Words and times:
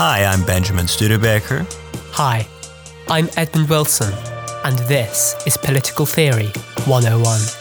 Hi, 0.00 0.24
I'm 0.24 0.44
Benjamin 0.44 0.86
Studebaker. 0.86 1.66
Hi, 2.12 2.46
I'm 3.08 3.28
Edmund 3.36 3.68
Wilson, 3.68 4.14
and 4.62 4.78
this 4.86 5.34
is 5.44 5.56
Political 5.56 6.06
Theory 6.06 6.52
101. 6.86 7.57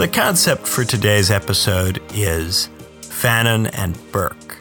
The 0.00 0.08
concept 0.08 0.66
for 0.66 0.82
today's 0.82 1.30
episode 1.30 2.00
is 2.14 2.70
Fanon 3.02 3.68
and 3.74 3.98
Burke. 4.12 4.56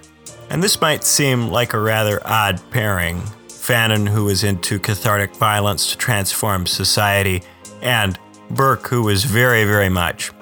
And 0.49 0.62
this 0.62 0.81
might 0.81 1.05
seem 1.05 1.48
like 1.48 1.71
a 1.71 1.79
rather 1.79 2.20
odd 2.25 2.62
pairing. 2.71 3.21
Fanon, 3.48 4.09
who 4.09 4.25
was 4.25 4.43
into 4.43 4.79
cathartic 4.79 5.34
violence 5.38 5.91
to 5.91 5.98
transform 5.98 6.65
society, 6.65 7.41
and 7.81 8.20
Burke, 8.52 8.88
who 8.88 9.03
was 9.03 9.23
very, 9.23 9.63
very 9.63 9.88
much 9.88 10.34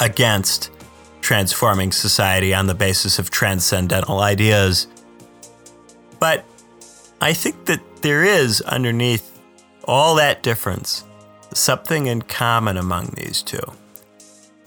against 0.00 0.72
transforming 1.20 1.92
society 1.92 2.52
on 2.52 2.66
the 2.66 2.74
basis 2.74 3.20
of 3.20 3.30
transcendental 3.30 4.18
ideas. 4.18 4.88
But 6.18 6.44
I 7.20 7.32
think 7.32 7.66
that 7.66 7.80
there 8.02 8.24
is 8.24 8.60
underneath 8.62 9.38
all 9.84 10.16
that 10.16 10.42
difference 10.42 11.04
something 11.52 12.08
in 12.08 12.22
common 12.22 12.76
among 12.76 13.14
these 13.14 13.40
two. 13.40 13.62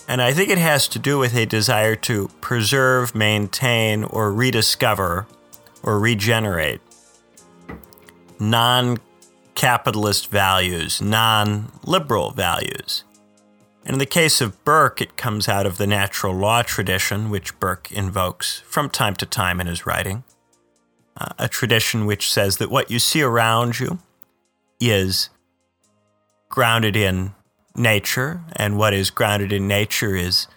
And 0.07 0.21
I 0.21 0.33
think 0.33 0.49
it 0.49 0.57
has 0.57 0.87
to 0.89 0.99
do 0.99 1.19
with 1.19 1.35
a 1.35 1.45
desire 1.45 1.95
to 1.95 2.29
preserve, 2.39 3.13
maintain, 3.13 4.05
or 4.05 4.31
rediscover 4.31 5.27
or 5.83 5.99
regenerate 5.99 6.81
non 8.39 8.97
capitalist 9.55 10.29
values, 10.29 11.01
non 11.01 11.71
liberal 11.83 12.31
values. 12.31 13.03
And 13.83 13.95
in 13.95 13.99
the 13.99 14.05
case 14.05 14.41
of 14.41 14.63
Burke, 14.63 15.01
it 15.01 15.17
comes 15.17 15.47
out 15.47 15.65
of 15.65 15.77
the 15.77 15.87
natural 15.87 16.33
law 16.33 16.61
tradition, 16.61 17.29
which 17.29 17.57
Burke 17.59 17.91
invokes 17.91 18.59
from 18.59 18.89
time 18.89 19.15
to 19.15 19.25
time 19.25 19.61
in 19.61 19.67
his 19.67 19.85
writing. 19.85 20.23
Uh, 21.15 21.29
a 21.39 21.47
tradition 21.47 22.05
which 22.05 22.31
says 22.31 22.57
that 22.57 22.69
what 22.69 22.91
you 22.91 22.99
see 22.99 23.21
around 23.21 23.79
you 23.79 23.99
is 24.79 25.29
grounded 26.49 26.95
in 26.95 27.33
nature, 27.77 28.41
and 28.55 28.77
what 28.77 28.93
is 28.93 29.09
grounded 29.09 29.51
in 29.51 29.67
nature 29.67 30.15
is 30.15 30.47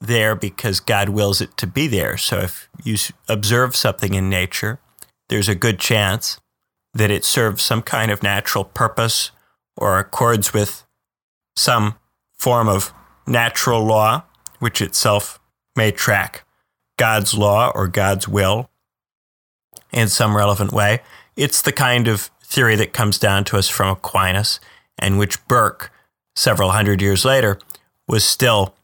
there 0.00 0.34
because 0.34 0.80
God 0.80 1.08
wills 1.08 1.40
it 1.40 1.56
to 1.56 1.66
be 1.66 1.86
there. 1.86 2.16
So 2.16 2.40
if 2.40 2.68
you 2.84 2.96
observe 3.28 3.74
something 3.74 4.14
in 4.14 4.28
nature, 4.28 4.78
there's 5.28 5.48
a 5.48 5.54
good 5.54 5.78
chance 5.78 6.38
that 6.94 7.10
it 7.10 7.24
serves 7.24 7.62
some 7.62 7.82
kind 7.82 8.10
of 8.10 8.22
natural 8.22 8.64
purpose 8.64 9.30
or 9.76 9.98
accords 9.98 10.52
with 10.52 10.84
some 11.56 11.96
form 12.38 12.68
of 12.68 12.92
natural 13.26 13.84
law, 13.84 14.24
which 14.58 14.80
itself 14.80 15.38
may 15.74 15.90
track 15.90 16.44
God's 16.98 17.34
law 17.34 17.70
or 17.74 17.88
God's 17.88 18.28
will 18.28 18.70
in 19.92 20.08
some 20.08 20.36
relevant 20.36 20.72
way. 20.72 21.02
It's 21.36 21.60
the 21.60 21.72
kind 21.72 22.08
of 22.08 22.30
theory 22.42 22.76
that 22.76 22.92
comes 22.92 23.18
down 23.18 23.44
to 23.44 23.58
us 23.58 23.68
from 23.68 23.90
Aquinas 23.90 24.60
and 24.98 25.18
which 25.18 25.46
Burke, 25.46 25.92
several 26.36 26.70
hundred 26.70 27.02
years 27.02 27.24
later, 27.24 27.58
was 28.06 28.24
still 28.24 28.76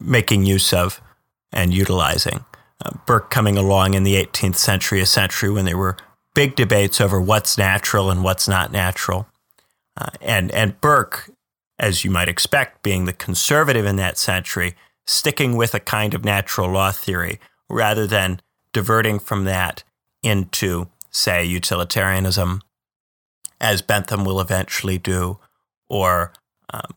making 0.00 0.46
use 0.46 0.72
of 0.72 1.02
and 1.52 1.74
utilizing. 1.74 2.44
Uh, 2.82 2.92
Burke 3.04 3.30
coming 3.30 3.58
along 3.58 3.94
in 3.94 4.04
the 4.04 4.14
18th 4.14 4.56
century, 4.56 5.00
a 5.00 5.06
century 5.06 5.50
when 5.50 5.64
there 5.64 5.76
were 5.76 5.96
big 6.34 6.54
debates 6.54 7.00
over 7.00 7.20
what's 7.20 7.58
natural 7.58 8.10
and 8.10 8.22
what's 8.22 8.46
not 8.46 8.70
natural. 8.70 9.26
Uh, 9.96 10.10
and, 10.20 10.50
and 10.52 10.80
Burke, 10.80 11.30
as 11.78 12.04
you 12.04 12.10
might 12.10 12.28
expect, 12.28 12.82
being 12.82 13.04
the 13.04 13.12
conservative 13.12 13.84
in 13.84 13.96
that 13.96 14.16
century, 14.16 14.76
sticking 15.06 15.56
with 15.56 15.74
a 15.74 15.80
kind 15.80 16.14
of 16.14 16.24
natural 16.24 16.70
law 16.70 16.92
theory 16.92 17.40
rather 17.68 18.06
than 18.06 18.40
diverting 18.72 19.18
from 19.18 19.44
that 19.44 19.82
into, 20.22 20.88
say, 21.10 21.44
utilitarianism 21.44 22.62
as 23.60 23.82
Bentham 23.82 24.24
will 24.24 24.40
eventually 24.40 24.98
do, 24.98 25.38
or 25.88 26.32
um, 26.72 26.94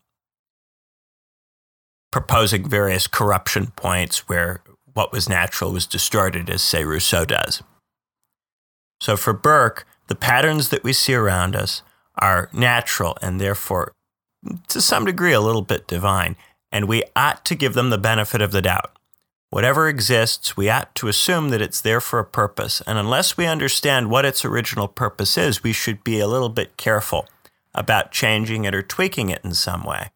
proposing 2.10 2.68
various 2.68 3.06
corruption 3.06 3.68
points 3.76 4.28
where 4.28 4.62
what 4.94 5.12
was 5.12 5.28
natural 5.28 5.72
was 5.72 5.86
distorted, 5.86 6.50
as, 6.50 6.62
say, 6.62 6.84
Rousseau 6.84 7.24
does. 7.24 7.62
So 9.00 9.16
for 9.16 9.32
Burke, 9.32 9.86
the 10.08 10.14
patterns 10.14 10.68
that 10.68 10.84
we 10.84 10.92
see 10.92 11.14
around 11.14 11.56
us 11.56 11.82
are 12.16 12.50
natural 12.52 13.16
and 13.22 13.40
therefore, 13.40 13.92
to 14.68 14.80
some 14.80 15.06
degree, 15.06 15.32
a 15.32 15.40
little 15.40 15.62
bit 15.62 15.88
divine, 15.88 16.36
and 16.70 16.86
we 16.86 17.02
ought 17.16 17.44
to 17.46 17.54
give 17.54 17.74
them 17.74 17.90
the 17.90 17.98
benefit 17.98 18.42
of 18.42 18.52
the 18.52 18.62
doubt. 18.62 18.96
Whatever 19.50 19.88
exists, 19.88 20.56
we 20.56 20.70
ought 20.70 20.94
to 20.94 21.08
assume 21.08 21.50
that 21.50 21.60
it's 21.60 21.80
there 21.80 22.00
for 22.00 22.18
a 22.18 22.24
purpose. 22.24 22.82
And 22.86 22.98
unless 22.98 23.36
we 23.36 23.46
understand 23.46 24.10
what 24.10 24.24
its 24.24 24.44
original 24.44 24.88
purpose 24.88 25.36
is, 25.36 25.62
we 25.62 25.72
should 25.72 26.02
be 26.02 26.20
a 26.20 26.26
little 26.26 26.48
bit 26.48 26.76
careful 26.76 27.26
about 27.74 28.12
changing 28.12 28.64
it 28.64 28.74
or 28.74 28.82
tweaking 28.82 29.30
it 29.30 29.40
in 29.44 29.54
some 29.54 29.84
way. 29.84 30.10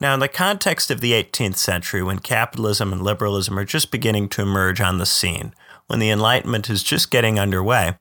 Now, 0.00 0.14
in 0.14 0.20
the 0.20 0.28
context 0.28 0.90
of 0.90 1.00
the 1.00 1.12
18th 1.12 1.56
century, 1.56 2.02
when 2.02 2.20
capitalism 2.20 2.92
and 2.92 3.02
liberalism 3.02 3.58
are 3.58 3.64
just 3.64 3.90
beginning 3.90 4.28
to 4.30 4.42
emerge 4.42 4.80
on 4.80 4.98
the 4.98 5.06
scene, 5.06 5.52
when 5.86 5.98
the 5.98 6.10
Enlightenment 6.10 6.70
is 6.70 6.82
just 6.82 7.10
getting 7.10 7.38
underway, 7.38 7.98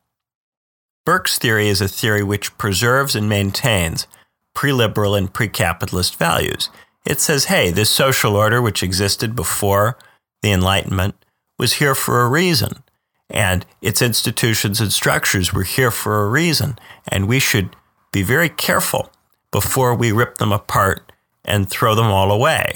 Burke's 1.05 1.37
theory 1.37 1.69
is 1.69 1.81
a 1.81 1.87
theory 1.87 2.21
which 2.21 2.57
preserves 2.57 3.15
and 3.15 3.27
maintains 3.27 4.07
pre 4.53 4.71
liberal 4.71 5.15
and 5.15 5.33
pre 5.33 5.47
capitalist 5.47 6.17
values. 6.17 6.69
It 7.05 7.19
says, 7.19 7.45
hey, 7.45 7.71
this 7.71 7.89
social 7.89 8.35
order 8.35 8.61
which 8.61 8.83
existed 8.83 9.35
before 9.35 9.97
the 10.41 10.51
Enlightenment, 10.51 11.15
was 11.57 11.73
here 11.73 11.95
for 11.95 12.21
a 12.21 12.29
reason. 12.29 12.83
And 13.29 13.65
its 13.81 14.01
institutions 14.01 14.79
and 14.79 14.93
structures 14.93 15.53
were 15.53 15.63
here 15.63 15.91
for 15.91 16.23
a 16.23 16.29
reason. 16.29 16.77
And 17.07 17.27
we 17.27 17.39
should 17.39 17.75
be 18.17 18.23
very 18.23 18.49
careful 18.49 19.11
before 19.51 19.93
we 19.93 20.11
rip 20.11 20.37
them 20.37 20.51
apart 20.51 21.11
and 21.45 21.69
throw 21.69 21.93
them 21.93 22.07
all 22.07 22.31
away. 22.31 22.73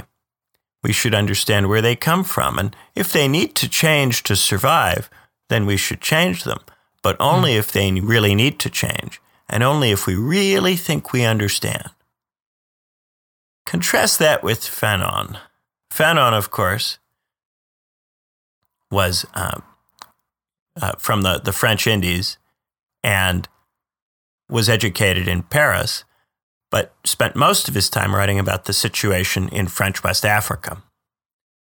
We 0.83 0.93
should 0.93 1.15
understand 1.15 1.67
where 1.67 1.81
they 1.81 1.95
come 1.95 2.23
from. 2.23 2.59
And 2.59 2.75
if 2.93 3.11
they 3.11 3.27
need 3.27 3.55
to 3.55 3.67
change 3.67 4.21
to 4.23 4.35
survive, 4.35 5.09
then 5.49 5.65
we 5.65 5.77
should 5.77 5.99
change 5.99 6.43
them. 6.43 6.59
But 7.01 7.17
only 7.19 7.53
mm. 7.53 7.57
if 7.57 7.71
they 7.71 7.91
really 7.91 8.35
need 8.35 8.59
to 8.59 8.69
change, 8.69 9.19
and 9.49 9.63
only 9.63 9.89
if 9.89 10.05
we 10.05 10.15
really 10.15 10.75
think 10.75 11.11
we 11.11 11.23
understand. 11.25 11.89
Contrast 13.65 14.19
that 14.19 14.43
with 14.43 14.59
Fanon. 14.59 15.39
Fanon, 15.91 16.33
of 16.37 16.51
course, 16.51 16.99
was 18.91 19.25
um, 19.33 19.63
uh, 20.79 20.93
from 20.99 21.23
the, 21.23 21.39
the 21.39 21.53
French 21.53 21.87
Indies 21.87 22.37
and 23.03 23.47
was 24.51 24.69
educated 24.69 25.27
in 25.27 25.43
Paris, 25.43 26.03
but 26.69 26.93
spent 27.03 27.35
most 27.35 27.67
of 27.67 27.75
his 27.75 27.89
time 27.89 28.13
writing 28.13 28.39
about 28.39 28.65
the 28.65 28.73
situation 28.73 29.49
in 29.49 29.67
French 29.67 30.03
West 30.03 30.25
Africa 30.25 30.83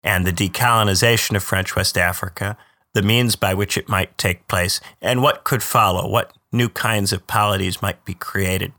and 0.03 0.27
the 0.27 0.33
decolonization 0.33 1.37
of 1.37 1.43
French 1.43 1.77
West 1.77 1.97
Africa, 1.97 2.57
the 2.95 3.03
means 3.03 3.37
by 3.37 3.55
which 3.55 3.79
it 3.79 3.89
might 3.89 4.17
take 4.19 4.49
place, 4.49 4.81
and 5.01 5.23
what 5.23 5.45
could 5.45 5.63
follow, 5.63 6.09
what 6.09 6.33
new 6.51 6.69
kinds 6.69 7.13
of 7.13 7.27
polities 7.27 7.81
might 7.81 8.05
be 8.05 8.15
created 8.15 8.73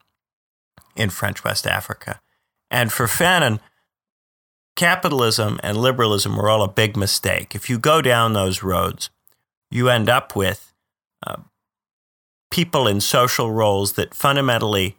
in 0.95 1.09
French 1.09 1.43
West 1.43 1.65
Africa. 1.65 2.19
And 2.69 2.91
for 2.91 3.05
Fanon, 3.05 3.59
capitalism 4.75 5.59
and 5.63 5.77
liberalism 5.77 6.35
were 6.35 6.49
all 6.49 6.63
a 6.63 6.67
big 6.67 6.97
mistake. 6.97 7.55
If 7.55 7.69
you 7.69 7.79
go 7.79 8.01
down 8.01 8.33
those 8.33 8.63
roads, 8.63 9.09
you 9.71 9.89
end 9.89 10.09
up 10.09 10.35
with 10.35 10.73
uh, 11.25 11.37
people 12.53 12.87
in 12.87 13.01
social 13.01 13.51
roles 13.51 13.93
that 13.93 14.13
fundamentally 14.13 14.95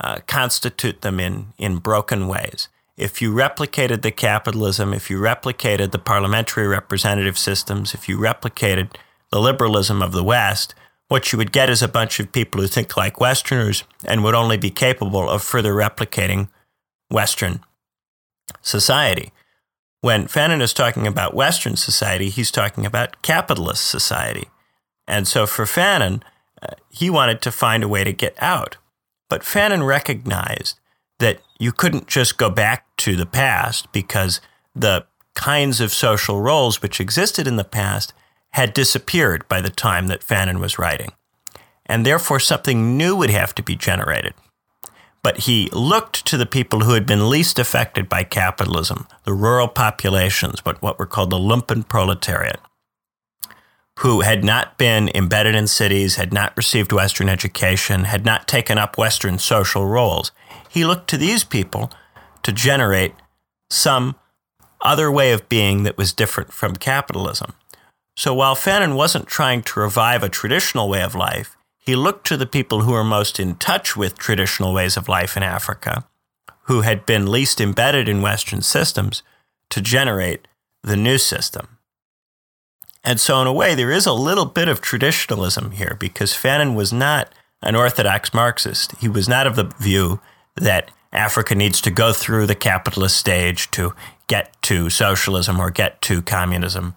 uh, 0.00 0.18
constitute 0.26 1.02
them 1.02 1.20
in, 1.20 1.52
in 1.56 1.76
broken 1.78 2.26
ways. 2.26 2.68
If 2.96 3.22
you 3.22 3.32
replicated 3.32 4.02
the 4.02 4.10
capitalism, 4.10 4.92
if 4.92 5.08
you 5.08 5.20
replicated 5.20 5.92
the 5.92 6.00
parliamentary 6.00 6.66
representative 6.66 7.38
systems, 7.38 7.94
if 7.94 8.08
you 8.08 8.18
replicated 8.18 8.96
the 9.30 9.38
liberalism 9.38 10.02
of 10.02 10.10
the 10.10 10.24
West, 10.24 10.74
what 11.06 11.30
you 11.30 11.38
would 11.38 11.52
get 11.52 11.70
is 11.70 11.80
a 11.80 11.86
bunch 11.86 12.18
of 12.18 12.32
people 12.32 12.60
who 12.60 12.66
think 12.66 12.96
like 12.96 13.20
Westerners 13.20 13.84
and 14.04 14.24
would 14.24 14.34
only 14.34 14.56
be 14.56 14.70
capable 14.70 15.30
of 15.30 15.44
further 15.44 15.74
replicating 15.74 16.48
Western 17.08 17.60
society. 18.62 19.30
When 20.00 20.26
Fanon 20.26 20.60
is 20.60 20.72
talking 20.72 21.06
about 21.06 21.34
Western 21.34 21.76
society, 21.76 22.30
he's 22.30 22.50
talking 22.50 22.84
about 22.84 23.22
capitalist 23.22 23.88
society. 23.88 24.48
And 25.06 25.28
so 25.28 25.46
for 25.46 25.66
Fanon, 25.66 26.22
uh, 26.62 26.74
he 26.88 27.10
wanted 27.10 27.42
to 27.42 27.52
find 27.52 27.82
a 27.82 27.88
way 27.88 28.04
to 28.04 28.12
get 28.12 28.34
out. 28.42 28.76
But 29.28 29.42
Fanon 29.42 29.86
recognized 29.86 30.78
that 31.18 31.40
you 31.58 31.72
couldn't 31.72 32.06
just 32.06 32.38
go 32.38 32.50
back 32.50 32.84
to 32.98 33.16
the 33.16 33.26
past 33.26 33.90
because 33.92 34.40
the 34.74 35.06
kinds 35.34 35.80
of 35.80 35.92
social 35.92 36.40
roles 36.40 36.82
which 36.82 37.00
existed 37.00 37.46
in 37.46 37.56
the 37.56 37.64
past 37.64 38.12
had 38.50 38.72
disappeared 38.72 39.46
by 39.48 39.60
the 39.60 39.70
time 39.70 40.06
that 40.06 40.22
Fanon 40.22 40.60
was 40.60 40.78
writing. 40.78 41.12
And 41.84 42.04
therefore, 42.04 42.40
something 42.40 42.96
new 42.96 43.14
would 43.16 43.30
have 43.30 43.54
to 43.56 43.62
be 43.62 43.76
generated. 43.76 44.34
But 45.22 45.40
he 45.40 45.68
looked 45.72 46.24
to 46.26 46.36
the 46.36 46.46
people 46.46 46.80
who 46.80 46.92
had 46.92 47.06
been 47.06 47.28
least 47.28 47.58
affected 47.58 48.08
by 48.08 48.24
capitalism, 48.24 49.06
the 49.24 49.34
rural 49.34 49.68
populations, 49.68 50.60
but 50.60 50.80
what 50.80 50.98
were 50.98 51.06
called 51.06 51.30
the 51.30 51.38
lumpen 51.38 51.86
proletariat, 51.88 52.60
who 54.00 54.20
had 54.20 54.44
not 54.44 54.76
been 54.76 55.10
embedded 55.14 55.54
in 55.54 55.66
cities, 55.66 56.16
had 56.16 56.32
not 56.32 56.56
received 56.56 56.92
Western 56.92 57.28
education, 57.28 58.04
had 58.04 58.24
not 58.24 58.46
taken 58.46 58.76
up 58.76 58.98
Western 58.98 59.38
social 59.38 59.86
roles. 59.86 60.32
He 60.68 60.84
looked 60.84 61.08
to 61.10 61.16
these 61.16 61.44
people 61.44 61.90
to 62.42 62.52
generate 62.52 63.14
some 63.70 64.16
other 64.82 65.10
way 65.10 65.32
of 65.32 65.48
being 65.48 65.82
that 65.84 65.96
was 65.96 66.12
different 66.12 66.52
from 66.52 66.76
capitalism. 66.76 67.54
So 68.16 68.34
while 68.34 68.54
Fanon 68.54 68.96
wasn't 68.96 69.26
trying 69.26 69.62
to 69.62 69.80
revive 69.80 70.22
a 70.22 70.28
traditional 70.28 70.88
way 70.88 71.02
of 71.02 71.14
life, 71.14 71.56
he 71.78 71.96
looked 71.96 72.26
to 72.26 72.36
the 72.36 72.46
people 72.46 72.82
who 72.82 72.92
were 72.92 73.04
most 73.04 73.38
in 73.38 73.56
touch 73.56 73.96
with 73.96 74.18
traditional 74.18 74.74
ways 74.74 74.96
of 74.96 75.08
life 75.08 75.36
in 75.36 75.42
Africa, 75.42 76.06
who 76.62 76.82
had 76.82 77.06
been 77.06 77.30
least 77.30 77.60
embedded 77.60 78.08
in 78.08 78.22
Western 78.22 78.60
systems, 78.60 79.22
to 79.70 79.80
generate 79.80 80.48
the 80.82 80.96
new 80.96 81.18
system. 81.18 81.75
And 83.06 83.20
so, 83.20 83.40
in 83.40 83.46
a 83.46 83.52
way, 83.52 83.76
there 83.76 83.92
is 83.92 84.04
a 84.04 84.12
little 84.12 84.46
bit 84.46 84.66
of 84.66 84.80
traditionalism 84.80 85.70
here 85.70 85.96
because 85.98 86.32
Fanon 86.32 86.74
was 86.74 86.92
not 86.92 87.32
an 87.62 87.76
orthodox 87.76 88.34
Marxist. 88.34 88.96
He 88.98 89.08
was 89.08 89.28
not 89.28 89.46
of 89.46 89.54
the 89.54 89.72
view 89.80 90.20
that 90.56 90.90
Africa 91.12 91.54
needs 91.54 91.80
to 91.82 91.92
go 91.92 92.12
through 92.12 92.46
the 92.46 92.56
capitalist 92.56 93.16
stage 93.16 93.70
to 93.70 93.94
get 94.26 94.60
to 94.62 94.90
socialism 94.90 95.60
or 95.60 95.70
get 95.70 96.02
to 96.02 96.20
communism. 96.20 96.96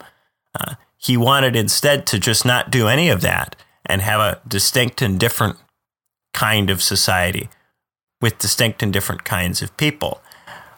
Uh, 0.60 0.74
he 0.98 1.16
wanted 1.16 1.56
instead 1.56 2.08
to 2.08 2.18
just 2.18 2.44
not 2.44 2.72
do 2.72 2.88
any 2.88 3.10
of 3.10 3.22
that 3.22 3.56
and 3.86 4.02
have 4.02 4.20
a 4.20 4.42
distinct 4.48 5.04
and 5.04 5.20
different 5.20 5.58
kind 6.34 6.72
of 6.72 6.82
society 6.82 7.50
with 8.20 8.40
distinct 8.40 8.82
and 8.82 8.92
different 8.92 9.26
kinds 9.26 9.62
of 9.62 9.78
people. 9.78 10.24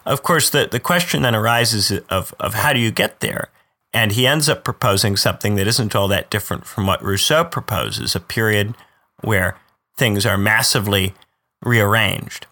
Of 0.04 0.22
course, 0.22 0.50
the, 0.50 0.68
the 0.70 0.78
question 0.78 1.22
then 1.22 1.34
arises 1.34 1.90
of, 2.10 2.34
of 2.38 2.52
how 2.52 2.74
do 2.74 2.78
you 2.78 2.90
get 2.90 3.20
there? 3.20 3.48
And 3.94 4.12
he 4.12 4.26
ends 4.26 4.48
up 4.48 4.64
proposing 4.64 5.16
something 5.16 5.54
that 5.56 5.66
isn't 5.66 5.94
all 5.94 6.08
that 6.08 6.30
different 6.30 6.66
from 6.66 6.86
what 6.86 7.02
Rousseau 7.02 7.44
proposes 7.44 8.14
a 8.14 8.20
period 8.20 8.74
where 9.20 9.58
things 9.96 10.24
are 10.24 10.38
massively 10.38 11.14
rearranged. 11.62 12.46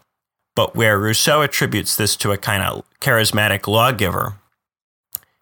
But 0.54 0.76
where 0.76 0.98
Rousseau 0.98 1.42
attributes 1.42 1.96
this 1.96 2.16
to 2.16 2.32
a 2.32 2.36
kind 2.36 2.62
of 2.62 2.84
charismatic 3.00 3.66
lawgiver, 3.66 4.34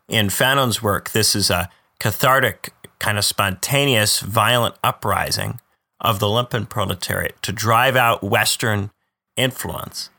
in 0.08 0.30
Fanon's 0.30 0.82
work, 0.82 1.10
this 1.10 1.36
is 1.36 1.50
a 1.50 1.68
cathartic, 2.00 2.72
kind 2.98 3.18
of 3.18 3.24
spontaneous, 3.24 4.20
violent 4.20 4.74
uprising 4.82 5.60
of 6.00 6.18
the 6.18 6.26
lumpen 6.26 6.68
proletariat 6.68 7.40
to 7.42 7.52
drive 7.52 7.96
out 7.96 8.22
Western 8.22 8.90
influence 9.36 10.10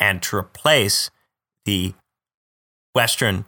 and 0.00 0.22
to 0.22 0.36
replace 0.36 1.10
the 1.64 1.94
Western 2.94 3.46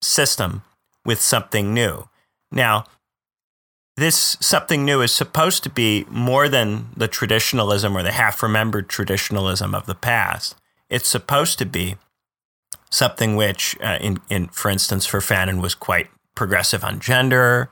system 0.00 0.62
with 1.04 1.20
something 1.20 1.74
new. 1.74 2.08
Now, 2.50 2.84
this 3.96 4.36
something 4.40 4.84
new 4.84 5.00
is 5.02 5.12
supposed 5.12 5.62
to 5.64 5.70
be 5.70 6.04
more 6.08 6.48
than 6.48 6.88
the 6.96 7.08
traditionalism 7.08 7.96
or 7.96 8.02
the 8.02 8.12
half 8.12 8.42
remembered 8.42 8.88
traditionalism 8.88 9.74
of 9.74 9.86
the 9.86 9.94
past. 9.94 10.56
It's 10.90 11.08
supposed 11.08 11.58
to 11.58 11.66
be 11.66 11.96
something 12.90 13.36
which, 13.36 13.76
uh, 13.80 13.98
in, 14.00 14.20
in, 14.28 14.48
for 14.48 14.70
instance, 14.70 15.06
for 15.06 15.20
Fanon 15.20 15.60
was 15.60 15.74
quite 15.74 16.08
progressive 16.34 16.84
on 16.84 17.00
gender. 17.00 17.70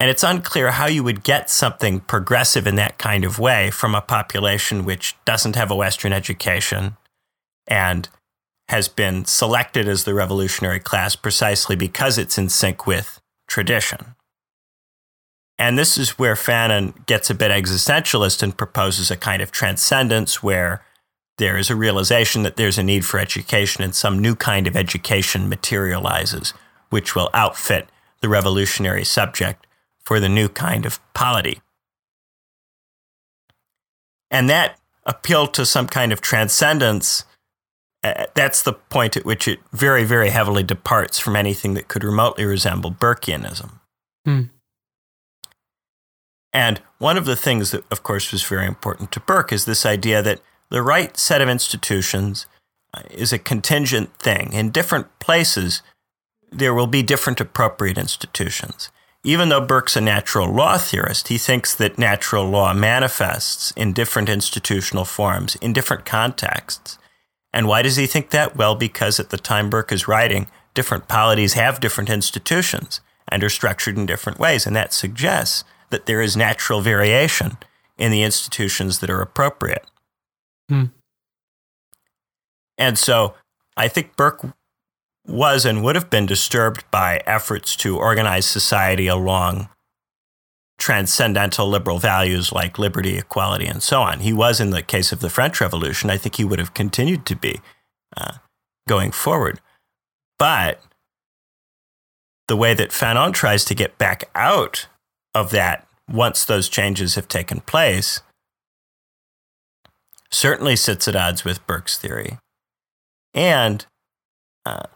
And 0.00 0.10
it's 0.10 0.24
unclear 0.24 0.72
how 0.72 0.86
you 0.86 1.04
would 1.04 1.22
get 1.22 1.48
something 1.48 2.00
progressive 2.00 2.66
in 2.66 2.74
that 2.76 2.98
kind 2.98 3.24
of 3.24 3.38
way 3.38 3.70
from 3.70 3.94
a 3.94 4.00
population 4.00 4.84
which 4.84 5.14
doesn't 5.24 5.54
have 5.54 5.70
a 5.70 5.76
Western 5.76 6.12
education 6.12 6.96
and 7.68 8.08
has 8.72 8.88
been 8.88 9.26
selected 9.26 9.86
as 9.86 10.04
the 10.04 10.14
revolutionary 10.14 10.80
class 10.80 11.14
precisely 11.14 11.76
because 11.76 12.16
it's 12.16 12.38
in 12.38 12.48
sync 12.48 12.86
with 12.86 13.20
tradition. 13.46 14.14
And 15.58 15.78
this 15.78 15.98
is 15.98 16.18
where 16.18 16.34
Fanon 16.34 17.04
gets 17.04 17.28
a 17.28 17.34
bit 17.34 17.50
existentialist 17.50 18.42
and 18.42 18.56
proposes 18.56 19.10
a 19.10 19.16
kind 19.18 19.42
of 19.42 19.52
transcendence 19.52 20.42
where 20.42 20.82
there 21.36 21.58
is 21.58 21.68
a 21.68 21.76
realization 21.76 22.44
that 22.44 22.56
there's 22.56 22.78
a 22.78 22.82
need 22.82 23.04
for 23.04 23.20
education 23.20 23.84
and 23.84 23.94
some 23.94 24.18
new 24.18 24.34
kind 24.34 24.66
of 24.66 24.74
education 24.74 25.50
materializes, 25.50 26.54
which 26.88 27.14
will 27.14 27.28
outfit 27.34 27.90
the 28.22 28.28
revolutionary 28.30 29.04
subject 29.04 29.66
for 30.00 30.18
the 30.18 30.30
new 30.30 30.48
kind 30.48 30.86
of 30.86 30.98
polity. 31.12 31.60
And 34.30 34.48
that 34.48 34.78
appeal 35.04 35.46
to 35.48 35.66
some 35.66 35.88
kind 35.88 36.10
of 36.10 36.22
transcendence 36.22 37.26
uh, 38.04 38.26
that's 38.34 38.62
the 38.62 38.72
point 38.72 39.16
at 39.16 39.24
which 39.24 39.46
it 39.46 39.60
very, 39.72 40.04
very 40.04 40.30
heavily 40.30 40.62
departs 40.62 41.18
from 41.18 41.36
anything 41.36 41.74
that 41.74 41.88
could 41.88 42.02
remotely 42.02 42.44
resemble 42.44 42.90
Burkeanism. 42.90 43.78
Hmm. 44.24 44.42
And 46.52 46.80
one 46.98 47.16
of 47.16 47.24
the 47.24 47.36
things 47.36 47.70
that, 47.70 47.84
of 47.90 48.02
course, 48.02 48.30
was 48.32 48.42
very 48.42 48.66
important 48.66 49.10
to 49.12 49.20
Burke 49.20 49.52
is 49.52 49.64
this 49.64 49.86
idea 49.86 50.20
that 50.22 50.40
the 50.68 50.82
right 50.82 51.16
set 51.16 51.40
of 51.40 51.48
institutions 51.48 52.46
uh, 52.94 53.02
is 53.10 53.32
a 53.32 53.38
contingent 53.38 54.14
thing. 54.16 54.52
In 54.52 54.70
different 54.70 55.18
places, 55.18 55.82
there 56.50 56.74
will 56.74 56.86
be 56.86 57.02
different 57.02 57.40
appropriate 57.40 57.96
institutions. 57.96 58.90
Even 59.24 59.48
though 59.48 59.64
Burke's 59.64 59.96
a 59.96 60.00
natural 60.00 60.52
law 60.52 60.76
theorist, 60.76 61.28
he 61.28 61.38
thinks 61.38 61.74
that 61.74 61.96
natural 61.96 62.44
law 62.44 62.74
manifests 62.74 63.72
in 63.76 63.92
different 63.92 64.28
institutional 64.28 65.04
forms, 65.04 65.54
in 65.56 65.72
different 65.72 66.04
contexts. 66.04 66.98
And 67.52 67.68
why 67.68 67.82
does 67.82 67.96
he 67.96 68.06
think 68.06 68.30
that? 68.30 68.56
Well, 68.56 68.74
because 68.74 69.20
at 69.20 69.30
the 69.30 69.36
time 69.36 69.70
Burke 69.70 69.92
is 69.92 70.08
writing, 70.08 70.48
different 70.74 71.08
polities 71.08 71.54
have 71.54 71.80
different 71.80 72.10
institutions 72.10 73.00
and 73.28 73.44
are 73.44 73.50
structured 73.50 73.98
in 73.98 74.06
different 74.06 74.38
ways. 74.38 74.66
And 74.66 74.74
that 74.76 74.92
suggests 74.92 75.64
that 75.90 76.06
there 76.06 76.22
is 76.22 76.36
natural 76.36 76.80
variation 76.80 77.58
in 77.98 78.10
the 78.10 78.22
institutions 78.22 79.00
that 79.00 79.10
are 79.10 79.20
appropriate. 79.20 79.84
Hmm. 80.68 80.86
And 82.78 82.98
so 82.98 83.34
I 83.76 83.88
think 83.88 84.16
Burke 84.16 84.46
was 85.26 85.64
and 85.64 85.84
would 85.84 85.94
have 85.94 86.10
been 86.10 86.26
disturbed 86.26 86.84
by 86.90 87.22
efforts 87.26 87.76
to 87.76 87.98
organize 87.98 88.46
society 88.46 89.06
along 89.06 89.68
transcendental 90.78 91.68
liberal 91.68 91.98
values 91.98 92.52
like 92.52 92.78
liberty, 92.78 93.16
equality, 93.16 93.66
and 93.66 93.82
so 93.82 94.02
on. 94.02 94.20
He 94.20 94.32
was 94.32 94.60
in 94.60 94.70
the 94.70 94.82
case 94.82 95.12
of 95.12 95.20
the 95.20 95.30
French 95.30 95.60
Revolution. 95.60 96.10
I 96.10 96.16
think 96.16 96.36
he 96.36 96.44
would 96.44 96.58
have 96.58 96.74
continued 96.74 97.24
to 97.26 97.36
be 97.36 97.60
uh, 98.16 98.34
going 98.88 99.12
forward. 99.12 99.60
But 100.38 100.82
the 102.48 102.56
way 102.56 102.74
that 102.74 102.90
Fanon 102.90 103.32
tries 103.32 103.64
to 103.66 103.74
get 103.74 103.98
back 103.98 104.28
out 104.34 104.88
of 105.34 105.50
that 105.50 105.86
once 106.10 106.44
those 106.44 106.68
changes 106.68 107.14
have 107.14 107.28
taken 107.28 107.60
place 107.60 108.20
certainly 110.30 110.76
sits 110.76 111.06
at 111.06 111.14
odds 111.14 111.44
with 111.44 111.66
Burke's 111.66 111.96
theory. 111.96 112.38
And 113.34 113.86
uh, 114.66 114.86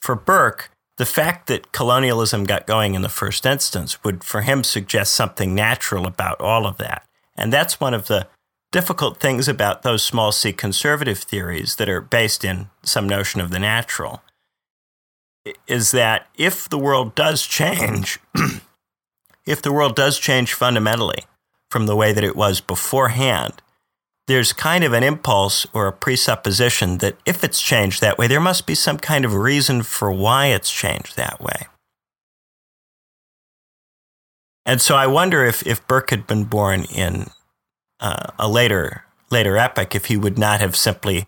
for 0.00 0.14
Burke, 0.14 0.70
the 1.00 1.06
fact 1.06 1.46
that 1.46 1.72
colonialism 1.72 2.44
got 2.44 2.66
going 2.66 2.94
in 2.94 3.00
the 3.00 3.08
first 3.08 3.46
instance 3.46 4.04
would, 4.04 4.22
for 4.22 4.42
him, 4.42 4.62
suggest 4.62 5.14
something 5.14 5.54
natural 5.54 6.06
about 6.06 6.38
all 6.42 6.66
of 6.66 6.76
that. 6.76 7.06
And 7.38 7.50
that's 7.50 7.80
one 7.80 7.94
of 7.94 8.06
the 8.06 8.26
difficult 8.70 9.18
things 9.18 9.48
about 9.48 9.82
those 9.82 10.02
small 10.02 10.30
c 10.30 10.52
conservative 10.52 11.20
theories 11.20 11.76
that 11.76 11.88
are 11.88 12.02
based 12.02 12.44
in 12.44 12.68
some 12.82 13.08
notion 13.08 13.40
of 13.40 13.50
the 13.50 13.58
natural 13.58 14.22
is 15.66 15.92
that 15.92 16.26
if 16.36 16.68
the 16.68 16.78
world 16.78 17.14
does 17.14 17.46
change, 17.46 18.18
if 19.46 19.62
the 19.62 19.72
world 19.72 19.96
does 19.96 20.18
change 20.18 20.52
fundamentally 20.52 21.24
from 21.70 21.86
the 21.86 21.96
way 21.96 22.12
that 22.12 22.24
it 22.24 22.36
was 22.36 22.60
beforehand, 22.60 23.54
there's 24.26 24.52
kind 24.52 24.84
of 24.84 24.92
an 24.92 25.02
impulse 25.02 25.66
or 25.72 25.86
a 25.86 25.92
presupposition 25.92 26.98
that 26.98 27.16
if 27.26 27.42
it's 27.42 27.60
changed 27.60 28.00
that 28.00 28.18
way, 28.18 28.26
there 28.26 28.40
must 28.40 28.66
be 28.66 28.74
some 28.74 28.98
kind 28.98 29.24
of 29.24 29.34
reason 29.34 29.82
for 29.82 30.12
why 30.12 30.46
it's 30.46 30.70
changed 30.70 31.16
that 31.16 31.40
way. 31.40 31.66
And 34.64 34.80
so 34.80 34.94
I 34.94 35.06
wonder 35.06 35.44
if, 35.44 35.66
if 35.66 35.86
Burke 35.86 36.10
had 36.10 36.26
been 36.26 36.44
born 36.44 36.84
in 36.84 37.30
uh, 37.98 38.28
a 38.38 38.48
later, 38.48 39.04
later 39.30 39.56
epoch, 39.56 39.94
if 39.94 40.06
he 40.06 40.16
would 40.16 40.38
not 40.38 40.60
have 40.60 40.76
simply 40.76 41.26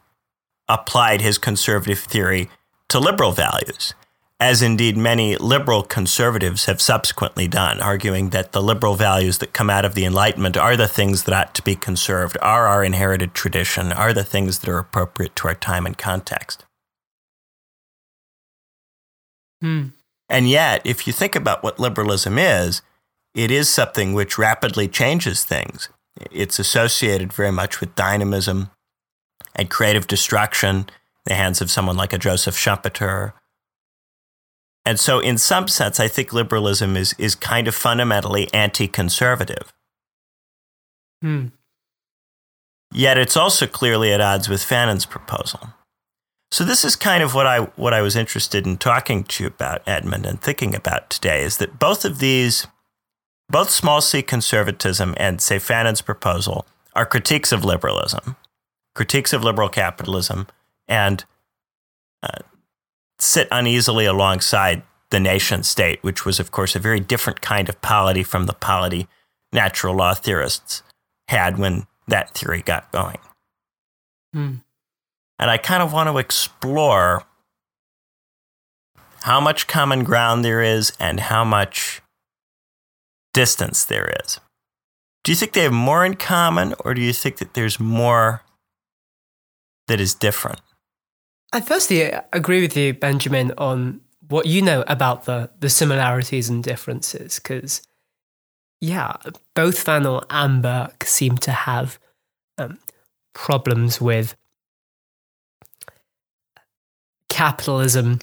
applied 0.68 1.20
his 1.20 1.38
conservative 1.38 2.00
theory 2.00 2.50
to 2.88 3.00
liberal 3.00 3.32
values 3.32 3.94
as 4.42 4.60
indeed 4.60 4.96
many 4.96 5.36
liberal 5.36 5.84
conservatives 5.84 6.64
have 6.64 6.80
subsequently 6.80 7.46
done, 7.46 7.80
arguing 7.80 8.30
that 8.30 8.50
the 8.50 8.60
liberal 8.60 8.96
values 8.96 9.38
that 9.38 9.52
come 9.52 9.70
out 9.70 9.84
of 9.84 9.94
the 9.94 10.04
Enlightenment 10.04 10.56
are 10.56 10.76
the 10.76 10.88
things 10.88 11.22
that 11.22 11.32
ought 11.32 11.54
to 11.54 11.62
be 11.62 11.76
conserved, 11.76 12.36
are 12.42 12.66
our 12.66 12.82
inherited 12.82 13.34
tradition, 13.34 13.92
are 13.92 14.12
the 14.12 14.24
things 14.24 14.58
that 14.58 14.68
are 14.68 14.80
appropriate 14.80 15.36
to 15.36 15.46
our 15.46 15.54
time 15.54 15.86
and 15.86 15.96
context. 15.96 16.64
Hmm. 19.60 19.90
And 20.28 20.50
yet, 20.50 20.82
if 20.84 21.06
you 21.06 21.12
think 21.12 21.36
about 21.36 21.62
what 21.62 21.78
liberalism 21.78 22.36
is, 22.36 22.82
it 23.36 23.52
is 23.52 23.68
something 23.68 24.12
which 24.12 24.38
rapidly 24.38 24.88
changes 24.88 25.44
things. 25.44 25.88
It's 26.32 26.58
associated 26.58 27.32
very 27.32 27.52
much 27.52 27.78
with 27.78 27.94
dynamism 27.94 28.72
and 29.54 29.70
creative 29.70 30.08
destruction 30.08 30.76
in 30.78 30.86
the 31.26 31.34
hands 31.34 31.60
of 31.60 31.70
someone 31.70 31.96
like 31.96 32.12
a 32.12 32.18
Joseph 32.18 32.56
Schumpeter 32.56 33.34
and 34.84 34.98
so, 34.98 35.20
in 35.20 35.38
some 35.38 35.68
sense, 35.68 36.00
I 36.00 36.08
think 36.08 36.32
liberalism 36.32 36.96
is, 36.96 37.14
is 37.18 37.34
kind 37.34 37.68
of 37.68 37.74
fundamentally 37.74 38.52
anti 38.52 38.88
conservative. 38.88 39.72
Hmm. 41.20 41.48
Yet 42.92 43.16
it's 43.16 43.36
also 43.36 43.66
clearly 43.66 44.12
at 44.12 44.20
odds 44.20 44.48
with 44.48 44.62
Fanon's 44.62 45.06
proposal. 45.06 45.60
So 46.50 46.64
this 46.64 46.84
is 46.84 46.96
kind 46.96 47.22
of 47.22 47.34
what 47.34 47.46
I 47.46 47.60
what 47.76 47.94
I 47.94 48.02
was 48.02 48.16
interested 48.16 48.66
in 48.66 48.76
talking 48.76 49.24
to 49.24 49.44
you 49.44 49.48
about, 49.48 49.82
Edmund, 49.86 50.26
and 50.26 50.40
thinking 50.40 50.74
about 50.74 51.08
today 51.08 51.42
is 51.42 51.56
that 51.58 51.78
both 51.78 52.04
of 52.04 52.18
these, 52.18 52.66
both 53.48 53.70
small 53.70 54.02
c 54.02 54.20
conservatism 54.20 55.14
and 55.16 55.40
say 55.40 55.58
Fanon's 55.58 56.02
proposal, 56.02 56.66
are 56.94 57.06
critiques 57.06 57.52
of 57.52 57.64
liberalism, 57.64 58.36
critiques 58.94 59.32
of 59.32 59.42
liberal 59.42 59.70
capitalism, 59.70 60.46
and 60.86 61.24
uh, 62.22 62.40
sit 63.22 63.48
uneasily 63.50 64.04
alongside 64.04 64.82
the 65.10 65.20
nation 65.20 65.62
state, 65.62 66.02
which 66.02 66.24
was, 66.24 66.40
of 66.40 66.50
course, 66.50 66.74
a 66.74 66.78
very 66.78 67.00
different 67.00 67.40
kind 67.40 67.68
of 67.68 67.80
polity 67.82 68.22
from 68.22 68.46
the 68.46 68.52
polity 68.52 69.06
natural 69.52 69.94
law 69.94 70.14
theorists 70.14 70.82
had 71.28 71.58
when 71.58 71.86
that 72.08 72.34
theory 72.34 72.62
got 72.62 72.90
going. 72.90 73.18
Hmm. 74.32 74.54
And 75.38 75.50
I 75.50 75.58
kind 75.58 75.82
of 75.82 75.92
want 75.92 76.08
to 76.08 76.18
explore 76.18 77.24
how 79.22 79.40
much 79.40 79.68
common 79.68 80.04
ground 80.04 80.44
there 80.44 80.62
is 80.62 80.92
and 80.98 81.20
how 81.20 81.44
much 81.44 82.00
distance 83.32 83.84
there 83.84 84.12
is. 84.24 84.40
Do 85.24 85.30
you 85.30 85.36
think 85.36 85.52
they 85.52 85.62
have 85.62 85.72
more 85.72 86.04
in 86.04 86.14
common, 86.14 86.74
or 86.84 86.94
do 86.94 87.00
you 87.00 87.12
think 87.12 87.36
that 87.36 87.54
there's 87.54 87.78
more 87.78 88.42
that 89.86 90.00
is 90.00 90.14
different? 90.14 90.60
I 91.52 91.60
firstly 91.60 92.02
agree 92.32 92.62
with 92.62 92.76
you, 92.76 92.94
Benjamin, 92.94 93.52
on 93.58 94.00
what 94.28 94.46
you 94.46 94.62
know 94.62 94.84
about 94.86 95.24
the 95.24 95.50
the 95.60 95.68
similarities 95.68 96.48
and 96.48 96.62
differences, 96.64 97.38
because 97.38 97.82
yeah, 98.80 99.16
both 99.54 99.84
Fanon 99.84 100.24
and 100.30 100.62
Burke 100.62 101.04
seem 101.04 101.36
to 101.38 101.52
have 101.52 101.98
um, 102.58 102.78
problems 103.34 104.00
with 104.00 104.34
capitalism 107.28 108.18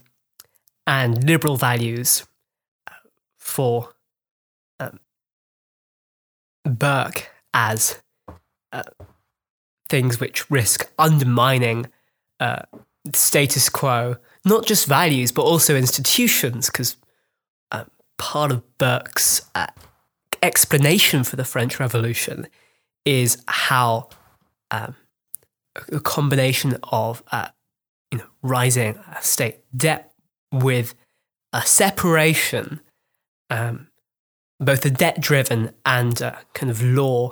and 0.86 1.24
liberal 1.24 1.55
values 1.57 2.25
uh, 2.88 2.93
for 3.38 3.93
um, 4.79 5.00
Burke 6.65 7.29
as 7.53 8.01
uh, 8.71 8.83
things 9.89 10.19
which 10.19 10.50
risk 10.51 10.89
undermining 10.98 11.88
uh, 12.39 12.62
status 13.13 13.70
quo, 13.70 14.18
not 14.46 14.65
just 14.65 14.88
values, 14.88 15.32
but 15.32 15.44
also 15.44 15.75
institutions, 15.75 16.70
because 16.70 16.98
uh, 17.72 17.86
part 18.18 18.51
of 18.51 18.77
Burke's 18.77 19.41
uh, 19.56 19.68
explanation 20.41 21.24
for 21.24 21.36
the 21.36 21.46
French 21.46 21.79
Revolution 21.79 22.48
is 23.06 23.41
how 23.48 24.10
um, 24.72 24.96
a 25.91 26.00
combination 26.00 26.77
of 26.84 27.24
uh, 27.32 27.50
you 28.12 28.20
know, 28.20 28.27
rising 28.41 29.00
state 29.22 29.60
debt 29.75 30.12
with 30.51 30.96
a 31.53 31.62
separation, 31.62 32.82
um, 33.50 33.88
both 34.60 34.86
a 34.86 34.89
debt 34.89 35.20
driven 35.20 35.74
and 35.86 36.22
a 36.22 36.39
kind 36.53 36.70
of 36.70 36.82
law 36.82 37.32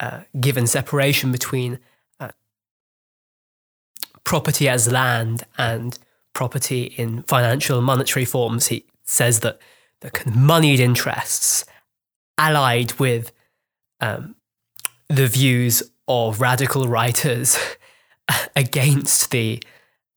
uh, 0.00 0.22
given 0.38 0.66
separation 0.66 1.32
between 1.32 1.78
property 4.28 4.68
as 4.68 4.92
land 4.92 5.42
and 5.56 5.98
property 6.34 6.82
in 6.98 7.22
financial 7.22 7.78
and 7.78 7.86
monetary 7.86 8.26
forms. 8.26 8.66
He 8.66 8.84
says 9.02 9.40
that 9.40 9.58
the 10.02 10.10
kind 10.10 10.28
of 10.28 10.36
moneyed 10.36 10.80
interests 10.80 11.64
allied 12.36 12.92
with 12.98 13.32
um, 14.00 14.34
the 15.08 15.28
views 15.28 15.82
of 16.06 16.42
radical 16.42 16.88
writers 16.88 17.58
against 18.54 19.30
the 19.30 19.62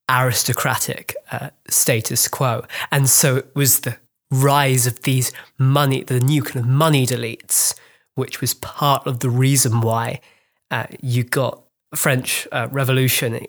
aristocratic 0.10 1.16
uh, 1.32 1.52
status 1.70 2.28
quo. 2.28 2.66
And 2.92 3.10
so 3.10 3.38
it 3.38 3.56
was 3.56 3.80
the 3.80 3.96
rise 4.30 4.86
of 4.88 5.04
these 5.04 5.32
money, 5.58 6.04
the 6.04 6.20
new 6.20 6.44
kind 6.44 6.66
of 6.66 6.70
moneyed 6.70 7.12
elites, 7.12 7.76
which 8.16 8.42
was 8.42 8.56
part 8.56 9.08
of 9.08 9.22
the 9.22 9.30
reason 9.30 9.80
why 9.80 10.20
uh, 10.70 10.88
you 11.00 11.24
got 11.24 11.64
French 11.96 12.46
uh, 12.52 12.68
Revolution 12.70 13.46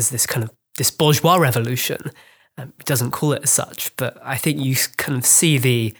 as 0.00 0.10
this 0.10 0.26
kind 0.26 0.42
of 0.42 0.50
this 0.76 0.90
bourgeois 0.90 1.36
revolution. 1.36 2.10
Um, 2.58 2.72
it 2.80 2.86
doesn't 2.86 3.12
call 3.12 3.32
it 3.32 3.44
as 3.44 3.50
such, 3.50 3.94
but 3.96 4.18
I 4.22 4.36
think 4.36 4.58
you 4.58 4.74
kind 4.96 5.16
of 5.16 5.24
see 5.24 5.58
the 5.58 5.94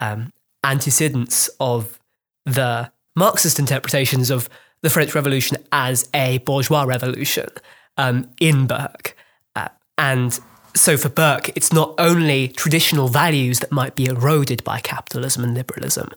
um, 0.00 0.32
antecedents 0.64 1.48
of 1.60 2.00
the 2.44 2.90
Marxist 3.14 3.58
interpretations 3.58 4.30
of 4.30 4.48
the 4.82 4.90
French 4.90 5.14
Revolution 5.14 5.58
as 5.70 6.08
a 6.12 6.38
bourgeois 6.38 6.82
revolution 6.82 7.48
um, 7.96 8.28
in 8.40 8.66
Burke. 8.66 9.16
Uh, 9.54 9.68
and 9.96 10.40
so 10.74 10.96
for 10.96 11.08
Burke, 11.08 11.50
it's 11.56 11.72
not 11.72 11.94
only 11.98 12.48
traditional 12.48 13.08
values 13.08 13.60
that 13.60 13.70
might 13.70 13.94
be 13.94 14.06
eroded 14.06 14.64
by 14.64 14.80
capitalism 14.80 15.44
and 15.44 15.54
liberalism, 15.54 16.10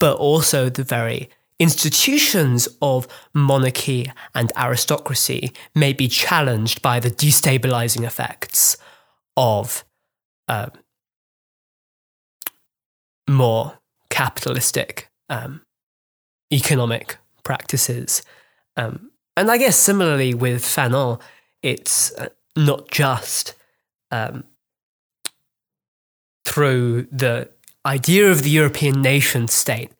but 0.00 0.16
also 0.16 0.68
the 0.68 0.82
very 0.82 1.30
institutions 1.58 2.68
of 2.82 3.06
monarchy 3.32 4.10
and 4.34 4.52
aristocracy 4.56 5.52
may 5.74 5.92
be 5.92 6.08
challenged 6.08 6.82
by 6.82 6.98
the 6.98 7.10
destabilizing 7.10 8.04
effects 8.04 8.76
of 9.36 9.84
um, 10.48 10.70
more 13.28 13.78
capitalistic 14.10 15.10
um, 15.28 15.62
economic 16.52 17.16
practices. 17.42 18.22
Um, 18.76 19.10
and 19.36 19.50
I 19.50 19.58
guess 19.58 19.76
similarly 19.76 20.34
with 20.34 20.62
Fanon, 20.62 21.20
it's 21.62 22.12
uh, 22.14 22.28
not 22.56 22.90
just 22.90 23.54
um, 24.10 24.44
through 26.44 27.08
the 27.10 27.50
idea 27.86 28.30
of 28.30 28.42
the 28.42 28.50
European 28.50 29.02
nation 29.02 29.48
state 29.48 29.90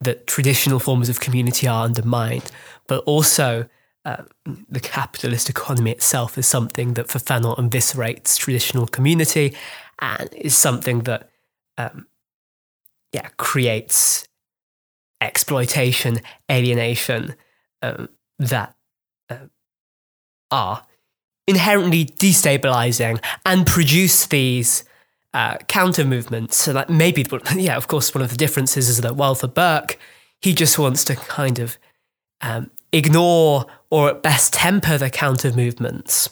that 0.00 0.26
traditional 0.26 0.78
forms 0.78 1.08
of 1.08 1.20
community 1.20 1.66
are 1.66 1.84
undermined, 1.84 2.50
but 2.86 3.04
also 3.04 3.66
uh, 4.04 4.22
the 4.68 4.80
capitalist 4.80 5.50
economy 5.50 5.90
itself 5.90 6.38
is 6.38 6.46
something 6.46 6.94
that 6.94 7.08
for 7.08 7.18
Fanon 7.18 7.56
eviscerates 7.58 8.38
traditional 8.38 8.86
community 8.86 9.54
and 9.98 10.32
is 10.34 10.56
something 10.56 11.00
that 11.00 11.28
um, 11.76 12.06
yeah 13.12 13.28
creates 13.36 14.26
exploitation, 15.20 16.20
alienation 16.50 17.34
um, 17.82 18.08
that 18.38 18.74
uh, 19.28 19.36
are 20.50 20.86
inherently 21.46 22.06
destabilizing 22.06 23.22
and 23.44 23.66
produce 23.66 24.26
these 24.26 24.84
uh, 25.34 25.56
counter 25.68 26.04
movements. 26.04 26.56
So 26.56 26.72
that 26.72 26.90
maybe, 26.90 27.24
yeah, 27.54 27.76
of 27.76 27.88
course, 27.88 28.14
one 28.14 28.22
of 28.22 28.30
the 28.30 28.36
differences 28.36 28.88
is 28.88 29.00
that 29.00 29.16
while 29.16 29.34
for 29.34 29.48
Burke, 29.48 29.98
he 30.40 30.54
just 30.54 30.78
wants 30.78 31.04
to 31.04 31.16
kind 31.16 31.58
of 31.58 31.76
um, 32.40 32.70
ignore 32.92 33.66
or 33.90 34.10
at 34.10 34.22
best 34.22 34.52
temper 34.52 34.98
the 34.98 35.10
counter 35.10 35.52
movements. 35.52 36.30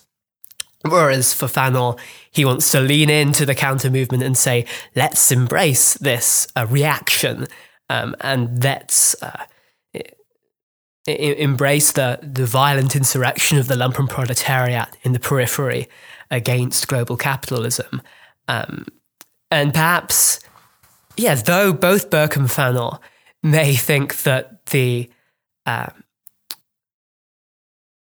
Whereas 0.82 1.34
for 1.34 1.46
Fanon, 1.46 1.98
he 2.30 2.44
wants 2.44 2.70
to 2.70 2.80
lean 2.80 3.10
into 3.10 3.44
the 3.44 3.54
counter 3.54 3.90
movement 3.90 4.22
and 4.22 4.36
say, 4.36 4.64
let's 4.94 5.32
embrace 5.32 5.94
this 5.94 6.46
uh, 6.54 6.66
reaction 6.68 7.48
um, 7.90 8.14
and 8.20 8.62
let's 8.62 9.20
uh, 9.22 9.44
embrace 11.06 11.92
the, 11.92 12.20
the 12.22 12.46
violent 12.46 12.94
insurrection 12.94 13.58
of 13.58 13.66
the 13.66 13.74
lumpen 13.74 14.08
proletariat 14.08 14.96
in 15.02 15.12
the 15.12 15.20
periphery 15.20 15.88
against 16.30 16.86
global 16.86 17.16
capitalism. 17.16 18.00
Um, 18.48 18.86
and 19.50 19.72
perhaps, 19.72 20.40
yeah, 21.16 21.34
though 21.34 21.72
both 21.72 22.10
Burke 22.10 22.36
and 22.36 22.48
Fanon 22.48 22.98
may 23.42 23.76
think 23.76 24.22
that 24.22 24.66
the 24.66 25.10
um, 25.66 26.02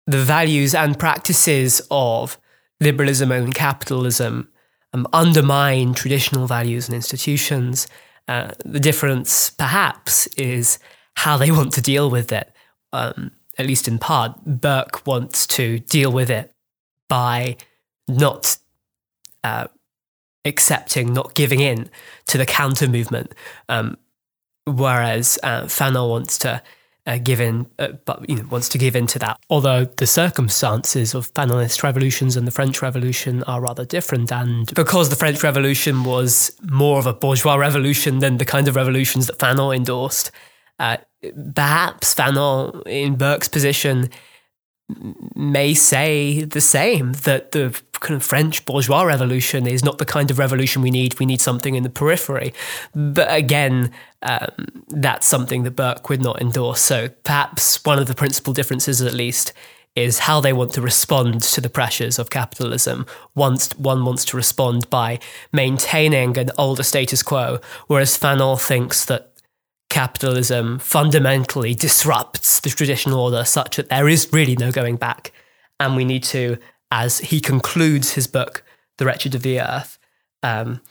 the 0.05 0.23
values 0.23 0.73
and 0.73 0.97
practices 0.97 1.81
of 1.91 2.37
liberalism 2.79 3.31
and 3.31 3.53
capitalism 3.53 4.49
um, 4.93 5.07
undermine 5.13 5.93
traditional 5.93 6.47
values 6.47 6.87
and 6.87 6.95
institutions. 6.95 7.87
Uh, 8.27 8.51
the 8.65 8.79
difference, 8.79 9.49
perhaps, 9.51 10.27
is 10.37 10.79
how 11.15 11.37
they 11.37 11.51
want 11.51 11.73
to 11.73 11.81
deal 11.81 12.09
with 12.09 12.31
it. 12.31 12.51
Um, 12.93 13.31
at 13.57 13.65
least 13.65 13.87
in 13.87 13.97
part, 13.97 14.45
Burke 14.45 15.05
wants 15.05 15.47
to 15.47 15.79
deal 15.79 16.11
with 16.11 16.29
it 16.29 16.53
by 17.09 17.57
not 18.07 18.57
uh, 19.43 19.67
accepting, 20.47 21.13
not 21.13 21.35
giving 21.35 21.59
in 21.59 21.89
to 22.27 22.37
the 22.37 22.45
counter 22.45 22.87
movement, 22.87 23.33
um, 23.69 23.97
whereas 24.65 25.37
uh, 25.43 25.63
Fanon 25.63 26.09
wants 26.09 26.37
to 26.39 26.61
uh, 27.07 27.17
give 27.17 27.39
in, 27.39 27.65
uh, 27.79 27.93
but 28.05 28.29
you 28.29 28.35
know, 28.35 28.45
wants 28.49 28.67
to 28.69 28.77
give 28.77 28.95
in 28.95 29.07
to 29.07 29.17
that. 29.17 29.39
Although 29.49 29.85
the 29.85 30.05
circumstances 30.05 31.15
of 31.15 31.33
Fanonist 31.33 31.81
revolutions 31.81 32.35
and 32.35 32.45
the 32.45 32.51
French 32.51 32.81
Revolution 32.81 33.43
are 33.43 33.61
rather 33.61 33.85
different, 33.85 34.31
and 34.31 34.73
because 34.75 35.09
the 35.09 35.15
French 35.15 35.41
Revolution 35.41 36.03
was 36.03 36.51
more 36.69 36.99
of 36.99 37.07
a 37.07 37.13
bourgeois 37.13 37.55
revolution 37.55 38.19
than 38.19 38.37
the 38.37 38.45
kind 38.45 38.67
of 38.67 38.75
revolutions 38.75 39.27
that 39.27 39.37
Fanon 39.37 39.75
endorsed, 39.75 40.31
uh, 40.79 40.97
perhaps 41.55 42.13
Fanon, 42.13 42.85
in 42.85 43.15
Burke's 43.15 43.47
position, 43.47 44.09
may 45.35 45.73
say 45.73 46.43
the 46.43 46.61
same 46.61 47.13
that 47.13 47.51
the 47.51 47.77
kind 47.99 48.15
of 48.15 48.23
French 48.23 48.65
bourgeois 48.65 49.03
revolution 49.03 49.67
is 49.67 49.83
not 49.83 49.97
the 49.97 50.05
kind 50.05 50.31
of 50.31 50.39
revolution 50.39 50.81
we 50.81 50.91
need. 50.91 51.19
We 51.19 51.25
need 51.25 51.41
something 51.41 51.75
in 51.75 51.83
the 51.83 51.89
periphery. 51.89 52.53
But 52.95 53.27
again, 53.33 53.91
um, 54.21 54.83
that's 54.87 55.27
something 55.27 55.63
that 55.63 55.71
Burke 55.71 56.07
would 56.09 56.21
not 56.21 56.41
endorse. 56.41 56.81
So 56.81 57.09
perhaps 57.23 57.83
one 57.83 57.99
of 57.99 58.07
the 58.07 58.15
principal 58.15 58.53
differences, 58.53 59.01
at 59.01 59.13
least, 59.13 59.51
is 59.95 60.19
how 60.19 60.39
they 60.39 60.53
want 60.53 60.71
to 60.73 60.81
respond 60.81 61.41
to 61.41 61.59
the 61.59 61.69
pressures 61.69 62.19
of 62.19 62.29
capitalism. 62.29 63.05
Once 63.35 63.75
one 63.77 64.05
wants 64.05 64.23
to 64.25 64.37
respond 64.37 64.89
by 64.89 65.19
maintaining 65.51 66.37
an 66.37 66.51
older 66.57 66.83
status 66.83 67.23
quo, 67.23 67.59
whereas 67.87 68.17
Fanon 68.17 68.61
thinks 68.61 69.05
that 69.05 69.33
capitalism 69.89 70.79
fundamentally 70.79 71.73
disrupts 71.73 72.59
the 72.59 72.69
traditional 72.69 73.19
order 73.19 73.43
such 73.45 73.77
that 73.77 73.89
there 73.89 74.07
is 74.07 74.31
really 74.31 74.55
no 74.55 74.71
going 74.71 74.95
back. 74.95 75.31
And 75.79 75.95
we 75.95 76.05
need 76.05 76.23
to, 76.23 76.57
as 76.91 77.19
he 77.19 77.39
concludes 77.39 78.13
his 78.13 78.27
book, 78.27 78.63
The 78.97 79.05
Wretched 79.05 79.35
of 79.35 79.43
the 79.43 79.61
Earth, 79.61 79.97
um, 80.43 80.81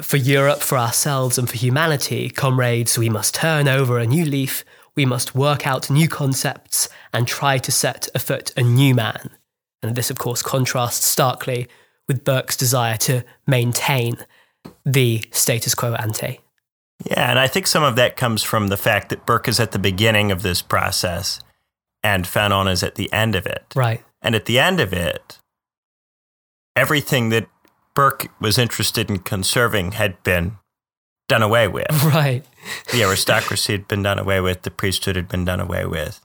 for 0.00 0.16
Europe, 0.16 0.60
for 0.60 0.78
ourselves, 0.78 1.38
and 1.38 1.48
for 1.48 1.56
humanity, 1.56 2.30
comrades, 2.30 2.96
we 2.96 3.08
must 3.08 3.34
turn 3.34 3.66
over 3.66 3.98
a 3.98 4.06
new 4.06 4.24
leaf, 4.24 4.64
we 4.94 5.04
must 5.04 5.34
work 5.34 5.66
out 5.66 5.90
new 5.90 6.08
concepts 6.08 6.88
and 7.12 7.26
try 7.26 7.58
to 7.58 7.72
set 7.72 8.08
afoot 8.14 8.52
a 8.56 8.62
new 8.62 8.94
man. 8.94 9.30
And 9.82 9.94
this, 9.94 10.10
of 10.10 10.18
course, 10.18 10.42
contrasts 10.42 11.06
starkly 11.06 11.68
with 12.06 12.24
Burke's 12.24 12.56
desire 12.56 12.96
to 12.98 13.24
maintain 13.46 14.18
the 14.84 15.24
status 15.30 15.74
quo 15.74 15.94
ante. 15.94 16.40
Yeah, 17.04 17.30
and 17.30 17.38
I 17.38 17.46
think 17.46 17.66
some 17.66 17.84
of 17.84 17.96
that 17.96 18.16
comes 18.16 18.42
from 18.42 18.68
the 18.68 18.76
fact 18.76 19.08
that 19.10 19.24
Burke 19.24 19.48
is 19.48 19.60
at 19.60 19.72
the 19.72 19.78
beginning 19.78 20.32
of 20.32 20.42
this 20.42 20.62
process 20.62 21.40
and 22.02 22.24
Fanon 22.24 22.70
is 22.70 22.82
at 22.82 22.96
the 22.96 23.12
end 23.12 23.34
of 23.34 23.46
it. 23.46 23.64
Right. 23.74 24.04
And 24.20 24.34
at 24.34 24.46
the 24.46 24.58
end 24.58 24.80
of 24.80 24.92
it, 24.92 25.38
everything 26.74 27.28
that 27.28 27.48
Burke 27.94 28.28
was 28.40 28.58
interested 28.58 29.10
in 29.10 29.18
conserving 29.18 29.92
had 29.92 30.22
been 30.22 30.58
done 31.28 31.42
away 31.42 31.68
with. 31.68 31.86
Right. 32.04 32.44
the 32.92 33.02
aristocracy 33.02 33.72
had 33.72 33.88
been 33.88 34.02
done 34.02 34.18
away 34.18 34.40
with, 34.40 34.62
the 34.62 34.70
priesthood 34.70 35.16
had 35.16 35.28
been 35.28 35.44
done 35.44 35.60
away 35.60 35.86
with. 35.86 36.20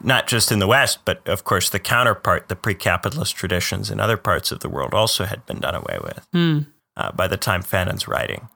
Not 0.00 0.28
just 0.28 0.52
in 0.52 0.60
the 0.60 0.68
West, 0.68 1.00
but 1.04 1.26
of 1.26 1.42
course, 1.42 1.68
the 1.68 1.80
counterpart, 1.80 2.48
the 2.48 2.54
pre 2.54 2.74
capitalist 2.74 3.34
traditions 3.34 3.90
in 3.90 3.98
other 3.98 4.16
parts 4.16 4.52
of 4.52 4.60
the 4.60 4.68
world 4.68 4.94
also 4.94 5.24
had 5.24 5.44
been 5.46 5.58
done 5.58 5.74
away 5.74 5.98
with 6.02 6.28
mm. 6.32 6.66
uh, 6.96 7.10
by 7.12 7.26
the 7.26 7.36
time 7.36 7.62
Fanon's 7.62 8.06
writing. 8.06 8.48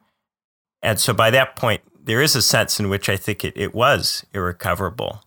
And 0.83 1.00
so 1.00 1.12
by 1.12 1.30
that 1.30 1.56
point, 1.56 1.83
there 2.02 2.23
is 2.23 2.37
a 2.37 2.42
sense 2.42 2.78
in 2.78 2.88
which 2.88 3.09
I 3.09 3.16
think 3.16 3.45
it, 3.45 3.56
it 3.56 3.75
was 3.75 4.25
irrecoverable. 4.33 5.23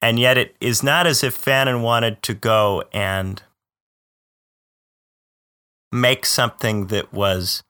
And 0.00 0.18
yet 0.18 0.36
it 0.36 0.56
is 0.60 0.82
not 0.82 1.06
as 1.06 1.22
if 1.22 1.42
Fanon 1.42 1.82
wanted 1.82 2.22
to 2.24 2.34
go 2.34 2.82
and 2.92 3.40
make 5.92 6.26
something 6.26 6.88
that 6.88 7.12
was 7.12 7.62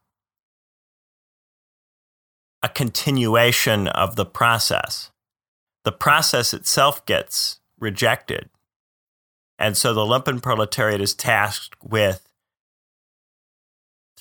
a 2.63 2.69
continuation 2.69 3.89
of 3.89 4.17
the 4.17 4.25
process. 4.25 5.11
The 5.85 5.93
process 5.93 6.55
itself 6.55 7.05
gets 7.05 7.61
rejected. 7.79 8.49
And 9.59 9.77
so 9.77 9.93
the 9.93 10.03
lumpen 10.03 10.41
proletariat 10.41 11.01
is 11.01 11.15
tasked 11.15 11.77
with 11.83 12.32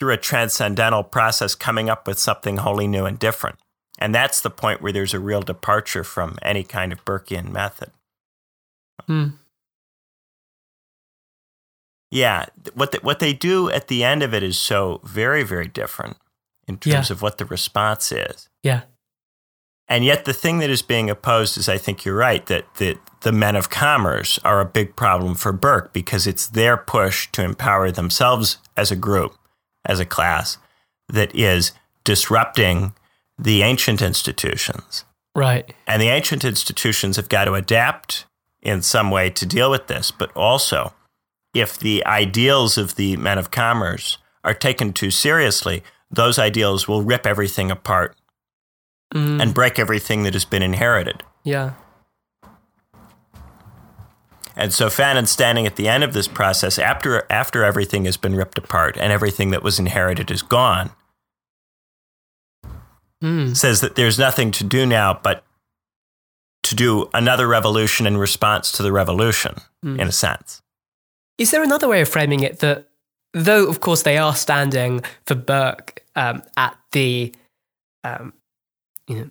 through 0.01 0.11
a 0.11 0.17
transcendental 0.17 1.03
process 1.03 1.53
coming 1.53 1.87
up 1.87 2.07
with 2.07 2.17
something 2.17 2.57
wholly 2.57 2.87
new 2.87 3.05
and 3.05 3.19
different. 3.19 3.59
And 3.99 4.15
that's 4.15 4.41
the 4.41 4.49
point 4.49 4.81
where 4.81 4.91
there's 4.91 5.13
a 5.13 5.19
real 5.19 5.43
departure 5.43 6.03
from 6.03 6.39
any 6.41 6.63
kind 6.63 6.91
of 6.91 7.05
Burkean 7.05 7.51
method. 7.51 7.91
Hmm. 9.05 9.27
Yeah, 12.09 12.47
what 12.73 12.93
the, 12.93 12.97
what 13.03 13.19
they 13.19 13.31
do 13.31 13.69
at 13.69 13.89
the 13.89 14.03
end 14.03 14.23
of 14.23 14.33
it 14.33 14.41
is 14.41 14.57
so 14.57 15.01
very 15.03 15.43
very 15.43 15.67
different 15.67 16.17
in 16.67 16.77
terms 16.79 17.09
Yeah. 17.11 17.13
of 17.13 17.21
what 17.21 17.37
the 17.37 17.45
response 17.45 18.11
is. 18.11 18.49
Yeah. 18.63 18.81
And 19.87 20.03
yet 20.03 20.25
the 20.25 20.33
thing 20.33 20.57
that 20.59 20.71
is 20.71 20.81
being 20.81 21.11
opposed 21.11 21.59
is 21.59 21.69
I 21.69 21.77
think 21.77 22.05
you're 22.05 22.15
right 22.17 22.43
that 22.47 22.73
that 22.75 22.97
the 23.21 23.31
men 23.31 23.55
of 23.55 23.69
commerce 23.69 24.39
are 24.43 24.61
a 24.61 24.65
big 24.65 24.95
problem 24.95 25.35
for 25.35 25.51
Burke 25.51 25.93
because 25.93 26.25
it's 26.25 26.47
their 26.47 26.75
push 26.75 27.29
to 27.33 27.43
empower 27.43 27.91
themselves 27.91 28.57
as 28.75 28.89
a 28.89 28.95
group, 28.95 29.35
as 29.85 29.99
a 29.99 30.05
class 30.05 30.57
that 31.09 31.33
is 31.35 31.71
disrupting 32.03 32.93
the 33.37 33.61
ancient 33.61 34.01
institutions. 34.01 35.05
Right. 35.35 35.73
And 35.87 36.01
the 36.01 36.09
ancient 36.09 36.43
institutions 36.43 37.15
have 37.15 37.29
got 37.29 37.45
to 37.45 37.53
adapt 37.53 38.25
in 38.61 38.81
some 38.81 39.09
way 39.11 39.29
to 39.31 39.45
deal 39.45 39.71
with 39.71 39.87
this. 39.87 40.11
But 40.11 40.31
also, 40.35 40.93
if 41.53 41.77
the 41.77 42.05
ideals 42.05 42.77
of 42.77 42.95
the 42.95 43.17
men 43.17 43.37
of 43.37 43.51
commerce 43.51 44.17
are 44.43 44.53
taken 44.53 44.93
too 44.93 45.11
seriously, 45.11 45.83
those 46.09 46.37
ideals 46.37 46.87
will 46.87 47.01
rip 47.03 47.25
everything 47.25 47.71
apart 47.71 48.15
Mm, 49.13 49.41
and 49.41 49.53
break 49.53 49.77
everything 49.77 50.23
that 50.23 50.33
has 50.33 50.45
been 50.45 50.63
inherited. 50.63 51.21
yeah. 51.43 51.73
And 54.55 54.73
so 54.73 54.89
Fanon's 54.89 55.31
standing 55.31 55.65
at 55.65 55.75
the 55.75 55.87
end 55.87 56.03
of 56.03 56.13
this 56.13 56.27
process 56.27 56.77
after 56.77 57.25
after 57.31 57.63
everything 57.63 58.05
has 58.05 58.17
been 58.17 58.35
ripped 58.35 58.57
apart 58.57 58.97
and 58.97 59.11
everything 59.11 59.51
that 59.51 59.63
was 59.63 59.79
inherited 59.79 60.29
is 60.31 60.41
gone, 60.41 60.91
Mm, 63.23 63.55
says 63.55 63.81
that 63.81 63.95
there's 63.95 64.17
nothing 64.17 64.49
to 64.51 64.63
do 64.63 64.83
now 64.83 65.13
but 65.21 65.43
to 66.63 66.75
do 66.75 67.07
another 67.13 67.47
revolution 67.47 68.07
in 68.07 68.17
response 68.17 68.71
to 68.71 68.81
the 68.83 68.91
revolution, 68.91 69.55
Mm. 69.85 69.99
in 69.99 70.07
a 70.07 70.11
sense. 70.11 70.61
Is 71.37 71.51
there 71.51 71.61
another 71.63 71.87
way 71.87 72.01
of 72.01 72.09
framing 72.09 72.39
it 72.39 72.59
that, 72.59 72.87
though 73.33 73.67
of 73.67 73.79
course 73.79 74.01
they 74.03 74.17
are 74.17 74.35
standing 74.35 75.03
for 75.27 75.35
Burke 75.35 76.03
um, 76.15 76.41
at 76.57 76.75
the, 76.93 77.33
um, 78.03 78.33
you 79.07 79.15
know, 79.15 79.29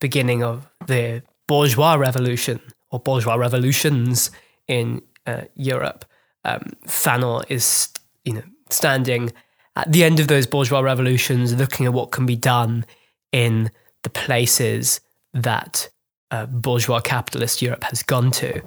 beginning 0.00 0.44
of 0.44 0.68
the 0.86 1.22
bourgeois 1.48 1.94
revolution 1.94 2.60
or 2.90 3.00
bourgeois 3.00 3.34
revolutions 3.34 4.30
in 4.68 5.02
uh, 5.26 5.42
Europe, 5.54 6.04
um, 6.44 6.72
Fanon 6.86 7.44
is, 7.48 7.88
you 8.24 8.34
know, 8.34 8.42
standing 8.70 9.32
at 9.74 9.92
the 9.92 10.04
end 10.04 10.20
of 10.20 10.28
those 10.28 10.46
bourgeois 10.46 10.80
revolutions, 10.80 11.54
looking 11.54 11.86
at 11.86 11.92
what 11.92 12.10
can 12.10 12.26
be 12.26 12.36
done 12.36 12.84
in 13.32 13.70
the 14.02 14.10
places 14.10 15.00
that 15.34 15.88
uh, 16.30 16.46
bourgeois 16.46 17.00
capitalist 17.00 17.60
Europe 17.60 17.84
has 17.84 18.02
gone 18.02 18.30
to. 18.30 18.62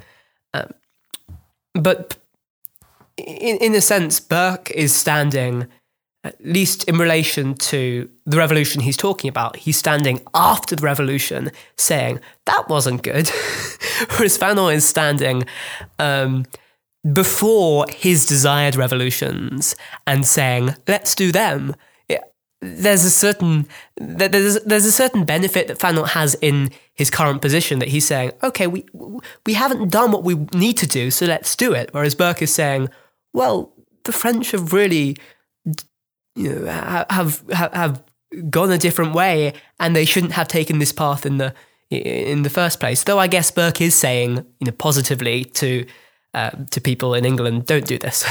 Um, 0.54 0.72
but 1.74 2.18
in, 3.18 3.58
in 3.58 3.76
a 3.76 3.82
sense, 3.82 4.20
Burke 4.20 4.72
is 4.72 4.94
standing, 4.94 5.68
at 6.23 6.43
least 6.45 6.84
in 6.86 6.97
relation 6.97 7.53
to 7.53 8.10
the 8.25 8.38
revolution 8.38 8.82
he's 8.82 8.97
talking 8.97 9.29
about, 9.29 9.55
he's 9.55 9.77
standing 9.77 10.21
after 10.34 10.75
the 10.75 10.82
revolution 10.82 11.51
saying, 11.77 12.19
that 12.45 12.67
wasn't 12.67 13.03
good. 13.03 13.29
Whereas 14.17 14.38
Fanon 14.38 14.73
is 14.73 14.86
standing 14.86 15.45
um, 15.97 16.45
before 17.13 17.86
his 17.89 18.25
desired 18.25 18.75
revolutions 18.75 19.75
and 20.05 20.25
saying, 20.25 20.75
let's 20.88 21.15
do 21.15 21.32
them. 21.32 21.75
There's 22.62 23.05
a 23.05 23.10
certain 23.10 23.69
there's 23.95 24.62
there's 24.63 24.86
a 24.86 24.91
certain 24.91 25.23
benefit 25.23 25.69
that 25.69 25.79
Fanon 25.79 26.10
has 26.10 26.36
in 26.41 26.71
his 26.93 27.10
current 27.10 27.41
position 27.41 27.79
that 27.79 27.88
he's 27.88 28.05
saying, 28.05 28.34
okay, 28.43 28.67
we 28.67 28.84
we 29.45 29.53
haven't 29.53 29.89
done 29.89 30.12
what 30.12 30.25
we 30.25 30.36
need 30.53 30.75
to 30.79 30.86
do, 30.86 31.10
so 31.10 31.25
let's 31.25 31.55
do 31.55 31.71
it. 31.71 31.89
Whereas 31.93 32.15
Burke 32.15 32.41
is 32.41 32.53
saying, 32.53 32.89
well, 33.32 33.71
the 34.03 34.12
French 34.12 34.51
have 34.51 34.73
really, 34.73 35.15
you 36.36 36.54
know, 36.54 36.65
have 36.65 37.44
have, 37.50 37.74
have 37.74 38.04
gone 38.50 38.72
a 38.72 38.78
different 38.78 39.13
way, 39.13 39.54
and 39.80 39.96
they 39.96 40.06
shouldn't 40.06 40.34
have 40.34 40.48
taken 40.48 40.80
this 40.80 40.92
path 40.92 41.26
in 41.26 41.38
the 41.38 41.54
in 41.89 42.44
the 42.44 42.50
first 42.50 42.80
place. 42.80 43.04
Though 43.04 43.20
I 43.20 43.28
guess 43.28 43.52
Burke 43.52 43.82
is 43.82 43.96
saying, 43.96 44.38
you 44.60 44.65
know, 44.65 44.72
positively 44.72 45.46
to 45.46 45.86
uh, 46.34 46.52
to 46.72 46.82
people 46.82 47.13
in 47.13 47.26
England, 47.26 47.65
don't 47.65 47.86
do 47.86 47.98
this. 47.98 48.26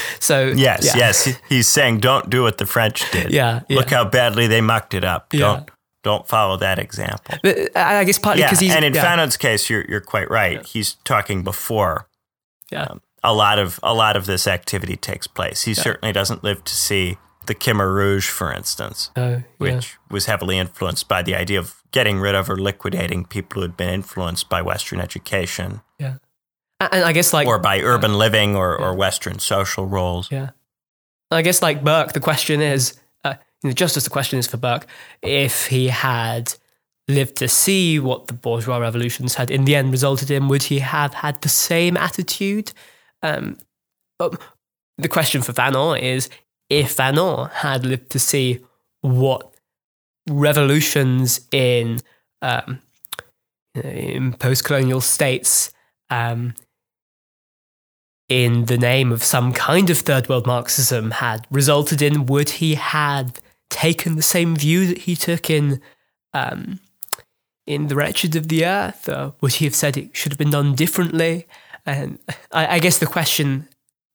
so 0.20 0.48
Yes, 0.48 0.84
yeah. 0.84 0.96
yes. 0.96 1.40
He's 1.48 1.66
saying 1.66 2.00
don't 2.00 2.28
do 2.28 2.42
what 2.42 2.58
the 2.58 2.66
French 2.66 3.10
did. 3.10 3.32
Yeah, 3.32 3.60
yeah. 3.68 3.76
Look 3.76 3.90
how 3.90 4.04
badly 4.04 4.46
they 4.46 4.60
mucked 4.60 4.94
it 4.94 5.04
up. 5.04 5.32
Yeah. 5.32 5.40
Don't 5.40 5.70
don't 6.02 6.28
follow 6.28 6.56
that 6.58 6.78
example. 6.78 7.36
But 7.42 7.58
uh, 7.58 7.80
I 7.80 8.04
guess 8.04 8.18
partly 8.18 8.40
Yeah, 8.40 8.48
because 8.48 8.60
he's 8.60 8.74
and 8.74 8.84
in 8.84 8.94
yeah, 8.94 9.04
Fanon's 9.04 9.36
case, 9.36 9.68
you're 9.70 9.84
you're 9.88 10.00
quite 10.00 10.30
right. 10.30 10.64
He's 10.64 10.94
talking 11.04 11.42
before 11.42 12.08
yeah. 12.70 12.88
a 13.22 13.34
lot 13.34 13.58
of 13.58 13.80
a 13.82 13.94
lot 13.94 14.16
of 14.16 14.26
this 14.26 14.46
activity 14.46 14.96
takes 14.96 15.26
place. 15.26 15.62
He 15.62 15.74
certainly 15.74 16.12
doesn't 16.12 16.44
live 16.44 16.64
to 16.64 16.74
see 16.74 17.18
the 17.46 17.54
Khmer 17.54 17.92
Rouge, 17.94 18.28
for 18.28 18.52
instance, 18.52 19.10
Oh, 19.16 19.28
yeah. 19.30 19.42
which 19.58 19.96
was 20.10 20.26
heavily 20.26 20.58
influenced 20.58 21.08
by 21.08 21.22
the 21.22 21.34
idea 21.34 21.58
of 21.58 21.82
getting 21.90 22.20
rid 22.20 22.34
of 22.34 22.48
or 22.48 22.56
liquidating 22.56 23.24
people 23.24 23.56
who 23.56 23.62
had 23.62 23.76
been 23.76 23.88
influenced 23.88 24.48
by 24.48 24.62
Western 24.62 25.00
education 25.00 25.80
yeah. 25.98 26.16
And 26.80 27.04
I 27.04 27.12
guess 27.12 27.34
like 27.34 27.46
or 27.46 27.58
by 27.58 27.80
urban 27.80 28.16
living 28.16 28.56
or, 28.56 28.74
or 28.74 28.94
Western 28.94 29.38
social 29.38 29.86
roles. 29.86 30.30
Yeah. 30.32 30.50
I 31.30 31.42
guess 31.42 31.60
like 31.60 31.84
Burke, 31.84 32.14
the 32.14 32.20
question 32.20 32.62
is, 32.62 32.98
uh, 33.22 33.34
you 33.62 33.68
know, 33.68 33.74
just 33.74 33.98
as 33.98 34.04
the 34.04 34.10
question 34.10 34.38
is 34.38 34.46
for 34.46 34.56
Burke, 34.56 34.86
if 35.20 35.66
he 35.66 35.88
had 35.88 36.54
lived 37.06 37.36
to 37.36 37.48
see 37.48 37.98
what 37.98 38.28
the 38.28 38.32
bourgeois 38.32 38.78
revolutions 38.78 39.34
had 39.34 39.50
in 39.50 39.66
the 39.66 39.74
end 39.76 39.90
resulted 39.92 40.30
in, 40.30 40.48
would 40.48 40.64
he 40.64 40.78
have 40.78 41.12
had 41.12 41.42
the 41.42 41.50
same 41.50 41.98
attitude? 41.98 42.72
Um, 43.22 43.58
but 44.18 44.40
the 44.96 45.08
question 45.08 45.42
for 45.42 45.52
Van 45.52 45.74
Fanon 45.74 46.00
is, 46.00 46.30
if 46.70 46.96
Fanon 46.96 47.50
had 47.50 47.84
lived 47.84 48.10
to 48.10 48.18
see 48.18 48.64
what 49.02 49.52
revolutions 50.28 51.40
in 51.50 51.98
um, 52.40 52.80
in 53.74 54.32
post-colonial 54.34 55.00
states 55.00 55.72
um, 56.08 56.54
in 58.28 58.64
the 58.66 58.78
name 58.78 59.12
of 59.12 59.24
some 59.24 59.52
kind 59.52 59.90
of 59.90 59.98
third 59.98 60.28
world 60.28 60.46
Marxism 60.46 61.10
had 61.10 61.46
resulted 61.50 62.00
in, 62.00 62.26
would 62.26 62.50
he 62.50 62.76
had 62.76 63.40
taken 63.68 64.16
the 64.16 64.22
same 64.22 64.56
view 64.56 64.86
that 64.86 64.98
he 64.98 65.16
took 65.16 65.50
in 65.50 65.80
um, 66.32 66.80
in 67.66 67.88
the 67.88 67.94
wretched 67.94 68.36
of 68.36 68.48
the 68.48 68.64
earth, 68.64 69.08
or 69.08 69.34
would 69.40 69.54
he 69.54 69.64
have 69.64 69.74
said 69.74 69.96
it 69.96 70.16
should 70.16 70.32
have 70.32 70.38
been 70.38 70.50
done 70.50 70.74
differently? 70.74 71.46
And 71.84 72.18
I, 72.52 72.76
I 72.76 72.78
guess 72.78 72.98
the 72.98 73.06
question 73.06 73.68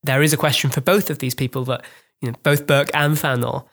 there 0.04 0.22
is 0.22 0.34
a 0.34 0.38
question 0.38 0.70
for 0.70 0.82
both 0.82 1.10
of 1.10 1.20
these 1.20 1.36
people 1.36 1.65
that 1.65 1.84
you 2.21 2.32
know 2.32 2.38
both 2.43 2.67
Burke 2.67 2.89
and 2.93 3.15
Fanon. 3.15 3.65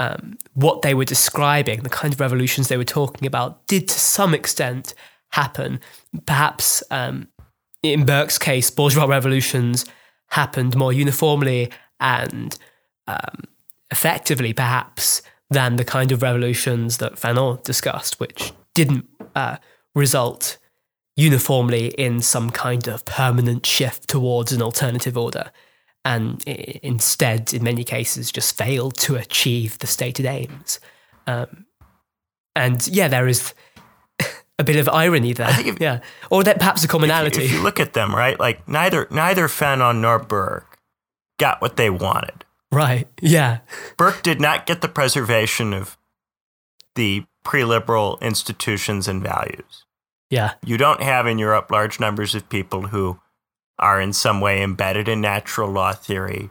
Um, 0.00 0.38
what 0.54 0.82
they 0.82 0.94
were 0.94 1.04
describing, 1.04 1.82
the 1.82 1.90
kind 1.90 2.14
of 2.14 2.20
revolutions 2.20 2.68
they 2.68 2.76
were 2.76 2.84
talking 2.84 3.26
about, 3.26 3.66
did 3.66 3.88
to 3.88 3.98
some 3.98 4.32
extent 4.32 4.94
happen. 5.30 5.80
Perhaps 6.24 6.84
um, 6.92 7.26
in 7.82 8.06
Burke's 8.06 8.38
case, 8.38 8.70
bourgeois 8.70 9.06
revolutions 9.06 9.84
happened 10.28 10.76
more 10.76 10.92
uniformly 10.92 11.70
and 11.98 12.56
um, 13.06 13.44
effectively, 13.90 14.52
perhaps, 14.52 15.22
than 15.50 15.76
the 15.76 15.84
kind 15.84 16.12
of 16.12 16.22
revolutions 16.22 16.98
that 16.98 17.14
Fanon 17.14 17.62
discussed, 17.62 18.20
which 18.20 18.52
didn't 18.74 19.06
uh, 19.34 19.56
result 19.94 20.58
uniformly 21.16 21.88
in 21.98 22.20
some 22.20 22.50
kind 22.50 22.86
of 22.86 23.04
permanent 23.04 23.66
shift 23.66 24.08
towards 24.08 24.52
an 24.52 24.62
alternative 24.62 25.16
order, 25.16 25.50
and 26.04 26.42
instead, 26.44 27.52
in 27.52 27.62
many 27.62 27.84
cases, 27.84 28.32
just 28.32 28.56
failed 28.56 28.96
to 28.98 29.16
achieve 29.16 29.78
the 29.78 29.86
stated 29.86 30.26
aims. 30.26 30.80
Um, 31.26 31.66
and 32.56 32.86
yeah, 32.88 33.08
there 33.08 33.28
is 33.28 33.52
a 34.58 34.64
bit 34.64 34.76
of 34.76 34.88
irony 34.88 35.32
there. 35.32 35.50
if- 35.60 35.80
yeah, 35.80 36.00
or 36.30 36.42
that 36.44 36.58
perhaps 36.58 36.84
a 36.84 36.88
commonality. 36.88 37.44
If 37.44 37.52
you 37.52 37.62
look 37.62 37.80
at 37.80 37.92
them, 37.92 38.14
right, 38.14 38.38
like 38.38 38.66
neither 38.68 39.06
neither 39.10 39.48
Fanon 39.48 40.00
nor 40.00 40.18
Burke 40.18 40.78
got 41.38 41.60
what 41.60 41.76
they 41.76 41.90
wanted. 41.90 42.44
Right. 42.70 43.08
Yeah. 43.22 43.60
Burke 43.96 44.22
did 44.22 44.40
not 44.40 44.66
get 44.66 44.80
the 44.82 44.88
preservation 44.88 45.72
of 45.72 45.96
the 46.96 47.24
pre-liberal 47.44 48.18
institutions 48.20 49.08
and 49.08 49.22
values. 49.22 49.84
Yeah. 50.30 50.54
You 50.64 50.76
don't 50.76 51.02
have 51.02 51.26
in 51.26 51.38
Europe 51.38 51.70
large 51.70 51.98
numbers 51.98 52.34
of 52.34 52.48
people 52.50 52.88
who 52.88 53.20
are 53.78 54.00
in 54.00 54.12
some 54.12 54.40
way 54.40 54.62
embedded 54.62 55.08
in 55.08 55.20
natural 55.20 55.70
law 55.70 55.92
theory. 55.92 56.50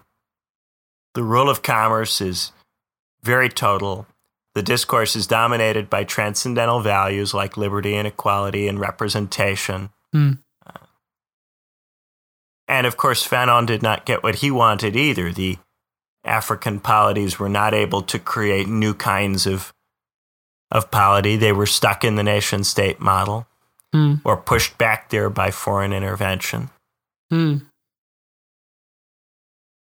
The 1.13 1.23
rule 1.23 1.49
of 1.49 1.61
commerce 1.61 2.21
is 2.21 2.51
very 3.23 3.49
total. 3.49 4.07
The 4.55 4.61
discourse 4.63 5.15
is 5.15 5.27
dominated 5.27 5.89
by 5.89 6.03
transcendental 6.03 6.79
values 6.79 7.33
like 7.33 7.57
liberty 7.57 7.95
and 7.95 8.07
equality 8.07 8.67
and 8.67 8.79
representation. 8.79 9.89
Hmm. 10.13 10.33
And 12.67 12.85
of 12.85 12.97
course, 12.97 13.25
Fanon 13.25 13.65
did 13.65 13.81
not 13.81 14.05
get 14.05 14.23
what 14.23 14.35
he 14.35 14.51
wanted 14.51 14.95
either. 14.95 15.31
The 15.31 15.57
African 16.25 16.79
polities 16.79 17.39
were 17.39 17.49
not 17.49 17.73
able 17.73 18.01
to 18.03 18.19
create 18.19 18.67
new 18.67 18.93
kinds 18.93 19.47
of, 19.47 19.73
of 20.69 20.91
polity. 20.91 21.37
They 21.37 21.53
were 21.53 21.65
stuck 21.65 22.03
in 22.03 22.15
the 22.15 22.23
nation 22.23 22.63
state 22.63 22.99
model 22.99 23.47
Hmm. 23.93 24.15
or 24.25 24.35
pushed 24.35 24.77
back 24.77 25.09
there 25.09 25.29
by 25.29 25.49
foreign 25.49 25.93
intervention. 25.93 26.69
Hmm. 27.29 27.57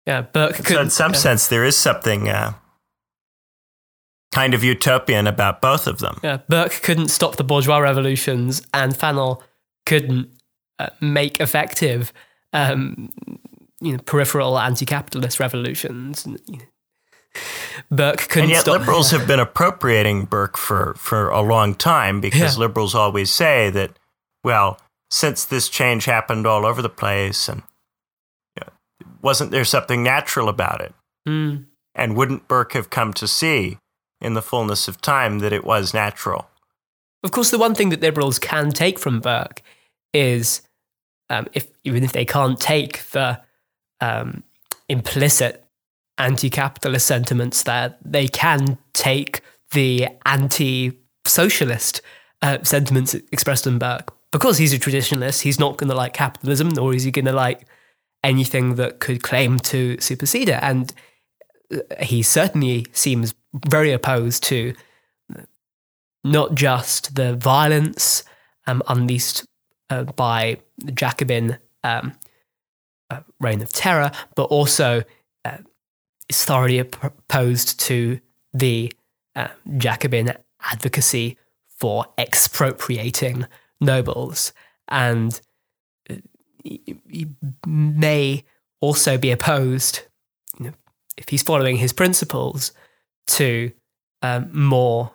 Yeah. 0.07 0.23
Burke 0.23 0.57
So, 0.67 0.81
in 0.81 0.91
some 0.91 1.13
yeah. 1.13 1.19
sense, 1.19 1.47
there 1.47 1.65
is 1.65 1.77
something 1.77 2.29
uh, 2.29 2.55
kind 4.33 4.55
of 4.55 4.65
utopian 4.65 5.27
about 5.27 5.61
both 5.61 5.87
of 5.87 5.99
them. 5.99 6.19
Yeah, 6.23 6.39
Burke 6.49 6.81
couldn't 6.83 7.09
stop 7.09 7.37
the 7.37 7.45
bourgeois 7.45 7.79
revolutions, 7.79 8.63
and 8.75 8.95
Fanon 8.95 9.41
couldn't 9.87 10.31
uh, 10.79 10.89
make 11.01 11.41
effective, 11.41 12.13
um, 12.53 13.11
you 13.81 13.93
know, 13.93 13.99
peripheral 13.99 14.59
anti-capitalist 14.59 15.39
revolutions. 15.39 16.27
And, 16.27 16.41
you 16.49 16.59
know, 16.59 16.65
Burke 17.91 18.29
couldn't 18.29 18.45
And 18.45 18.51
yet, 18.51 18.63
stop. 18.63 18.81
liberals 18.81 19.11
have 19.13 19.27
been 19.29 19.41
appropriating 19.41 20.25
Burke 20.25 20.57
for, 20.57 20.95
for 20.99 21.29
a 21.31 21.41
long 21.43 21.75
time 21.75 22.21
because 22.21 22.55
Yeah. 22.57 22.61
liberals 22.61 22.95
always 22.95 23.31
say 23.31 23.71
that, 23.71 23.97
well, 24.43 24.79
since 25.13 25.45
this 25.45 25.69
change 25.69 26.07
happened 26.07 26.47
all 26.47 26.65
over 26.65 26.81
the 26.81 26.89
place, 26.89 27.47
and 27.47 27.63
you 28.57 28.63
know, 28.63 28.73
wasn't 29.21 29.51
there 29.51 29.65
something 29.65 30.03
natural 30.03 30.49
about 30.49 30.81
it? 30.81 30.95
Mm, 31.29 31.67
And 31.95 32.17
wouldn't 32.17 32.49
Burke 32.49 32.73
have 32.73 32.89
come 32.89 33.13
to 33.13 33.29
see 33.29 33.79
in 34.23 34.33
the 34.33 34.41
fullness 34.41 34.89
of 34.89 35.03
time 35.03 35.41
that 35.41 35.53
it 35.53 35.65
was 35.65 35.93
natural? 35.93 36.49
Of 37.23 37.31
course, 37.31 37.51
the 37.51 37.59
one 37.59 37.75
thing 37.75 37.91
that 37.91 38.01
liberals 38.01 38.39
can 38.39 38.71
take 38.71 38.99
from 38.99 39.21
Burke 39.21 39.61
is, 40.15 40.63
um, 41.29 41.47
if 41.53 41.69
even 41.85 42.05
if 42.05 42.13
they 42.13 42.25
can't 42.25 42.59
take 42.59 43.05
the 43.11 43.39
um, 44.01 44.43
implicit 44.89 45.65
anti-capitalist 46.17 47.07
sentiments 47.07 47.63
there, 47.65 47.97
they 48.03 48.29
can 48.29 48.79
take 48.95 49.43
the 49.73 50.09
anti-socialist 50.25 52.01
uh, 52.41 52.59
sentiments 52.63 53.15
expressed 53.31 53.67
in 53.67 53.79
Burke. 53.79 54.15
Because 54.33 54.59
he's 54.59 54.73
a 54.73 54.79
traditionalist, 54.79 55.43
he's 55.43 55.61
not 55.61 55.77
going 55.77 55.91
to 55.91 55.95
like 55.95 56.15
capitalism, 56.15 56.71
nor 56.71 56.95
is 56.95 57.05
he 57.05 57.11
going 57.11 57.27
to 57.27 57.33
like 57.33 57.67
anything 58.25 58.77
that 58.77 58.99
could 58.99 59.23
claim 59.23 59.59
to 59.59 60.01
supersede 60.01 60.49
it. 60.49 60.59
And 60.63 60.93
uh, 61.73 62.03
he 62.03 62.23
certainly 62.23 62.87
seems 62.93 63.35
very 63.67 63.93
opposed 63.93 64.43
to 64.45 64.75
not 66.25 66.55
just 66.55 67.15
the 67.15 67.35
violence 67.37 68.25
um, 68.67 68.83
unleashed 68.89 69.45
uh, 69.91 70.05
by 70.05 70.59
the 70.79 70.93
Jacobin 70.93 71.59
um, 71.85 72.13
uh, 73.11 73.21
reign 73.41 73.61
of 73.61 73.73
terror, 73.73 74.11
but 74.35 74.45
also 74.45 75.03
uh, 75.45 75.59
is 76.29 76.45
thoroughly 76.45 76.79
opposed 76.79 77.79
to 77.81 78.21
the 78.55 78.93
uh, 79.35 79.49
Jacobin 79.77 80.35
advocacy 80.61 81.37
for 81.69 82.07
expropriating 82.17 83.47
nobles. 83.83 84.53
And 84.89 85.41
uh, 86.11 86.17
he, 86.65 87.29
may 87.67 88.45
also 88.81 89.19
be 89.19 89.31
opposed, 89.31 90.03
you 90.59 90.67
know, 90.67 90.73
if 91.17 91.29
he's 91.29 91.43
following 91.43 91.77
his 91.77 91.93
principles, 91.93 92.73
to 93.27 93.73
um, 94.23 94.51
more 94.53 95.13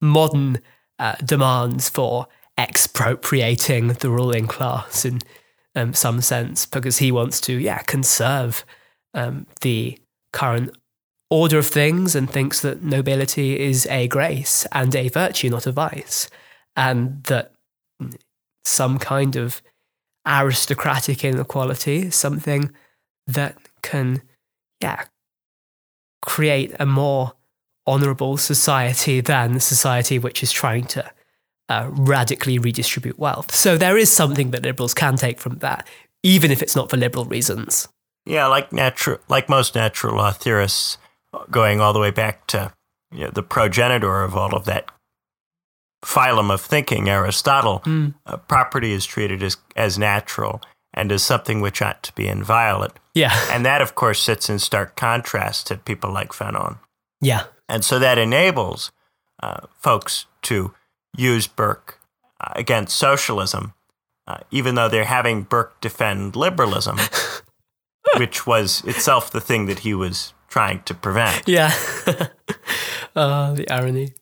modern 0.00 0.60
uh, 0.98 1.14
demands 1.24 1.88
for 1.88 2.26
expropriating 2.58 3.88
the 3.88 4.10
ruling 4.10 4.46
class 4.46 5.04
in 5.04 5.20
um, 5.74 5.94
some 5.94 6.20
sense, 6.20 6.66
because 6.66 6.98
he 6.98 7.12
wants 7.12 7.40
to, 7.40 7.54
yeah, 7.54 7.78
conserve 7.82 8.64
um, 9.14 9.46
the 9.60 9.98
current 10.32 10.76
order 11.30 11.58
of 11.58 11.66
things 11.66 12.14
and 12.14 12.28
thinks 12.28 12.60
that 12.60 12.82
nobility 12.82 13.58
is 13.58 13.86
a 13.86 14.08
grace 14.08 14.66
and 14.72 14.94
a 14.94 15.08
virtue, 15.08 15.48
not 15.48 15.66
a 15.66 15.72
vice, 15.72 16.28
and 16.76 17.22
that 17.24 17.52
some 18.64 18.98
kind 18.98 19.36
of 19.36 19.62
aristocratic 20.26 21.24
inequality 21.24 22.10
something 22.10 22.70
that 23.26 23.56
can, 23.82 24.22
yeah, 24.82 25.04
create 26.22 26.74
a 26.78 26.86
more 26.86 27.32
honorable 27.86 28.36
society 28.36 29.20
than 29.20 29.54
the 29.54 29.60
society 29.60 30.18
which 30.18 30.42
is 30.42 30.52
trying 30.52 30.84
to 30.84 31.10
uh, 31.68 31.88
radically 31.90 32.58
redistribute 32.58 33.18
wealth. 33.18 33.54
So 33.54 33.76
there 33.76 33.96
is 33.96 34.10
something 34.10 34.50
that 34.50 34.62
liberals 34.62 34.94
can 34.94 35.16
take 35.16 35.38
from 35.38 35.58
that. 35.58 35.88
even 36.22 36.50
if 36.50 36.62
it's 36.62 36.76
not 36.76 36.90
for 36.90 36.96
liberal 36.96 37.24
reasons. 37.24 37.88
Yeah, 38.26 38.46
like 38.46 38.72
natural, 38.72 39.18
like 39.28 39.48
most 39.48 39.74
natural 39.74 40.16
law 40.16 40.32
theorists, 40.32 40.98
going 41.50 41.80
all 41.80 41.92
the 41.92 41.98
way 42.00 42.10
back 42.10 42.46
to 42.48 42.72
you 43.12 43.24
know, 43.24 43.30
the 43.30 43.42
progenitor 43.42 44.22
of 44.22 44.36
all 44.36 44.54
of 44.54 44.64
that 44.66 44.90
phylum 46.04 46.50
of 46.50 46.60
thinking, 46.60 47.08
Aristotle, 47.08 47.80
Mm. 47.84 48.14
uh, 48.26 48.36
property 48.38 48.92
is 48.92 49.04
treated 49.06 49.42
as, 49.42 49.56
as 49.76 49.98
natural 49.98 50.60
and 50.94 51.12
as 51.12 51.22
something 51.22 51.60
which 51.60 51.82
ought 51.82 52.02
to 52.02 52.12
be 52.14 52.26
inviolate. 52.26 52.92
Yeah, 53.14 53.32
And 53.50 53.64
that, 53.66 53.80
of 53.82 53.94
course, 53.94 54.20
sits 54.22 54.48
in 54.50 54.58
stark 54.58 54.96
contrast 54.96 55.66
to 55.68 55.76
people 55.76 56.10
like 56.12 56.32
Fanon. 56.32 56.78
yeah, 57.20 57.44
And 57.68 57.84
so 57.84 57.98
that 57.98 58.18
enables 58.18 58.90
uh, 59.42 59.66
folks 59.78 60.26
to 60.42 60.74
use 61.16 61.46
Burke 61.46 61.98
uh, 62.40 62.52
against 62.56 62.96
socialism, 62.96 63.74
uh, 64.26 64.38
even 64.50 64.74
though 64.74 64.88
they're 64.88 65.04
having 65.04 65.42
Burke 65.42 65.80
defend 65.80 66.34
liberalism, 66.36 66.98
which 68.16 68.46
was 68.46 68.82
itself 68.84 69.30
the 69.30 69.40
thing 69.40 69.66
that 69.66 69.80
he 69.80 69.94
was 69.94 70.32
trying 70.48 70.82
to 70.84 70.94
prevent. 70.94 71.46
yeah. 71.46 71.72
uh, 73.16 73.52
the 73.52 73.68
irony. 73.70 74.14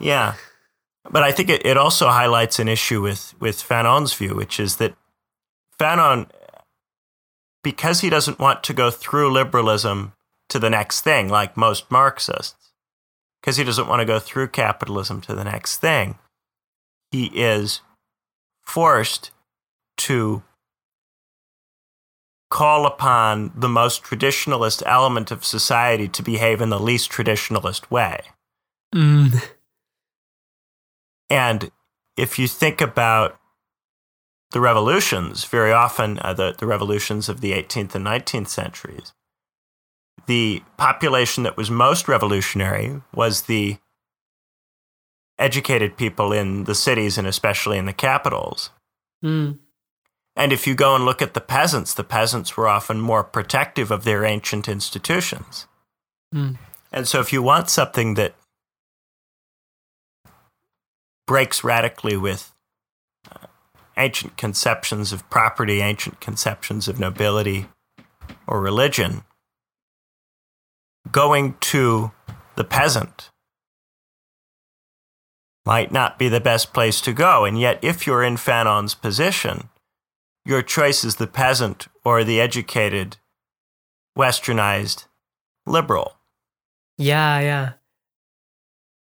Yeah. 0.00 0.34
But 1.10 1.22
I 1.22 1.32
think 1.32 1.48
it, 1.48 1.64
it 1.64 1.76
also 1.76 2.08
highlights 2.08 2.58
an 2.58 2.68
issue 2.68 3.00
with, 3.00 3.34
with 3.40 3.56
Fanon's 3.56 4.12
view, 4.14 4.34
which 4.34 4.60
is 4.60 4.76
that 4.76 4.94
Fanon, 5.78 6.28
because 7.62 8.00
he 8.00 8.10
doesn't 8.10 8.38
want 8.38 8.62
to 8.64 8.74
go 8.74 8.90
through 8.90 9.32
liberalism 9.32 10.12
to 10.48 10.58
the 10.58 10.70
next 10.70 11.02
thing, 11.02 11.28
like 11.28 11.56
most 11.56 11.90
Marxists, 11.90 12.72
because 13.40 13.56
he 13.56 13.64
doesn't 13.64 13.88
want 13.88 14.00
to 14.00 14.06
go 14.06 14.18
through 14.18 14.48
capitalism 14.48 15.20
to 15.22 15.34
the 15.34 15.44
next 15.44 15.78
thing, 15.78 16.18
he 17.10 17.26
is 17.34 17.80
forced 18.62 19.30
to 19.96 20.42
call 22.50 22.86
upon 22.86 23.52
the 23.54 23.68
most 23.68 24.02
traditionalist 24.02 24.82
element 24.86 25.30
of 25.30 25.44
society 25.44 26.08
to 26.08 26.22
behave 26.22 26.60
in 26.60 26.70
the 26.70 26.80
least 26.80 27.10
traditionalist 27.10 27.90
way. 27.90 28.20
Mm. 28.94 29.42
And 31.30 31.70
if 32.16 32.38
you 32.38 32.48
think 32.48 32.80
about 32.80 33.38
the 34.50 34.60
revolutions, 34.60 35.44
very 35.44 35.72
often 35.72 36.18
uh, 36.20 36.32
the, 36.32 36.54
the 36.58 36.66
revolutions 36.66 37.28
of 37.28 37.40
the 37.40 37.52
18th 37.52 37.94
and 37.94 38.06
19th 38.06 38.48
centuries, 38.48 39.12
the 40.26 40.62
population 40.76 41.42
that 41.44 41.56
was 41.56 41.70
most 41.70 42.08
revolutionary 42.08 43.00
was 43.14 43.42
the 43.42 43.78
educated 45.38 45.96
people 45.96 46.32
in 46.32 46.64
the 46.64 46.74
cities 46.74 47.16
and 47.16 47.26
especially 47.26 47.78
in 47.78 47.86
the 47.86 47.92
capitals. 47.92 48.70
Mm. 49.24 49.58
And 50.36 50.52
if 50.52 50.66
you 50.66 50.74
go 50.74 50.94
and 50.94 51.04
look 51.04 51.20
at 51.22 51.34
the 51.34 51.40
peasants, 51.40 51.94
the 51.94 52.04
peasants 52.04 52.56
were 52.56 52.68
often 52.68 53.00
more 53.00 53.24
protective 53.24 53.90
of 53.90 54.04
their 54.04 54.24
ancient 54.24 54.68
institutions. 54.68 55.66
Mm. 56.34 56.58
And 56.92 57.08
so 57.08 57.20
if 57.20 57.32
you 57.32 57.42
want 57.42 57.70
something 57.70 58.14
that 58.14 58.34
breaks 61.28 61.62
radically 61.62 62.16
with 62.16 62.52
uh, 63.30 63.46
ancient 63.96 64.36
conceptions 64.36 65.12
of 65.12 65.28
property, 65.30 65.80
ancient 65.80 66.20
conceptions 66.20 66.88
of 66.88 66.98
nobility 66.98 67.68
or 68.46 68.60
religion, 68.60 69.22
going 71.12 71.54
to 71.60 72.10
the 72.56 72.64
peasant 72.64 73.30
might 75.64 75.92
not 75.92 76.18
be 76.18 76.30
the 76.30 76.40
best 76.40 76.72
place 76.72 76.98
to 77.02 77.12
go. 77.12 77.44
And 77.44 77.60
yet, 77.60 77.78
if 77.82 78.06
you're 78.06 78.24
in 78.24 78.36
Fanon's 78.36 78.94
position, 78.94 79.68
your 80.46 80.62
choice 80.62 81.04
is 81.04 81.16
the 81.16 81.26
peasant 81.26 81.88
or 82.06 82.24
the 82.24 82.40
educated, 82.40 83.18
westernized 84.16 85.04
liberal. 85.66 86.14
Yeah, 86.96 87.40
yeah. 87.40 87.72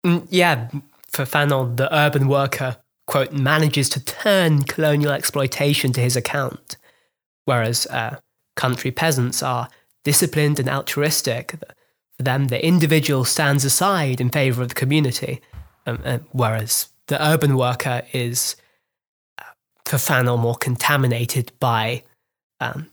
Mm, 0.07 0.29
yeah, 0.31 0.71
for 1.13 1.25
Fanon, 1.25 1.77
the 1.77 1.95
urban 1.95 2.27
worker, 2.27 2.79
quote, 3.07 3.33
manages 3.33 3.89
to 3.91 4.05
turn 4.05 4.63
colonial 4.63 5.13
exploitation 5.13 5.93
to 5.93 6.01
his 6.01 6.17
account, 6.17 6.77
whereas 7.45 7.87
uh, 7.89 8.17
country 8.57 8.91
peasants 8.91 9.43
are 9.43 9.69
disciplined 10.05 10.59
and 10.59 10.69
altruistic. 10.69 11.55
For 12.17 12.23
them, 12.23 12.49
the 12.49 12.65
individual 12.65 13.25
stands 13.25 13.65
aside 13.65 14.21
in 14.21 14.31
favor 14.31 14.63
of 14.63 14.69
the 14.69 14.75
community, 14.75 15.41
um, 15.87 16.01
uh, 16.05 16.19
whereas 16.31 16.89
the 17.09 17.23
urban 17.23 17.57
worker 17.57 18.03
is, 18.13 18.57
uh, 19.39 19.45
for 19.85 19.97
Fanon, 19.97 20.41
more 20.41 20.55
contaminated 20.55 21.53
by 21.61 22.05
um, 22.61 22.87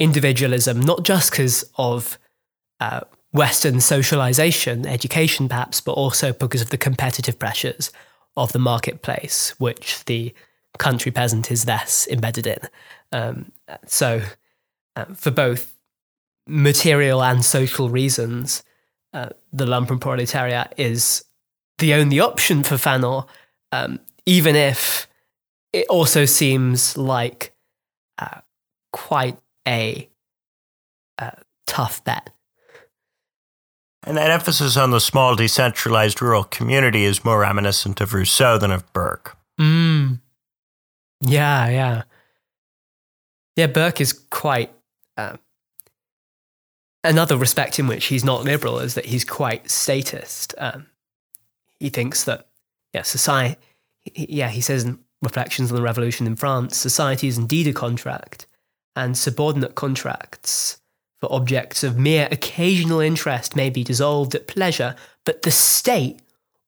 individualism, 0.00 0.80
not 0.80 1.04
just 1.04 1.30
because 1.30 1.70
of 1.76 2.18
uh, 2.80 3.00
Western 3.34 3.80
socialization, 3.80 4.86
education 4.86 5.48
perhaps, 5.48 5.80
but 5.80 5.92
also 5.92 6.32
because 6.32 6.62
of 6.62 6.70
the 6.70 6.78
competitive 6.78 7.36
pressures 7.36 7.90
of 8.36 8.52
the 8.52 8.60
marketplace, 8.60 9.52
which 9.58 10.04
the 10.04 10.32
country 10.78 11.10
peasant 11.10 11.50
is 11.50 11.66
less 11.66 12.06
embedded 12.06 12.46
in. 12.46 12.58
Um, 13.10 13.50
so, 13.86 14.22
uh, 14.94 15.06
for 15.16 15.32
both 15.32 15.76
material 16.46 17.24
and 17.24 17.44
social 17.44 17.88
reasons, 17.88 18.62
uh, 19.12 19.30
the 19.52 19.66
lumpen 19.66 20.00
proletariat 20.00 20.72
is 20.76 21.24
the 21.78 21.94
only 21.94 22.20
option 22.20 22.62
for 22.62 22.76
Fanon, 22.76 23.26
um, 23.72 23.98
even 24.26 24.54
if 24.54 25.08
it 25.72 25.88
also 25.88 26.24
seems 26.24 26.96
like 26.96 27.52
uh, 28.18 28.42
quite 28.92 29.38
a 29.66 30.08
uh, 31.18 31.32
tough 31.66 32.04
bet. 32.04 32.30
And 34.06 34.16
that 34.18 34.30
emphasis 34.30 34.76
on 34.76 34.90
the 34.90 35.00
small, 35.00 35.34
decentralized 35.34 36.20
rural 36.20 36.44
community 36.44 37.04
is 37.04 37.24
more 37.24 37.40
reminiscent 37.40 38.00
of 38.00 38.12
Rousseau 38.12 38.58
than 38.58 38.70
of 38.70 38.90
Burke. 38.92 39.36
Mm. 39.58 40.20
Yeah, 41.22 41.68
yeah. 41.68 42.02
Yeah, 43.56 43.66
Burke 43.68 44.00
is 44.00 44.12
quite. 44.12 44.70
Uh, 45.16 45.36
another 47.02 47.36
respect 47.36 47.78
in 47.78 47.86
which 47.86 48.06
he's 48.06 48.24
not 48.24 48.44
liberal 48.44 48.78
is 48.78 48.94
that 48.94 49.06
he's 49.06 49.24
quite 49.24 49.70
statist. 49.70 50.54
Um, 50.58 50.86
he 51.78 51.88
thinks 51.88 52.24
that, 52.24 52.48
yeah, 52.92 53.02
society. 53.02 53.58
Yeah, 54.14 54.48
he 54.48 54.60
says 54.60 54.84
in 54.84 54.98
Reflections 55.22 55.70
on 55.70 55.76
the 55.76 55.82
Revolution 55.82 56.26
in 56.26 56.36
France 56.36 56.76
society 56.76 57.28
is 57.28 57.38
indeed 57.38 57.66
a 57.68 57.72
contract, 57.72 58.46
and 58.94 59.16
subordinate 59.16 59.74
contracts 59.74 60.80
for 61.24 61.32
objects 61.32 61.82
of 61.82 61.98
mere 61.98 62.28
occasional 62.30 63.00
interest 63.00 63.56
may 63.56 63.70
be 63.70 63.82
dissolved 63.82 64.34
at 64.34 64.46
pleasure, 64.46 64.94
but 65.24 65.40
the 65.42 65.50
state 65.50 66.20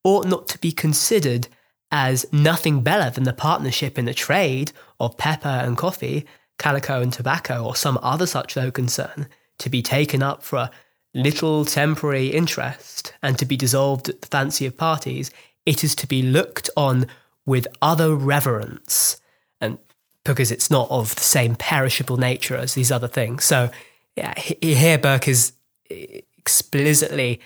ought 0.02 0.26
not 0.26 0.48
to 0.48 0.58
be 0.58 0.72
considered 0.72 1.46
as 1.90 2.24
nothing 2.32 2.82
better 2.82 3.10
than 3.10 3.24
the 3.24 3.32
partnership 3.34 3.98
in 3.98 4.06
the 4.06 4.14
trade 4.14 4.72
of 4.98 5.18
pepper 5.18 5.48
and 5.48 5.76
coffee, 5.76 6.24
calico 6.58 7.02
and 7.02 7.12
tobacco, 7.12 7.64
or 7.64 7.76
some 7.76 7.98
other 8.02 8.26
such 8.26 8.56
low 8.56 8.70
concern, 8.70 9.28
to 9.58 9.68
be 9.68 9.82
taken 9.82 10.22
up 10.22 10.42
for 10.42 10.56
a 10.56 10.70
little 11.12 11.64
temporary 11.66 12.28
interest 12.28 13.12
and 13.22 13.38
to 13.38 13.44
be 13.44 13.58
dissolved 13.58 14.08
at 14.08 14.22
the 14.22 14.26
fancy 14.28 14.64
of 14.64 14.76
parties. 14.76 15.30
It 15.66 15.84
is 15.84 15.94
to 15.96 16.06
be 16.06 16.22
looked 16.22 16.70
on 16.78 17.06
with 17.44 17.66
other 17.82 18.14
reverence, 18.14 19.20
and 19.60 19.76
because 20.24 20.50
it's 20.50 20.70
not 20.70 20.90
of 20.90 21.14
the 21.14 21.20
same 21.20 21.56
perishable 21.56 22.16
nature 22.16 22.56
as 22.56 22.72
these 22.72 22.90
other 22.90 23.08
things. 23.08 23.44
So, 23.44 23.70
yeah, 24.16 24.34
here 24.38 24.98
Burke 24.98 25.28
is 25.28 25.52
explicitly 25.90 27.40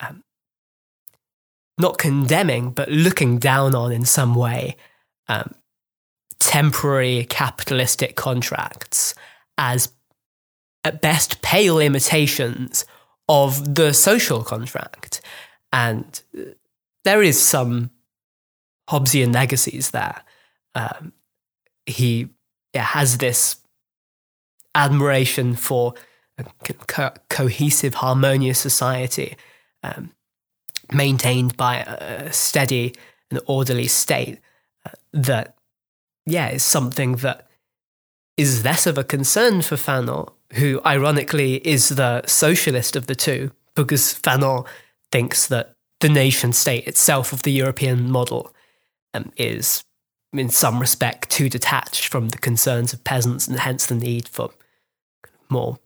um, 0.00 0.24
not 1.78 1.98
condemning, 1.98 2.70
but 2.70 2.88
looking 2.88 3.38
down 3.38 3.74
on 3.74 3.92
in 3.92 4.04
some 4.04 4.34
way 4.34 4.76
um, 5.28 5.54
temporary 6.40 7.24
capitalistic 7.28 8.16
contracts 8.16 9.14
as 9.56 9.92
at 10.84 11.00
best 11.00 11.42
pale 11.42 11.78
imitations 11.78 12.84
of 13.28 13.74
the 13.76 13.92
social 13.92 14.42
contract. 14.42 15.20
And 15.72 16.20
uh, 16.36 16.42
there 17.04 17.22
is 17.22 17.40
some 17.40 17.90
Hobbesian 18.88 19.32
legacies 19.32 19.92
there. 19.92 20.22
Um, 20.74 21.12
he 21.86 22.30
yeah, 22.74 22.82
has 22.82 23.18
this 23.18 23.59
admiration 24.74 25.54
for 25.54 25.94
a 26.38 26.44
co- 26.86 27.12
cohesive, 27.28 27.94
harmonious 27.94 28.58
society 28.58 29.36
um, 29.82 30.10
maintained 30.92 31.56
by 31.56 31.78
a 31.78 32.32
steady 32.32 32.94
and 33.30 33.40
orderly 33.46 33.86
state 33.86 34.38
uh, 34.86 34.90
that, 35.12 35.54
yeah, 36.26 36.48
is 36.50 36.62
something 36.62 37.16
that 37.16 37.46
is 38.36 38.64
less 38.64 38.86
of 38.86 38.98
a 38.98 39.04
concern 39.04 39.62
for 39.62 39.76
Fanon, 39.76 40.30
who 40.54 40.80
ironically 40.84 41.56
is 41.66 41.90
the 41.90 42.22
socialist 42.26 42.96
of 42.96 43.06
the 43.06 43.14
two, 43.14 43.50
because 43.74 44.14
Fanon 44.14 44.66
thinks 45.12 45.46
that 45.48 45.74
the 46.00 46.08
nation 46.08 46.52
state 46.52 46.86
itself 46.86 47.32
of 47.32 47.42
the 47.42 47.52
European 47.52 48.10
model 48.10 48.52
um, 49.12 49.30
is 49.36 49.84
in 50.32 50.48
some 50.48 50.80
respect, 50.80 51.30
too 51.30 51.48
detached 51.48 52.06
from 52.06 52.28
the 52.28 52.38
concerns 52.38 52.92
of 52.92 53.02
peasants 53.04 53.48
and 53.48 53.58
hence 53.58 53.86
the 53.86 53.94
need 53.94 54.28
for 54.28 54.50
more 55.50 55.78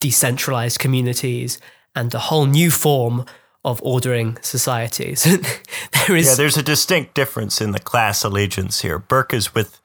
decentralized 0.00 0.78
communities 0.78 1.58
and 1.94 2.12
a 2.14 2.18
whole 2.18 2.46
new 2.46 2.70
form 2.70 3.24
of 3.64 3.80
ordering 3.82 4.36
societies. 4.42 5.22
there 6.06 6.16
is 6.16 6.26
yeah, 6.26 6.34
there's 6.34 6.56
a 6.56 6.62
distinct 6.62 7.14
difference 7.14 7.60
in 7.60 7.70
the 7.72 7.78
class 7.78 8.22
allegiance 8.24 8.82
here. 8.82 8.98
Burke 8.98 9.32
is 9.32 9.54
with 9.54 9.80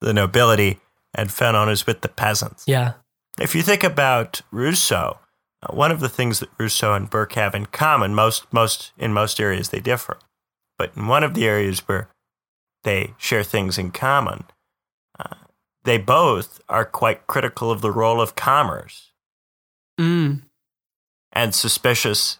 the 0.00 0.12
nobility, 0.12 0.78
and 1.14 1.30
Fanon 1.30 1.70
is 1.70 1.86
with 1.86 2.02
the 2.02 2.08
peasants. 2.08 2.64
Yeah. 2.66 2.94
If 3.40 3.54
you 3.54 3.62
think 3.62 3.82
about 3.82 4.42
Rousseau, 4.52 5.18
uh, 5.62 5.74
one 5.74 5.90
of 5.90 6.00
the 6.00 6.08
things 6.08 6.38
that 6.40 6.50
Rousseau 6.58 6.94
and 6.94 7.10
Burke 7.10 7.32
have 7.32 7.54
in 7.54 7.66
common, 7.66 8.14
most 8.14 8.52
most 8.52 8.92
in 8.96 9.12
most 9.12 9.40
areas 9.40 9.70
they 9.70 9.80
differ, 9.80 10.18
but 10.78 10.92
in 10.96 11.08
one 11.08 11.24
of 11.24 11.34
the 11.34 11.46
areas 11.46 11.80
where 11.80 12.08
they 12.84 13.14
share 13.18 13.42
things 13.42 13.78
in 13.78 13.90
common, 13.90 14.44
they 15.86 15.98
both 15.98 16.60
are 16.68 16.84
quite 16.84 17.26
critical 17.26 17.70
of 17.70 17.80
the 17.80 17.92
role 17.92 18.20
of 18.20 18.36
commerce 18.36 19.12
mm. 19.98 20.42
and 21.32 21.54
suspicious 21.54 22.38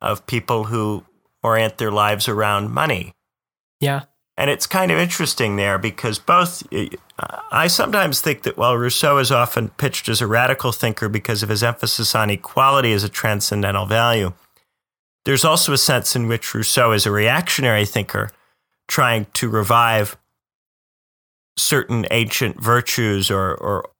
of 0.00 0.26
people 0.26 0.64
who 0.64 1.04
orient 1.42 1.78
their 1.78 1.92
lives 1.92 2.28
around 2.28 2.72
money. 2.72 3.14
Yeah. 3.80 4.02
And 4.36 4.50
it's 4.50 4.66
kind 4.66 4.90
of 4.90 4.98
interesting 4.98 5.54
there 5.54 5.78
because 5.78 6.18
both, 6.18 6.64
I 7.52 7.68
sometimes 7.68 8.20
think 8.20 8.42
that 8.42 8.56
while 8.56 8.76
Rousseau 8.76 9.18
is 9.18 9.30
often 9.30 9.68
pitched 9.68 10.08
as 10.08 10.20
a 10.20 10.26
radical 10.26 10.72
thinker 10.72 11.08
because 11.08 11.44
of 11.44 11.50
his 11.50 11.62
emphasis 11.62 12.14
on 12.16 12.28
equality 12.28 12.92
as 12.92 13.04
a 13.04 13.08
transcendental 13.08 13.86
value, 13.86 14.32
there's 15.24 15.44
also 15.44 15.72
a 15.72 15.78
sense 15.78 16.16
in 16.16 16.26
which 16.26 16.52
Rousseau 16.52 16.90
is 16.90 17.06
a 17.06 17.12
reactionary 17.12 17.86
thinker 17.86 18.30
trying 18.88 19.26
to 19.34 19.48
revive 19.48 20.16
certain 21.56 22.06
ancient 22.10 22.60
virtues 22.60 23.30
or, 23.30 23.54
or 23.54 23.90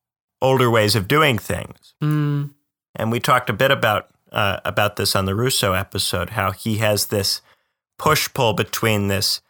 older 0.43 0.71
ways 0.71 0.95
of 0.95 1.09
doing 1.09 1.39
things. 1.39 1.95
Mm. 2.03 2.51
And 2.97 3.11
we 3.11 3.21
talked 3.21 3.51
a 3.51 3.55
bit 3.55 3.71
about 3.71 4.11
uh, 4.33 4.61
about 4.65 4.97
this 4.97 5.15
on 5.15 5.27
the 5.27 5.35
Rousseau 5.35 5.73
episode, 5.73 6.31
how 6.31 6.51
he 6.51 6.79
has 6.79 7.07
this 7.07 7.41
push 7.99 8.29
pull 8.35 8.53
between 8.53 9.07
this 9.07 9.41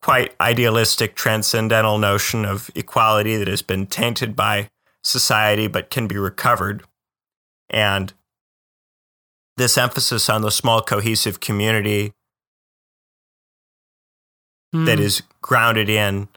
quite 0.00 0.34
idealistic 0.40 1.14
transcendental 1.14 1.98
notion 1.98 2.44
of 2.44 2.70
equality 2.74 3.36
that 3.36 3.48
has 3.48 3.62
been 3.62 3.86
tainted 3.86 4.34
by 4.34 4.68
society 5.02 5.66
but 5.66 5.90
can 5.90 6.06
be 6.06 6.16
recovered, 6.16 6.84
and 7.68 8.14
this 9.56 9.78
emphasis 9.78 10.28
on 10.28 10.42
the 10.42 10.50
small 10.50 10.80
cohesive 10.80 11.40
community 11.40 12.12
mm. 14.74 14.86
that 14.86 14.98
is 14.98 15.22
grounded 15.42 15.88
in 15.88 16.28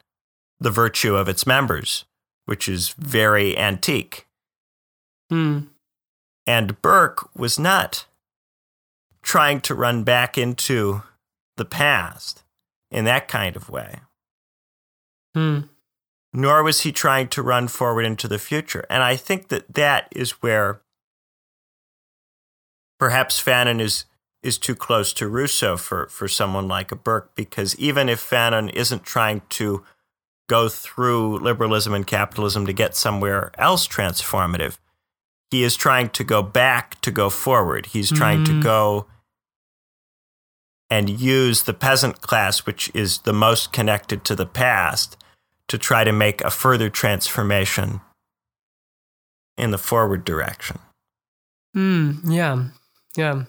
the 0.59 0.71
virtue 0.71 1.15
of 1.15 1.29
its 1.29 1.45
members, 1.45 2.05
which 2.45 2.67
is 2.67 2.89
very 2.97 3.57
antique. 3.57 4.27
Mm. 5.31 5.67
And 6.45 6.81
Burke 6.81 7.29
was 7.35 7.59
not 7.59 8.05
trying 9.21 9.59
to 9.61 9.75
run 9.75 10.03
back 10.03 10.37
into 10.37 11.03
the 11.57 11.65
past 11.65 12.43
in 12.89 13.05
that 13.05 13.27
kind 13.27 13.55
of 13.55 13.69
way. 13.69 13.99
Hmm. 15.35 15.61
Nor 16.33 16.63
was 16.63 16.81
he 16.81 16.91
trying 16.91 17.27
to 17.29 17.41
run 17.41 17.67
forward 17.67 18.05
into 18.05 18.27
the 18.27 18.39
future. 18.39 18.85
And 18.89 19.03
I 19.03 19.15
think 19.15 19.49
that 19.49 19.73
that 19.73 20.07
is 20.11 20.41
where 20.41 20.81
perhaps 22.99 23.41
Fanon 23.43 23.81
is 23.81 24.05
is 24.43 24.57
too 24.57 24.75
close 24.75 25.11
to 25.13 25.27
Rousseau 25.27 25.75
for, 25.75 26.07
for 26.07 26.27
someone 26.27 26.67
like 26.67 26.91
a 26.91 26.95
Burke, 26.95 27.35
because 27.35 27.77
even 27.77 28.07
if 28.07 28.21
Fanon 28.21 28.71
isn't 28.71 29.03
trying 29.03 29.41
to 29.49 29.83
go 30.47 30.69
through 30.69 31.39
liberalism 31.39 31.93
and 31.93 32.07
capitalism 32.07 32.65
to 32.65 32.73
get 32.73 32.95
somewhere 32.95 33.51
else 33.57 33.87
transformative, 33.87 34.77
he 35.51 35.63
is 35.63 35.75
trying 35.75 36.09
to 36.09 36.23
go 36.23 36.41
back 36.41 36.99
to 37.01 37.11
go 37.11 37.29
forward. 37.29 37.87
He's 37.87 38.11
trying 38.11 38.41
mm. 38.41 38.45
to 38.47 38.61
go 38.61 39.07
and 40.89 41.09
use 41.09 41.63
the 41.63 41.73
peasant 41.73 42.21
class, 42.21 42.65
which 42.65 42.89
is 42.93 43.19
the 43.19 43.33
most 43.33 43.73
connected 43.73 44.23
to 44.25 44.35
the 44.35 44.45
past, 44.45 45.17
to 45.67 45.77
try 45.77 46.03
to 46.03 46.13
make 46.13 46.41
a 46.41 46.49
further 46.49 46.89
transformation 46.89 47.99
in 49.57 49.71
the 49.71 49.77
forward 49.77 50.23
direction. 50.23 50.79
Hmm. 51.73 52.31
yeah. 52.31 52.63
Yeah. 53.15 53.43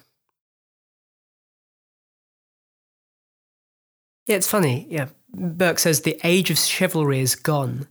Yeah, 4.26 4.36
it's 4.36 4.48
funny. 4.48 4.86
Yeah. 4.90 5.08
Burke 5.32 5.78
says 5.78 6.00
the 6.00 6.18
age 6.24 6.50
of 6.50 6.58
chivalry 6.58 7.20
is 7.20 7.34
gone. 7.34 7.86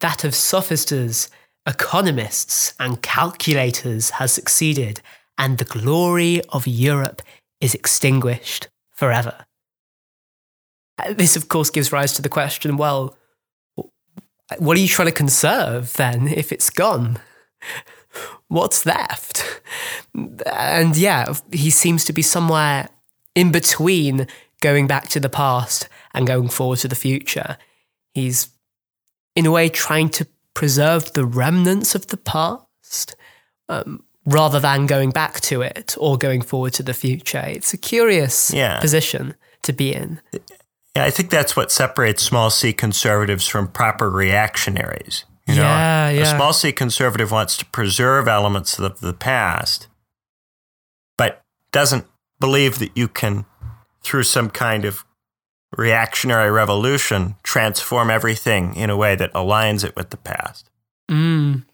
That 0.00 0.24
of 0.24 0.34
sophisters 0.34 1.28
economists 1.66 2.74
and 2.78 3.02
calculators 3.02 4.10
has 4.10 4.32
succeeded, 4.32 5.00
and 5.36 5.58
the 5.58 5.64
glory 5.64 6.40
of 6.50 6.66
Europe 6.66 7.22
is 7.60 7.74
extinguished 7.74 8.68
forever. 8.92 9.46
Uh, 10.98 11.12
this, 11.12 11.36
of 11.36 11.48
course, 11.48 11.70
gives 11.70 11.92
rise 11.92 12.12
to 12.14 12.22
the 12.22 12.28
question 12.28 12.76
well, 12.76 13.16
what 14.58 14.76
are 14.76 14.80
you 14.80 14.88
trying 14.88 15.08
to 15.08 15.12
conserve 15.12 15.92
then 15.94 16.28
if 16.28 16.52
it's 16.52 16.70
gone? 16.70 17.18
What's 18.48 18.86
left? 18.86 19.60
And 20.14 20.96
yeah, 20.96 21.34
he 21.52 21.70
seems 21.70 22.04
to 22.04 22.12
be 22.12 22.22
somewhere 22.22 22.88
in 23.34 23.50
between 23.50 24.28
going 24.60 24.86
back 24.86 25.08
to 25.08 25.20
the 25.20 25.28
past 25.28 25.88
and 26.16 26.26
going 26.26 26.48
forward 26.48 26.78
to 26.80 26.88
the 26.88 26.96
future. 26.96 27.56
He's, 28.14 28.48
in 29.36 29.46
a 29.46 29.50
way, 29.52 29.68
trying 29.68 30.08
to 30.10 30.26
preserve 30.54 31.12
the 31.12 31.24
remnants 31.24 31.94
of 31.94 32.08
the 32.08 32.16
past 32.16 33.14
um, 33.68 34.02
rather 34.24 34.58
than 34.58 34.86
going 34.86 35.10
back 35.10 35.40
to 35.42 35.62
it 35.62 35.94
or 35.98 36.16
going 36.16 36.42
forward 36.42 36.72
to 36.72 36.82
the 36.82 36.94
future. 36.94 37.44
It's 37.46 37.74
a 37.74 37.76
curious 37.76 38.52
yeah. 38.52 38.80
position 38.80 39.34
to 39.62 39.72
be 39.72 39.94
in. 39.94 40.20
Yeah, 40.96 41.04
I 41.04 41.10
think 41.10 41.30
that's 41.30 41.54
what 41.54 41.70
separates 41.70 42.22
small 42.22 42.48
c 42.48 42.72
conservatives 42.72 43.46
from 43.46 43.68
proper 43.68 44.10
reactionaries. 44.10 45.24
You 45.46 45.56
know, 45.56 45.62
yeah, 45.62 46.10
yeah. 46.10 46.22
a 46.22 46.36
small 46.36 46.52
c 46.52 46.72
conservative 46.72 47.30
wants 47.30 47.56
to 47.58 47.66
preserve 47.66 48.26
elements 48.26 48.78
of 48.78 49.00
the 49.00 49.12
past, 49.12 49.88
but 51.18 51.42
doesn't 51.70 52.06
believe 52.40 52.78
that 52.78 52.96
you 52.96 53.08
can, 53.08 53.44
through 54.02 54.24
some 54.24 54.50
kind 54.50 54.84
of 54.84 55.04
reactionary 55.76 56.50
revolution 56.50 57.36
transform 57.42 58.10
everything 58.10 58.74
in 58.74 58.90
a 58.90 58.96
way 58.96 59.14
that 59.14 59.32
aligns 59.32 59.84
it 59.84 59.94
with 59.96 60.10
the 60.10 60.16
past. 60.16 60.70
Mm. 61.10 61.64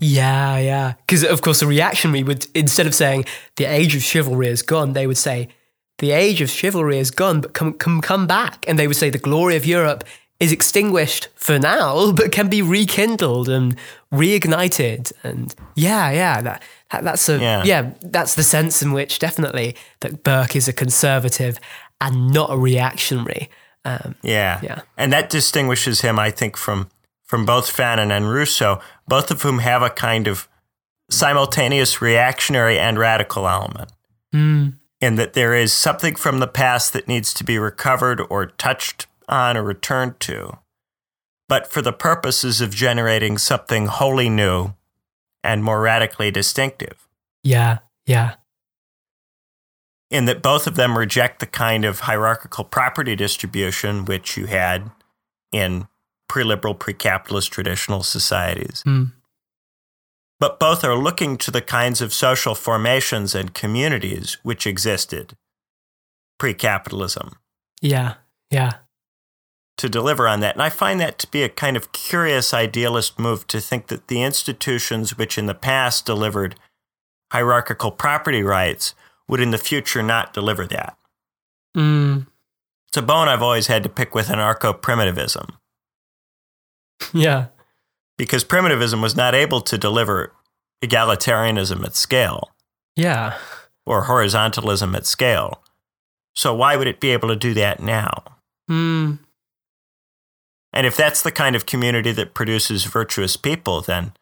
Yeah, 0.00 0.58
yeah. 0.58 0.94
Because, 1.06 1.24
of 1.24 1.42
course, 1.42 1.60
the 1.60 1.66
reactionary 1.66 2.22
would, 2.22 2.46
instead 2.54 2.86
of 2.86 2.94
saying 2.94 3.26
the 3.56 3.66
age 3.66 3.94
of 3.94 4.02
chivalry 4.02 4.48
is 4.48 4.62
gone, 4.62 4.94
they 4.94 5.06
would 5.06 5.18
say 5.18 5.48
the 5.98 6.12
age 6.12 6.40
of 6.40 6.48
chivalry 6.48 6.98
is 6.98 7.10
gone, 7.10 7.42
but 7.42 7.52
come, 7.52 7.74
come, 7.74 8.00
come 8.00 8.26
back. 8.26 8.64
And 8.66 8.78
they 8.78 8.88
would 8.88 8.96
say 8.96 9.10
the 9.10 9.18
glory 9.18 9.56
of 9.56 9.66
Europe 9.66 10.04
is 10.40 10.52
extinguished 10.52 11.28
for 11.34 11.58
now, 11.58 12.12
but 12.16 12.32
can 12.32 12.48
be 12.48 12.62
rekindled 12.62 13.48
and 13.50 13.76
reignited. 14.12 15.12
And 15.22 15.54
yeah, 15.74 16.10
yeah, 16.10 16.40
that, 16.40 16.62
that 16.90 17.04
that's 17.04 17.28
a 17.28 17.38
yeah. 17.38 17.62
yeah, 17.64 17.90
that's 18.00 18.34
the 18.34 18.42
sense 18.42 18.82
in 18.82 18.92
which 18.92 19.18
definitely 19.18 19.76
that 20.00 20.24
Burke 20.24 20.56
is 20.56 20.66
a 20.66 20.72
conservative 20.72 21.60
and 22.00 22.30
not 22.30 22.52
a 22.52 22.56
reactionary. 22.56 23.50
Um, 23.84 24.16
yeah, 24.22 24.60
yeah, 24.62 24.82
and 24.96 25.12
that 25.12 25.30
distinguishes 25.30 26.02
him, 26.02 26.18
I 26.18 26.30
think, 26.30 26.56
from 26.56 26.88
from 27.24 27.46
both 27.46 27.74
Fanon 27.74 28.10
and 28.10 28.30
Rousseau, 28.30 28.80
both 29.06 29.30
of 29.30 29.42
whom 29.42 29.60
have 29.60 29.82
a 29.82 29.90
kind 29.90 30.26
of 30.26 30.48
simultaneous 31.10 32.02
reactionary 32.02 32.78
and 32.78 32.98
radical 32.98 33.48
element. 33.48 33.92
Mm. 34.34 34.74
In 35.00 35.14
that 35.14 35.32
there 35.32 35.54
is 35.54 35.72
something 35.72 36.14
from 36.14 36.40
the 36.40 36.46
past 36.46 36.92
that 36.92 37.08
needs 37.08 37.32
to 37.34 37.44
be 37.44 37.58
recovered 37.58 38.20
or 38.28 38.46
touched 38.46 39.06
on 39.28 39.56
or 39.56 39.62
returned 39.62 40.20
to, 40.20 40.58
but 41.48 41.72
for 41.72 41.80
the 41.80 41.92
purposes 41.92 42.60
of 42.60 42.74
generating 42.74 43.38
something 43.38 43.86
wholly 43.86 44.28
new 44.28 44.74
and 45.42 45.64
more 45.64 45.80
radically 45.80 46.30
distinctive. 46.30 47.08
Yeah, 47.42 47.78
yeah 48.04 48.34
in 50.10 50.24
that 50.24 50.42
both 50.42 50.66
of 50.66 50.74
them 50.74 50.98
reject 50.98 51.38
the 51.38 51.46
kind 51.46 51.84
of 51.84 52.00
hierarchical 52.00 52.64
property 52.64 53.14
distribution 53.14 54.04
which 54.04 54.36
you 54.36 54.46
had 54.46 54.90
in 55.52 55.86
pre 56.28 56.44
liberal, 56.44 56.74
pre 56.74 56.94
capitalist 56.94 57.52
traditional 57.52 58.02
societies. 58.02 58.82
Mm. 58.86 59.12
But 60.40 60.58
both 60.58 60.84
are 60.84 60.96
looking 60.96 61.36
to 61.38 61.50
the 61.50 61.60
kinds 61.60 62.00
of 62.00 62.14
social 62.14 62.54
formations 62.54 63.34
and 63.34 63.54
communities 63.54 64.38
which 64.42 64.66
existed 64.66 65.36
pre 66.38 66.54
capitalism. 66.54 67.32
Yeah, 67.80 68.14
yeah. 68.50 68.72
To 69.78 69.88
deliver 69.88 70.26
on 70.26 70.40
that. 70.40 70.56
And 70.56 70.62
I 70.62 70.70
find 70.70 71.00
that 71.00 71.18
to 71.20 71.30
be 71.30 71.42
a 71.42 71.48
kind 71.48 71.76
of 71.76 71.92
curious 71.92 72.52
idealist 72.52 73.18
move 73.18 73.46
to 73.46 73.60
think 73.60 73.86
that 73.86 74.08
the 74.08 74.22
institutions 74.22 75.16
which 75.16 75.38
in 75.38 75.46
the 75.46 75.54
past 75.54 76.04
delivered 76.04 76.56
hierarchical 77.32 77.90
property 77.90 78.42
rights 78.42 78.94
would 79.30 79.40
in 79.40 79.50
the 79.52 79.58
future 79.58 80.02
not 80.02 80.32
deliver 80.34 80.66
that. 80.66 80.96
Mm. 81.76 82.26
it's 82.88 82.96
a 82.96 83.02
bone 83.02 83.28
I've 83.28 83.42
always 83.42 83.68
had 83.68 83.84
to 83.84 83.88
pick 83.88 84.12
with 84.14 84.26
anarcho 84.26 84.82
primitivism 84.82 85.56
Yeah. 87.12 87.46
because 88.18 88.42
primitivism 88.42 89.00
was 89.00 89.14
not 89.14 89.34
able 89.36 89.60
to 89.60 89.78
deliver 89.78 90.32
egalitarianism 90.82 91.84
at 91.84 91.94
scale 91.94 92.50
Yeah. 92.96 93.38
or 93.86 94.02
horizontalism 94.06 94.96
at 94.96 95.06
scale. 95.06 95.62
So 96.34 96.52
why 96.54 96.74
would 96.76 96.88
it 96.88 96.98
be 97.00 97.10
able 97.10 97.28
to 97.28 97.36
do 97.36 97.54
that 97.54 97.80
now? 97.80 98.24
Hmm. 98.68 99.14
And 100.72 100.86
if 100.86 100.96
that's 100.96 101.22
the 101.22 101.32
kind 101.32 101.54
of 101.54 101.66
community 101.66 102.10
that 102.12 102.34
produces 102.34 102.84
virtuous 102.84 103.36
people, 103.36 103.80
then 103.80 104.12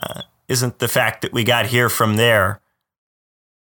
uh, 0.00 0.22
isn't 0.48 0.78
the 0.78 0.88
fact 0.88 1.22
that 1.22 1.32
we 1.32 1.42
got 1.44 1.66
here 1.66 1.88
from 1.88 2.14
there 2.16 2.60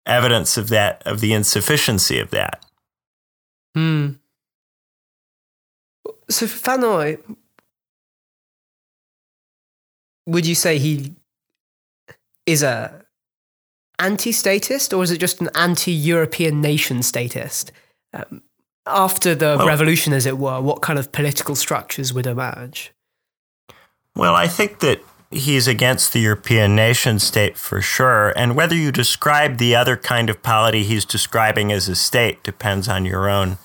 evidence 0.09 0.57
of 0.57 0.69
that, 0.71 1.03
of 1.07 1.21
the 1.21 1.33
insufficiency 1.33 2.19
of 2.19 2.31
that? 2.31 2.65
Hmm. 3.75 4.13
So 6.31 6.47
Fanon, 6.47 7.37
would 10.27 10.47
you 10.47 10.55
say 10.55 10.79
he 10.79 11.15
is 12.47 12.63
a 12.63 13.05
anti-statist, 13.99 14.93
or 14.93 15.03
is 15.03 15.11
it 15.11 15.19
just 15.19 15.41
an 15.41 15.51
anti-European 15.55 16.61
nation 16.61 17.03
statist? 17.03 17.73
Um, 18.13 18.43
after 18.87 19.35
the 19.35 19.57
Well- 19.59 19.67
revolution, 19.67 20.13
as 20.13 20.25
it 20.27 20.39
were, 20.39 20.61
what 20.61 20.83
kind 20.83 20.99
of 20.99 21.13
political 21.13 21.55
structures 21.55 22.13
would 22.13 22.27
emerge? 22.27 22.93
Well, 24.15 24.35
I 24.35 24.49
think 24.49 24.81
that 24.81 25.01
he's 25.31 25.69
against 25.69 26.13
the 26.13 26.21
European 26.21 26.75
nation 26.75 27.19
state 27.19 27.57
for 27.59 27.81
sure. 27.81 28.33
And 28.37 28.57
whether 28.57 28.75
you 28.75 28.91
describe 28.93 29.59
the 29.59 29.75
other 29.77 29.97
kind 29.97 30.31
of 30.31 30.43
polity 30.43 30.85
he's 30.85 31.05
describing 31.05 31.71
as 31.73 31.89
a 31.89 31.95
state 31.95 32.43
depends 32.43 32.89
on 32.89 33.05
your 33.05 33.29
own 33.29 33.59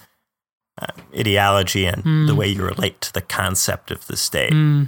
uh, 0.82 0.88
ideology 1.18 1.86
and 1.86 2.28
the 2.28 2.36
way 2.36 2.48
you 2.48 2.64
relate 2.66 3.00
to 3.02 3.14
the 3.14 3.22
concept 3.22 3.92
of 3.92 4.08
the 4.08 4.18
state. 4.18 4.52
Hmm. 4.52 4.84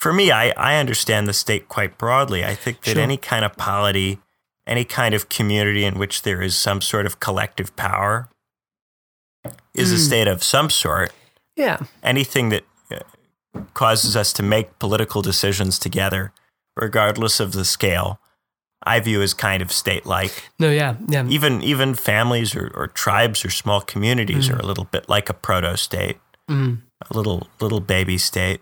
For 0.00 0.12
me, 0.12 0.32
I, 0.32 0.50
I 0.56 0.76
understand 0.80 1.28
the 1.28 1.32
state 1.32 1.68
quite 1.68 1.96
broadly. 1.96 2.44
I 2.44 2.56
think 2.56 2.82
that 2.82 2.94
Sure. 2.94 3.02
any 3.02 3.16
kind 3.16 3.44
of 3.44 3.56
polity, 3.56 4.18
any 4.66 4.84
kind 4.84 5.14
of 5.14 5.28
community 5.28 5.84
in 5.84 5.96
which 5.96 6.22
there 6.22 6.42
is 6.42 6.56
some 6.56 6.80
sort 6.80 7.06
of 7.06 7.20
collective 7.20 7.76
power 7.76 8.28
is 9.74 9.92
a 9.92 9.98
state 9.98 10.26
of 10.26 10.42
some 10.42 10.70
sort. 10.70 11.12
Yeah. 11.54 11.80
anything 12.02 12.48
that 12.48 12.64
causes 13.74 14.16
us 14.16 14.32
to 14.34 14.42
make 14.42 14.78
political 14.78 15.22
decisions 15.22 15.78
together, 15.78 16.32
regardless 16.76 17.40
of 17.40 17.52
the 17.52 17.64
scale, 17.64 18.18
I 18.84 18.98
view 19.00 19.22
as 19.22 19.34
kind 19.34 19.62
of 19.62 19.70
state-like. 19.70 20.50
No. 20.58 20.70
Yeah. 20.70 20.96
Yeah. 21.08 21.26
Even 21.28 21.62
even 21.62 21.94
families 21.94 22.56
or, 22.56 22.70
or 22.74 22.88
tribes 22.88 23.44
or 23.44 23.50
small 23.50 23.80
communities 23.80 24.50
are 24.50 24.56
a 24.58 24.66
little 24.66 24.84
bit 24.84 25.08
like 25.08 25.28
a 25.28 25.34
proto-state, 25.34 26.18
Mm. 26.50 26.82
a 27.10 27.16
little 27.16 27.46
little 27.60 27.80
baby 27.80 28.18
state. 28.18 28.60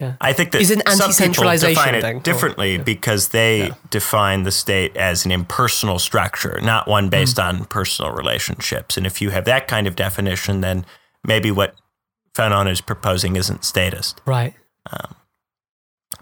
Yeah. 0.00 0.14
I 0.20 0.32
think 0.32 0.50
that 0.50 0.60
Is 0.60 0.72
it 0.72 0.82
an 0.86 0.96
some 0.96 1.12
people 1.12 1.44
define 1.56 1.94
it 1.94 2.02
thing, 2.02 2.16
or- 2.16 2.20
differently 2.20 2.76
yeah. 2.76 2.82
because 2.82 3.28
they 3.28 3.68
Yeah. 3.68 3.74
define 3.90 4.42
the 4.42 4.50
state 4.50 4.96
as 4.96 5.24
an 5.24 5.30
impersonal 5.30 6.00
structure, 6.00 6.58
not 6.62 6.88
one 6.88 7.08
based 7.08 7.36
Mm. 7.36 7.44
on 7.44 7.64
personal 7.66 8.10
relationships. 8.10 8.96
And 8.96 9.06
if 9.06 9.22
you 9.22 9.30
have 9.30 9.44
that 9.44 9.68
kind 9.68 9.86
of 9.86 9.94
definition, 9.94 10.60
then 10.62 10.84
maybe 11.24 11.52
what 11.52 11.76
Fanon 12.34 12.68
is 12.70 12.80
proposing 12.80 13.36
isn't 13.36 13.64
statist 13.64 14.20
Right. 14.26 14.54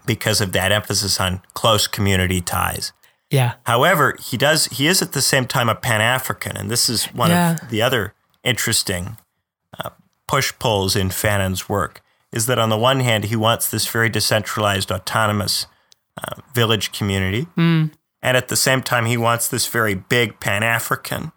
because 0.07 0.41
of 0.41 0.53
that 0.53 0.73
emphasis 0.73 1.21
on 1.21 1.43
close 1.55 1.87
community 1.87 2.41
ties. 2.41 2.93
Yeah. 3.31 3.55
However, 3.65 4.17
he 4.21 4.37
does 4.37 4.67
he 4.67 4.87
is 4.87 5.01
at 5.01 5.13
the 5.13 5.23
same 5.23 5.47
time 5.47 5.69
a 5.69 5.75
Pan 5.75 6.01
African, 6.01 6.57
and 6.57 6.71
this 6.71 6.89
is 6.89 7.07
one 7.07 7.31
Yeah. 7.31 7.53
of 7.53 7.71
the 7.71 7.81
other 7.83 8.15
interesting 8.45 9.17
uh, 9.83 9.91
push 10.29 10.53
pulls 10.59 10.97
in 10.97 11.09
Fanon's 11.09 11.69
work. 11.69 12.03
Is 12.31 12.47
that 12.47 12.59
on 12.59 12.69
the 12.69 12.77
one 12.79 13.01
hand 13.01 13.25
he 13.25 13.37
wants 13.37 13.71
this 13.71 13.87
very 13.87 14.09
decentralized, 14.11 14.91
autonomous 14.91 15.67
uh, 16.23 16.43
village 16.55 16.93
community, 16.93 17.47
Mm. 17.57 17.93
and 18.23 18.37
at 18.37 18.49
the 18.49 18.57
same 18.57 18.83
time 18.83 19.07
he 19.07 19.17
wants 19.17 19.49
this 19.49 19.67
very 19.67 19.95
big 19.95 20.39
Pan 20.41 20.63
African 20.63 21.33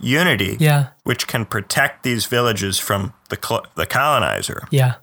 unity, 0.00 0.56
Yeah. 0.60 0.88
which 1.04 1.26
can 1.26 1.44
protect 1.44 2.02
these 2.02 2.26
villages 2.26 2.78
from 2.78 3.12
the 3.30 3.36
the 3.74 3.86
colonizer 3.86 4.66
Yeah. 4.70 4.94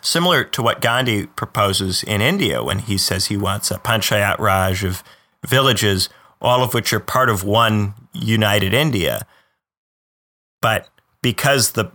similar 0.00 0.44
to 0.44 0.62
what 0.62 0.80
Gandhi 0.80 1.26
proposes 1.26 2.02
in 2.02 2.20
India 2.20 2.62
when 2.62 2.78
he 2.80 2.96
says 2.98 3.26
he 3.26 3.36
wants 3.36 3.70
a 3.70 3.78
panchayat 3.78 4.38
raj 4.38 4.84
of 4.84 5.02
villages, 5.46 6.08
all 6.40 6.62
of 6.62 6.72
which 6.74 6.92
are 6.92 7.00
part 7.00 7.28
of 7.28 7.44
one 7.44 7.94
united 8.12 8.72
India. 8.72 9.26
But 10.62 10.88
because 11.22 11.72
the 11.72 11.92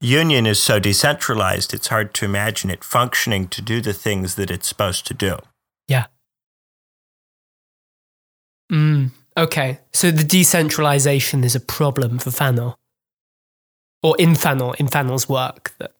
union 0.00 0.46
is 0.46 0.62
so 0.62 0.78
decentralized, 0.78 1.72
it's 1.74 1.88
hard 1.88 2.12
to 2.14 2.24
imagine 2.24 2.70
it 2.70 2.84
functioning 2.84 3.48
to 3.48 3.62
do 3.62 3.80
the 3.80 3.92
things 3.94 4.34
that 4.36 4.50
it's 4.50 4.68
supposed 4.68 5.06
to 5.06 5.14
do. 5.14 5.38
Yeah. 5.88 6.06
Mm. 8.70 9.10
Okay. 9.36 9.78
So 9.92 10.10
the 10.10 10.24
decentralization 10.24 11.44
is 11.44 11.54
a 11.54 11.60
problem 11.60 12.18
for 12.18 12.30
Fanon, 12.30 12.74
or 14.02 14.16
in 14.18 14.30
Fanon, 14.34 14.74
in 14.76 14.86
Fanon's 14.88 15.28
work. 15.28 15.74
That 15.78 15.92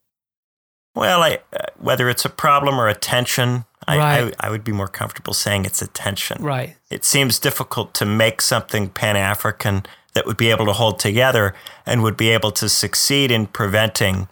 Well, 0.94 1.22
I, 1.22 1.40
uh, 1.52 1.66
whether 1.78 2.08
it's 2.08 2.24
a 2.24 2.30
problem 2.30 2.78
or 2.80 2.88
a 2.88 2.94
tension, 2.94 3.64
I, 3.86 3.98
Right. 3.98 4.34
I, 4.40 4.46
I 4.46 4.50
would 4.50 4.64
be 4.64 4.72
more 4.72 4.88
comfortable 4.88 5.34
saying 5.34 5.64
it's 5.66 5.82
a 5.82 5.86
tension. 5.86 6.42
right. 6.42 6.76
it 6.90 7.04
seems 7.04 7.38
difficult 7.38 7.92
to 7.94 8.06
make 8.06 8.40
something 8.40 8.88
Pan 8.88 9.16
African 9.16 9.84
that 10.14 10.24
would 10.26 10.38
be 10.38 10.50
able 10.50 10.64
to 10.66 10.72
hold 10.72 10.98
together 10.98 11.54
and 11.84 12.02
would 12.02 12.16
be 12.16 12.30
able 12.30 12.50
to 12.52 12.68
succeed 12.70 13.30
in 13.30 13.46
preventing 13.46 14.28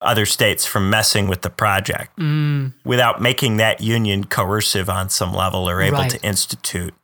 other 0.00 0.26
states 0.26 0.64
from 0.66 0.88
messing 0.90 1.26
with 1.28 1.42
the 1.42 1.50
project 1.50 2.16
Mm. 2.18 2.74
without 2.84 3.20
making 3.20 3.56
that 3.56 3.80
union 3.80 4.24
coercive 4.24 4.88
on 4.88 5.08
some 5.10 5.32
level 5.34 5.68
or 5.68 5.80
able 5.82 5.98
Right. 5.98 6.10
to 6.10 6.22
institute 6.22 6.94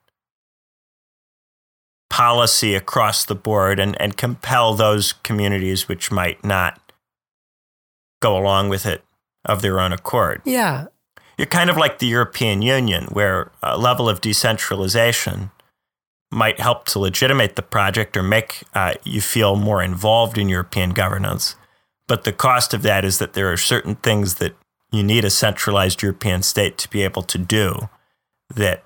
policy 2.10 2.74
across 2.74 3.24
the 3.24 3.34
board 3.34 3.80
and, 3.80 3.98
and 4.00 4.18
compel 4.18 4.74
those 4.74 5.14
communities 5.14 5.88
which 5.88 6.10
might 6.10 6.44
not 6.44 6.92
go 8.20 8.36
along 8.36 8.68
with 8.68 8.84
it 8.84 9.02
of 9.46 9.62
their 9.62 9.80
own 9.80 9.92
accord. 9.92 10.42
Yeah. 10.44 10.86
You're 11.38 11.46
kind 11.46 11.70
of 11.70 11.78
like 11.78 11.98
the 11.98 12.06
European 12.06 12.60
Union, 12.60 13.06
where 13.06 13.50
a 13.62 13.78
level 13.78 14.10
of 14.10 14.20
decentralization 14.20 15.50
might 16.30 16.60
help 16.60 16.84
to 16.86 16.98
legitimate 16.98 17.56
the 17.56 17.62
project 17.62 18.16
or 18.16 18.22
make 18.22 18.62
uh, 18.74 18.94
you 19.04 19.22
feel 19.22 19.56
more 19.56 19.82
involved 19.82 20.36
in 20.36 20.50
European 20.50 20.90
governance. 20.90 21.56
But 22.06 22.24
the 22.24 22.32
cost 22.32 22.74
of 22.74 22.82
that 22.82 23.04
is 23.04 23.18
that 23.18 23.32
there 23.32 23.50
are 23.50 23.56
certain 23.56 23.94
things 23.94 24.34
that 24.34 24.54
you 24.92 25.02
need 25.02 25.24
a 25.24 25.30
centralized 25.30 26.02
European 26.02 26.42
state 26.42 26.76
to 26.78 26.90
be 26.90 27.02
able 27.02 27.22
to 27.22 27.38
do 27.38 27.88
that 28.54 28.84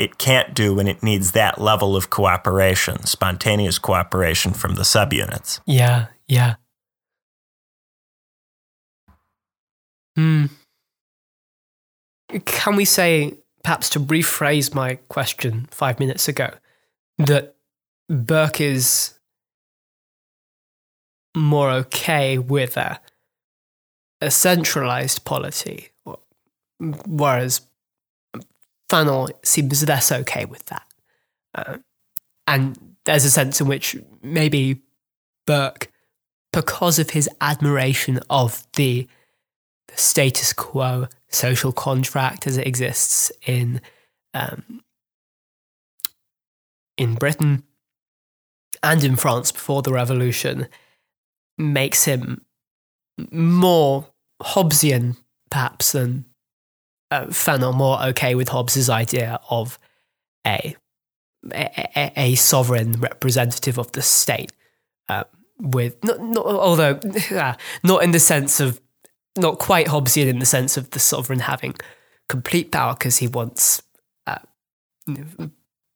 it 0.00 0.16
can't 0.16 0.54
do 0.54 0.74
when 0.74 0.88
it 0.88 1.02
needs 1.02 1.32
that 1.32 1.60
level 1.60 1.94
of 1.94 2.08
cooperation, 2.08 3.04
spontaneous 3.04 3.78
cooperation 3.78 4.54
from 4.54 4.76
the 4.76 4.82
subunits. 4.82 5.60
Yeah. 5.66 6.06
Yeah. 6.26 6.54
Hmm. 10.16 10.46
Can 12.46 12.76
we 12.76 12.86
say, 12.86 13.34
perhaps 13.62 13.90
to 13.90 14.00
rephrase 14.00 14.74
my 14.74 14.94
question 15.08 15.68
five 15.70 16.00
minutes 16.00 16.28
ago, 16.28 16.48
that 17.18 17.56
Burke 18.08 18.62
is 18.62 19.18
more 21.36 21.70
okay 21.72 22.38
with 22.38 22.78
a, 22.78 22.98
a 24.22 24.30
centralized 24.30 25.26
polity, 25.26 25.90
whereas 26.78 27.60
Fanon 28.90 29.30
seems 29.44 29.86
less 29.86 30.10
okay 30.10 30.44
with 30.44 30.64
that. 30.66 30.86
Uh, 31.54 31.78
and 32.46 32.96
there's 33.04 33.24
a 33.24 33.30
sense 33.30 33.60
in 33.60 33.68
which 33.68 33.96
maybe 34.22 34.82
Burke, 35.46 35.90
because 36.52 36.98
of 36.98 37.10
his 37.10 37.28
admiration 37.40 38.18
of 38.28 38.66
the, 38.74 39.06
the 39.88 39.96
status 39.96 40.52
quo 40.52 41.06
social 41.28 41.72
contract 41.72 42.46
as 42.46 42.56
it 42.56 42.66
exists 42.66 43.30
in 43.46 43.80
um, 44.34 44.82
in 46.96 47.14
Britain 47.14 47.62
and 48.82 49.04
in 49.04 49.16
France 49.16 49.52
before 49.52 49.82
the 49.82 49.92
revolution, 49.92 50.68
makes 51.56 52.04
him 52.04 52.44
more 53.30 54.06
Hobbesian, 54.42 55.16
perhaps, 55.50 55.92
than 55.92 56.24
uh, 57.10 57.26
Fanon, 57.26 57.74
more 57.74 58.02
okay 58.02 58.34
with 58.34 58.48
Hobbes's 58.48 58.88
idea 58.88 59.40
of 59.50 59.78
a 60.46 60.76
a, 61.52 62.12
a, 62.16 62.34
sovereign 62.34 62.92
representative 63.00 63.78
of 63.78 63.92
the 63.92 64.02
state. 64.02 64.52
Um, 65.08 65.24
with 65.58 66.02
not, 66.04 66.20
not 66.20 66.46
although 66.46 66.98
ah, 67.32 67.56
not 67.82 68.02
in 68.02 68.12
the 68.12 68.20
sense 68.20 68.60
of 68.60 68.80
not 69.36 69.58
quite 69.58 69.86
Hobbesian 69.86 70.26
in 70.26 70.38
the 70.38 70.46
sense 70.46 70.76
of 70.76 70.90
the 70.90 70.98
sovereign 70.98 71.40
having 71.40 71.74
complete 72.28 72.70
power 72.70 72.94
because 72.94 73.18
he 73.18 73.26
wants 73.26 73.82
uh, 74.26 74.38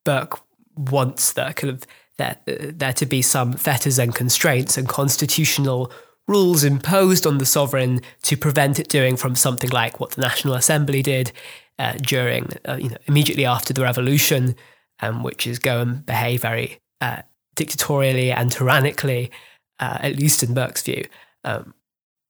Burke 0.04 0.40
wants 0.76 1.32
the 1.32 1.52
kind 1.54 1.72
of 1.72 1.86
there, 2.18 2.36
there 2.46 2.92
to 2.92 3.06
be 3.06 3.22
some 3.22 3.54
fetters 3.54 3.98
and 3.98 4.14
constraints 4.14 4.76
and 4.76 4.88
constitutional 4.88 5.90
rules 6.26 6.64
imposed 6.64 7.26
on 7.26 7.38
the 7.38 7.46
sovereign 7.46 8.00
to 8.22 8.36
prevent 8.36 8.78
it 8.78 8.88
doing 8.88 9.16
from 9.16 9.36
something 9.36 9.70
like 9.70 10.00
what 10.00 10.12
the 10.12 10.22
National 10.22 10.54
Assembly 10.54 11.02
did 11.02 11.32
uh, 11.78 11.94
during, 12.00 12.48
uh, 12.66 12.78
you 12.80 12.88
know, 12.88 12.96
immediately 13.06 13.44
after 13.44 13.72
the 13.72 13.82
revolution, 13.82 14.54
um, 15.00 15.22
which 15.22 15.46
is 15.46 15.58
go 15.58 15.80
and 15.80 16.06
behave 16.06 16.42
very 16.42 16.80
uh, 17.00 17.22
dictatorially 17.56 18.32
and 18.32 18.50
tyrannically, 18.50 19.30
uh, 19.80 19.98
at 20.00 20.16
least 20.16 20.42
in 20.42 20.54
Burke's 20.54 20.82
view. 20.82 21.04
Um, 21.44 21.74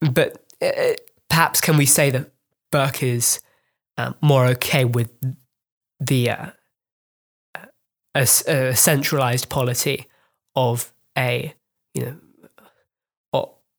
but 0.01 0.43
uh, 0.61 0.95
perhaps 1.29 1.61
can 1.61 1.77
we 1.77 1.87
say 1.87 2.11
that 2.11 2.31
Burke 2.73 3.03
is 3.03 3.41
um, 3.97 4.17
more 4.21 4.47
okay 4.47 4.85
with 4.85 5.11
the 6.01 6.29
a, 6.29 6.53
a, 8.15 8.75
centralized 8.75 9.49
polity 9.49 10.07
of 10.57 10.93
a 11.17 11.55
you 11.95 12.05
know 12.05 12.17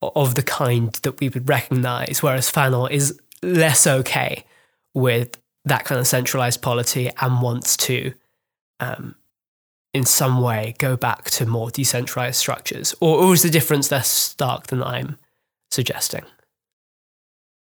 of 0.01 0.35
the 0.35 0.43
kind 0.43 0.93
that 1.03 1.19
we 1.19 1.29
would 1.29 1.49
recognize, 1.49 2.21
whereas 2.21 2.51
Fanon 2.51 2.91
is 2.91 3.19
less 3.41 3.87
okay 3.87 4.45
with 4.93 5.37
that 5.65 5.85
kind 5.85 5.99
of 5.99 6.07
centralized 6.07 6.61
polity 6.61 7.09
and 7.19 7.41
wants 7.41 7.75
to, 7.75 8.13
um, 8.79 9.15
in 9.93 10.05
some 10.05 10.41
way, 10.41 10.75
go 10.77 10.95
back 10.95 11.25
to 11.25 11.45
more 11.45 11.71
decentralized 11.71 12.37
structures? 12.37 12.93
Or, 13.01 13.19
or 13.19 13.33
is 13.33 13.41
the 13.41 13.49
difference 13.49 13.91
less 13.91 14.07
stark 14.07 14.67
than 14.67 14.83
I'm 14.83 15.17
suggesting? 15.71 16.23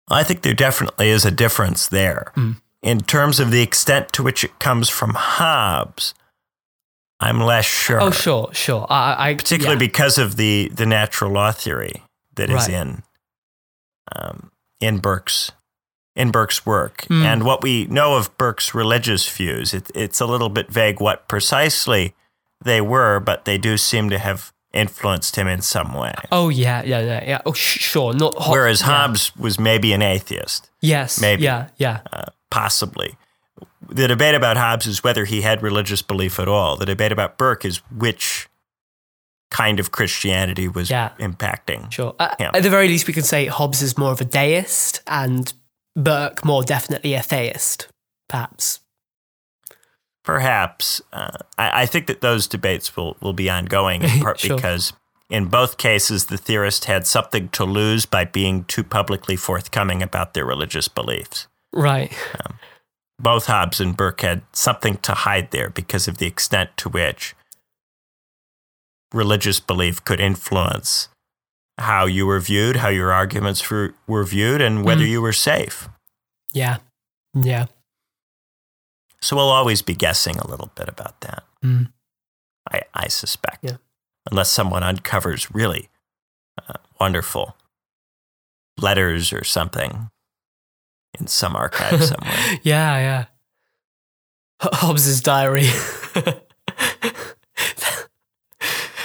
I 0.08 0.22
think 0.22 0.42
there 0.42 0.54
definitely 0.54 1.08
is 1.08 1.24
a 1.24 1.30
difference 1.30 1.88
there. 1.88 2.32
Mm. 2.36 2.60
In 2.82 3.00
terms 3.00 3.40
of 3.40 3.50
the 3.50 3.60
extent 3.60 4.12
to 4.12 4.22
which 4.22 4.44
it 4.44 4.58
comes 4.58 4.88
from 4.88 5.14
Hobbes, 5.14 6.14
I'm 7.20 7.40
less 7.40 7.64
sure. 7.64 8.00
Oh, 8.00 8.10
sure, 8.10 8.50
sure. 8.52 8.86
I, 8.88 9.30
I 9.30 9.34
particularly 9.34 9.74
yeah. 9.74 9.88
because 9.88 10.18
of 10.18 10.36
the 10.36 10.70
the 10.72 10.86
natural 10.86 11.32
law 11.32 11.50
theory 11.50 12.02
that 12.38 12.48
right. 12.48 12.60
is 12.60 12.68
in 12.68 13.02
um, 14.16 14.50
in 14.80 14.98
Burke's 14.98 15.52
in 16.16 16.30
Burke's 16.32 16.66
work. 16.66 17.02
Mm. 17.02 17.22
And 17.22 17.44
what 17.44 17.62
we 17.62 17.86
know 17.86 18.16
of 18.16 18.36
Burke's 18.38 18.74
religious 18.74 19.28
views, 19.28 19.72
it, 19.72 19.90
it's 19.94 20.20
a 20.20 20.26
little 20.26 20.48
bit 20.48 20.70
vague 20.70 21.00
what 21.00 21.28
precisely 21.28 22.14
they 22.64 22.80
were, 22.80 23.20
but 23.20 23.44
they 23.44 23.56
do 23.56 23.76
seem 23.76 24.10
to 24.10 24.18
have 24.18 24.52
influenced 24.72 25.36
him 25.36 25.46
in 25.46 25.62
some 25.62 25.94
way. 25.94 26.14
Oh 26.32 26.48
yeah, 26.48 26.82
yeah, 26.82 27.00
yeah, 27.00 27.24
yeah. 27.24 27.40
Oh 27.46 27.52
sh- 27.52 27.78
sure, 27.78 28.12
not. 28.12 28.34
Whereas 28.48 28.80
Hobbes 28.82 29.32
yeah. 29.36 29.42
was 29.42 29.60
maybe 29.60 29.92
an 29.92 30.02
atheist. 30.02 30.70
Yes. 30.80 31.20
Maybe. 31.20 31.44
Yeah. 31.44 31.68
Yeah. 31.76 32.00
Uh, 32.12 32.26
possibly. 32.50 33.16
The 33.88 34.08
debate 34.08 34.34
about 34.34 34.56
Hobbes 34.56 34.86
is 34.86 35.04
whether 35.04 35.24
he 35.24 35.42
had 35.42 35.62
religious 35.62 36.02
belief 36.02 36.38
at 36.38 36.48
all. 36.48 36.76
The 36.76 36.86
debate 36.86 37.12
about 37.12 37.38
Burke 37.38 37.64
is 37.64 37.78
which 37.96 38.48
kind 39.50 39.80
of 39.80 39.92
Christianity 39.92 40.68
was 40.68 40.90
yeah. 40.90 41.10
impacting. 41.18 41.90
Sure. 41.90 42.14
Uh, 42.18 42.34
at 42.38 42.62
the 42.62 42.70
very 42.70 42.88
least, 42.88 43.06
we 43.06 43.14
can 43.14 43.22
say 43.22 43.46
Hobbes 43.46 43.82
is 43.82 43.96
more 43.96 44.12
of 44.12 44.20
a 44.20 44.24
deist 44.24 45.02
and 45.06 45.52
Burke 45.96 46.44
more 46.44 46.62
definitely 46.62 47.14
a 47.14 47.22
theist, 47.22 47.88
perhaps. 48.28 48.80
Perhaps. 50.24 51.00
Uh, 51.12 51.38
I, 51.56 51.82
I, 51.82 51.86
think 51.86 52.06
that 52.06 52.20
those 52.20 52.46
debates 52.46 52.94
will, 52.96 53.16
will 53.20 53.32
be 53.32 53.48
ongoing 53.48 54.02
in 54.02 54.10
part 54.20 54.40
sure. 54.40 54.56
because 54.56 54.92
in 55.30 55.46
both 55.46 55.78
cases, 55.78 56.26
the 56.26 56.36
theorist 56.36 56.84
had 56.84 57.06
something 57.06 57.48
to 57.50 57.64
lose 57.64 58.06
by 58.06 58.24
being 58.24 58.64
too 58.64 58.84
publicly 58.84 59.36
forthcoming 59.36 60.02
about 60.02 60.34
their 60.34 60.44
religious 60.44 60.86
beliefs. 60.88 61.48
Right. 61.72 62.12
Um, 62.44 62.58
both 63.18 63.46
Hobbes 63.46 63.80
and 63.80 63.96
Burke 63.96 64.20
had 64.20 64.42
something 64.52 64.98
to 64.98 65.12
hide 65.12 65.50
there 65.50 65.70
because 65.70 66.06
of 66.06 66.18
the 66.18 66.26
extent 66.26 66.70
to 66.78 66.88
which 66.88 67.34
religious 69.12 69.60
belief 69.60 70.04
could 70.04 70.20
influence 70.20 71.08
how 71.78 72.06
you 72.06 72.26
were 72.26 72.40
viewed, 72.40 72.76
how 72.76 72.88
your 72.88 73.12
arguments 73.12 73.70
were, 73.70 73.94
were 74.06 74.24
viewed, 74.24 74.60
and 74.60 74.84
whether 74.84 75.02
mm. 75.02 75.08
you 75.08 75.22
were 75.22 75.32
safe. 75.32 75.88
Yeah. 76.52 76.78
Yeah. 77.34 77.66
So 79.20 79.36
we'll 79.36 79.48
always 79.48 79.82
be 79.82 79.94
guessing 79.94 80.38
a 80.38 80.46
little 80.46 80.70
bit 80.74 80.88
about 80.88 81.20
that. 81.20 81.44
Mm. 81.64 81.92
I, 82.70 82.82
I 82.94 83.08
suspect. 83.08 83.58
Yeah. 83.62 83.76
Unless 84.30 84.50
someone 84.50 84.82
uncovers 84.82 85.52
really 85.54 85.88
uh, 86.68 86.74
wonderful 87.00 87.56
letters 88.76 89.32
or 89.32 89.44
something 89.44 90.10
in 91.18 91.26
some 91.26 91.56
archive 91.56 92.04
somewhere. 92.04 92.58
yeah, 92.62 92.98
yeah. 92.98 93.24
Hobbes's 94.60 95.20
diary. 95.20 95.68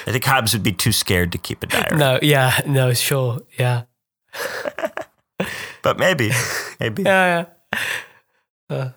I 0.06 0.12
think 0.12 0.24
Hobbes 0.24 0.54
would 0.54 0.64
be 0.64 0.74
too 0.74 0.91
scared 0.91 1.32
to 1.32 1.38
keep 1.38 1.64
a 1.64 1.68
diary. 1.68 1.97
No, 1.97 2.20
yeah, 2.22 2.62
no, 2.66 2.93
sure, 2.93 3.41
yeah. 3.58 3.84
but 5.82 5.97
maybe, 5.97 6.32
maybe. 6.80 7.04
yeah, 7.04 7.45
yeah. 7.72 7.80
Uh, 8.70 8.89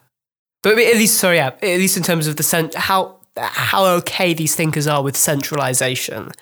but 0.63 0.79
at 0.79 0.97
least, 0.97 1.19
sorry, 1.19 1.37
yeah, 1.37 1.49
at 1.49 1.63
least 1.63 1.97
in 1.97 2.03
terms 2.03 2.27
of 2.27 2.37
the 2.37 2.43
cent- 2.43 2.75
how 2.75 3.21
how 3.37 3.85
okay 3.85 4.35
these 4.35 4.55
thinkers 4.57 4.87
are 4.87 5.03
with 5.03 5.17
centralization, 5.17 6.33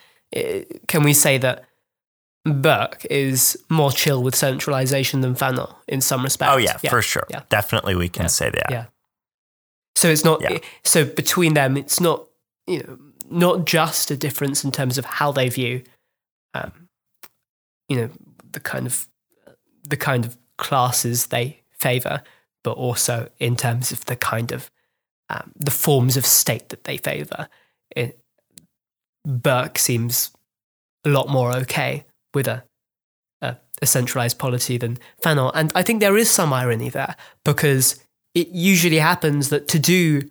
can 0.87 1.03
we 1.03 1.13
say 1.13 1.39
that 1.39 1.65
Burke 2.45 3.05
is 3.11 3.59
more 3.69 3.91
chill 3.91 4.23
with 4.23 4.35
centralization 4.35 5.21
than 5.21 5.35
Fanon 5.35 5.75
in 5.89 6.01
some 6.01 6.23
respects? 6.23 6.53
Oh 6.55 6.59
yeah, 6.59 6.79
yeah. 6.83 6.91
for 6.91 7.03
sure. 7.03 7.27
Yeah. 7.31 7.43
Definitely, 7.49 7.95
we 7.95 8.09
can 8.09 8.25
yeah. 8.25 8.29
say 8.29 8.51
that. 8.51 8.67
Yeah. 8.71 8.87
So 9.97 10.09
it's 10.09 10.25
not. 10.25 10.43
So 10.85 11.05
between 11.05 11.55
them, 11.55 11.77
it's 11.77 12.01
not. 12.01 12.27
You 12.67 12.79
know, 12.79 12.99
not 13.31 13.67
just 13.67 14.11
a 14.11 14.17
difference 14.17 14.65
in 14.65 14.73
terms 14.73 14.99
of 14.99 15.05
how 15.05 15.33
they 15.33 15.49
view, 15.49 15.83
um, 16.55 16.89
you 17.89 17.97
know, 17.97 18.11
the 18.53 18.61
kind 18.61 18.87
of 18.87 19.07
the 19.89 19.97
kind 19.97 20.25
of 20.25 20.39
classes 20.57 21.27
they 21.27 21.63
favor, 21.73 22.23
but 22.63 22.73
also 22.73 23.29
in 23.39 23.57
terms 23.57 23.93
of 23.93 24.05
the 24.07 24.17
kind 24.17 24.53
of 24.53 24.71
um, 25.31 25.53
the 25.57 25.71
forms 25.71 26.17
of 26.17 26.27
state 26.27 26.69
that 26.69 26.85
they 26.85 26.97
favor. 26.97 27.49
Burke 29.27 29.79
seems 29.79 30.31
a 31.05 31.09
lot 31.09 31.29
more 31.29 31.53
okay 31.53 32.05
with 32.35 32.47
a, 32.47 32.63
a, 33.41 33.57
a 33.81 33.87
centralized 33.87 34.39
polity 34.39 34.77
than 34.77 34.99
Fanon, 35.23 35.51
and 35.55 35.73
I 35.75 35.83
think 35.83 36.01
there 36.01 36.17
is 36.17 36.31
some 36.31 36.53
irony 36.53 36.91
there 36.91 37.17
because 37.45 38.05
it 38.35 38.49
usually 38.49 38.99
happens 38.99 39.49
that 39.49 39.69
to 39.69 39.79
do 39.79 40.29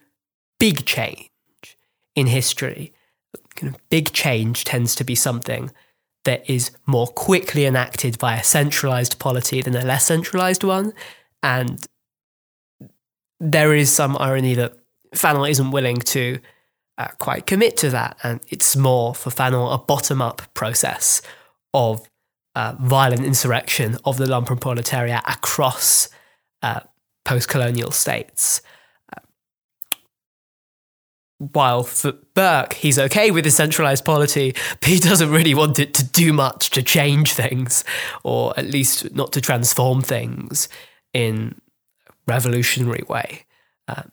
big 0.60 0.86
change 0.86 1.30
in 2.16 2.28
history, 2.28 2.94
big 3.90 4.12
change 4.14 4.64
tends 4.64 4.96
to 4.96 5.04
be 5.04 5.16
something 5.16 5.72
that 6.26 6.50
is 6.50 6.72
more 6.86 7.08
quickly 7.08 7.66
enacted 7.66 8.18
by 8.18 8.36
a 8.36 8.44
centralized 8.44 9.20
polity 9.20 9.62
than 9.62 9.76
a 9.76 9.84
less 9.84 10.06
centralized 10.06 10.64
one. 10.64 10.94
And 11.42 11.86
there 13.40 13.74
is 13.74 13.92
some 13.92 14.18
irony 14.20 14.56
that 14.56 14.74
Fanon 15.14 15.50
isn't 15.50 15.72
willing 15.72 15.98
to 15.98 16.40
uh, 16.98 17.10
quite 17.20 17.46
commit 17.46 17.76
to 17.78 17.90
that. 17.90 18.18
And 18.24 18.40
it's 18.50 18.76
more 18.76 19.14
for 19.14 19.32
Fanon 19.32 19.74
a 19.74 19.78
bottom 19.78 20.22
up 20.22 20.42
process 20.54 21.22
of 21.74 22.08
uh, 22.56 22.76
violent 22.80 23.26
insurrection 23.26 23.98
of 24.06 24.18
the 24.18 24.26
lumpen 24.26 24.62
proletariat 24.62 25.24
across 25.28 26.08
uh, 26.62 26.82
post 27.26 27.50
colonial 27.50 27.92
states 27.92 28.62
while 31.38 31.84
for 31.84 32.14
Burke, 32.34 32.74
he's 32.74 33.00
okay 33.00 33.32
with 33.32 33.44
the 33.44 33.52
centralized 33.52 34.06
polity, 34.06 34.54
but 34.80 34.90
he 34.90 35.00
doesn't 35.00 35.30
really 35.30 35.54
want 35.54 35.80
it 35.80 35.94
to 35.96 36.06
do 36.06 36.32
much 36.34 36.70
to 36.72 36.84
change 36.84 37.34
things, 37.34 37.84
or 38.24 38.54
at 38.58 38.66
least 38.66 39.14
not 39.14 39.34
to 39.34 39.42
transform 39.42 40.02
things 40.02 40.70
in 41.14 41.56
a 42.08 42.14
revolutionary 42.28 43.04
way. 43.08 43.46
Uh, 43.88 44.04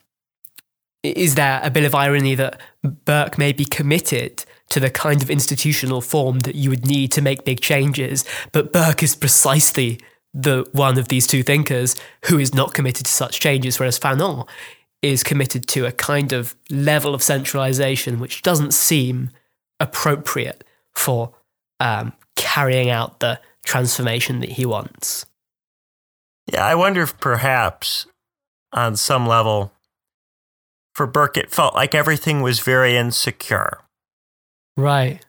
is 1.03 1.35
there 1.35 1.61
a 1.62 1.71
bit 1.71 1.85
of 1.85 1.95
irony 1.95 2.35
that 2.35 2.61
Burke 2.83 3.39
may 3.39 3.53
be 3.53 3.64
committed 3.64 4.45
to 4.71 4.81
the 4.81 4.91
kind 4.91 5.23
of 5.23 5.31
institutional 5.31 6.01
form 6.01 6.41
that 6.41 6.55
you 6.55 6.71
would 6.71 6.87
need 6.87 7.11
to 7.12 7.23
make 7.23 7.45
big 7.45 7.61
changes, 7.61 8.25
but 8.53 8.73
Burke 8.73 9.03
is 9.03 9.16
precisely 9.16 10.01
the 10.33 10.68
one 10.73 10.97
of 10.97 11.09
these 11.09 11.27
two 11.27 11.43
thinkers 11.43 11.97
who 12.27 12.39
is 12.39 12.55
not 12.55 12.75
committed 12.75 13.07
to 13.07 13.12
such 13.12 13.41
changes, 13.41 13.79
whereas 13.79 13.99
Fanon 13.99 14.47
is 15.03 15.22
committed 15.22 15.66
to 15.68 15.86
a 15.86 15.92
kind 15.92 16.32
of 16.32 16.55
level 16.70 17.14
of 17.14 17.22
centralization 17.22 18.20
which 18.20 18.42
doesn't 18.42 18.72
seem 18.72 19.30
appropriate 19.78 20.64
for 20.94 21.34
um, 21.80 22.12
carrying 22.36 22.90
out 22.90 23.20
the 23.20 23.40
transformation 23.64 24.40
that 24.40 24.51
he 24.51 24.66
wants. 24.66 25.24
Yeah, 26.53 26.64
I 26.64 26.74
wonder 26.74 27.03
if 27.03 27.18
perhaps 27.18 28.07
on 28.72 28.96
some 28.96 29.26
level, 29.26 29.72
for 30.94 31.07
Burke, 31.07 31.36
it 31.36 31.51
felt 31.51 31.74
like 31.74 31.94
everything 31.94 32.42
was 32.42 32.61
very 32.61 32.96
insecure. 32.96 33.80
Right. 34.76 35.24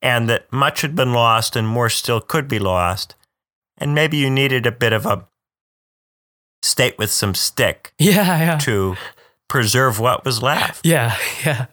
And 0.00 0.28
that 0.28 0.52
much 0.52 0.82
had 0.82 0.94
been 0.94 1.12
lost 1.12 1.56
and 1.56 1.66
more 1.66 1.88
still 1.88 2.20
could 2.20 2.48
be 2.48 2.58
lost. 2.58 3.14
And 3.78 3.94
maybe 3.94 4.16
you 4.16 4.30
needed 4.30 4.66
a 4.66 4.72
bit 4.72 4.92
of 4.92 5.06
a 5.06 5.26
state 6.62 6.98
with 6.98 7.10
some 7.10 7.34
stick. 7.34 7.92
Yeah, 7.98 8.38
yeah. 8.38 8.58
To 8.58 8.96
preserve 9.48 9.98
what 10.00 10.24
was 10.24 10.42
left. 10.42 10.86
Yeah, 10.92 11.16
yeah. 11.44 11.66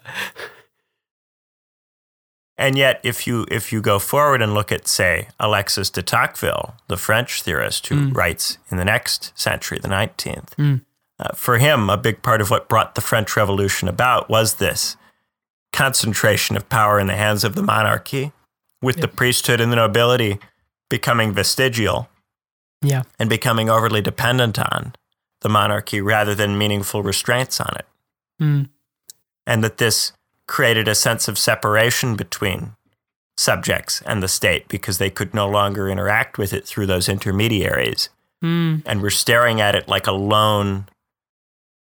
And 2.57 2.77
yet, 2.77 2.99
if 3.03 3.25
you 3.25 3.45
if 3.49 3.71
you 3.71 3.81
go 3.81 3.99
forward 3.99 4.41
and 4.41 4.53
look 4.53 4.69
at, 4.69 4.85
say, 4.85 5.29
Alexis 5.39 5.89
de 5.89 6.01
Tocqueville, 6.01 6.75
the 6.89 6.97
French 6.97 7.41
theorist 7.41 7.87
who 7.87 8.09
writes 8.09 8.57
in 8.69 8.75
the 8.75 8.83
next 8.83 9.31
century, 9.39 9.79
the 9.81 9.87
19th, 9.87 10.81
uh, 11.19 11.33
for 11.35 11.57
him, 11.57 11.89
a 11.89 11.95
big 11.95 12.21
part 12.21 12.41
of 12.41 12.49
what 12.49 12.67
brought 12.67 12.95
the 12.95 13.01
French 13.01 13.37
Revolution 13.37 13.87
about 13.87 14.29
was 14.29 14.55
this 14.55 14.97
concentration 15.71 16.57
of 16.57 16.67
power 16.67 16.99
in 16.99 17.07
the 17.07 17.15
hands 17.15 17.45
of 17.45 17.55
the 17.55 17.63
monarchy, 17.63 18.33
with 18.81 18.97
the 18.97 19.07
priesthood 19.07 19.61
and 19.61 19.71
the 19.71 19.77
nobility 19.77 20.37
becoming 20.89 21.31
vestigial 21.31 22.09
Yeah. 22.82 23.03
and 23.17 23.30
becoming 23.30 23.69
overly 23.69 24.01
dependent 24.01 24.57
on 24.57 24.93
the 25.41 25.49
monarchy 25.49 26.01
rather 26.01 26.36
than 26.36 26.57
meaningful 26.57 27.03
restraints 27.03 27.59
on 27.59 27.73
it. 27.77 27.86
Mm. 28.41 28.69
And 29.45 29.63
that 29.63 29.77
this 29.77 30.13
created 30.47 30.88
a 30.88 30.95
sense 30.95 31.27
of 31.27 31.38
separation 31.38 32.15
between 32.15 32.75
subjects 33.38 34.01
and 34.05 34.21
the 34.21 34.27
state 34.27 34.67
because 34.67 34.97
they 34.97 35.09
could 35.09 35.34
no 35.34 35.47
longer 35.47 35.89
interact 35.89 36.38
with 36.38 36.53
it 36.53 36.65
through 36.65 36.86
those 36.86 37.07
intermediaries. 37.07 38.09
Mm. 38.43 38.84
And 38.86 39.01
we're 39.01 39.09
staring 39.09 39.61
at 39.61 39.75
it 39.75 39.88
like 39.88 40.07
a 40.07 40.11
lone 40.11 40.88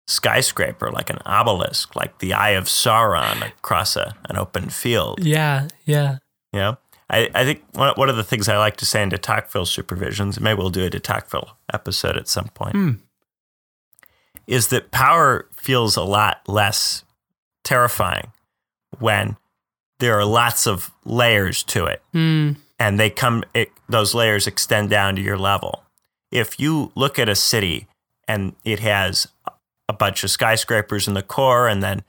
skyscraper, 0.07 0.91
like 0.91 1.09
an 1.09 1.19
obelisk, 1.25 1.95
like 1.95 2.19
the 2.19 2.33
eye 2.33 2.51
of 2.51 2.65
Sauron 2.65 3.45
across 3.45 3.95
a, 3.95 4.15
an 4.29 4.37
open 4.37 4.69
field. 4.69 5.23
Yeah. 5.23 5.67
Yeah. 5.85 6.17
Know, 6.53 6.77
I, 7.09 7.29
I 7.33 7.43
think 7.43 7.63
one, 7.73 7.93
one 7.95 8.09
of 8.09 8.15
the 8.17 8.23
things 8.23 8.47
I 8.47 8.57
like 8.57 8.77
to 8.77 8.85
say 8.85 9.01
in 9.01 9.09
de 9.09 9.17
Tocqueville 9.17 9.65
supervisions, 9.65 10.39
maybe 10.39 10.57
we'll 10.59 10.69
do 10.69 10.85
a 10.85 10.89
de 10.89 10.99
Tocqueville 10.99 11.57
episode 11.73 12.17
at 12.17 12.27
some 12.27 12.49
point, 12.49 12.75
Hmm. 12.75 12.91
is 14.47 14.67
that 14.69 14.91
power 14.91 15.47
feels 15.53 15.95
a 15.95 16.03
lot 16.03 16.41
less 16.47 17.03
terrifying 17.63 18.31
when 18.99 19.37
there 19.99 20.17
are 20.17 20.25
lots 20.25 20.65
of 20.65 20.91
layers 21.05 21.63
to 21.63 21.85
it 21.85 22.01
Mm. 22.13 22.57
and 22.79 22.99
they 22.99 23.09
come 23.09 23.43
it, 23.53 23.69
those 23.87 24.13
layers 24.15 24.47
extend 24.47 24.89
down 24.89 25.15
to 25.15 25.21
your 25.21 25.37
level 25.37 25.83
if 26.31 26.59
you 26.59 26.91
look 26.95 27.19
at 27.19 27.27
a 27.29 27.35
city 27.35 27.87
and 28.27 28.55
it 28.63 28.79
has 28.79 29.27
a 29.87 29.93
bunch 29.93 30.23
of 30.23 30.31
skyscrapers 30.31 31.07
in 31.07 31.15
the 31.15 31.21
core 31.23 31.67
and 31.67 31.83
then 31.83 32.03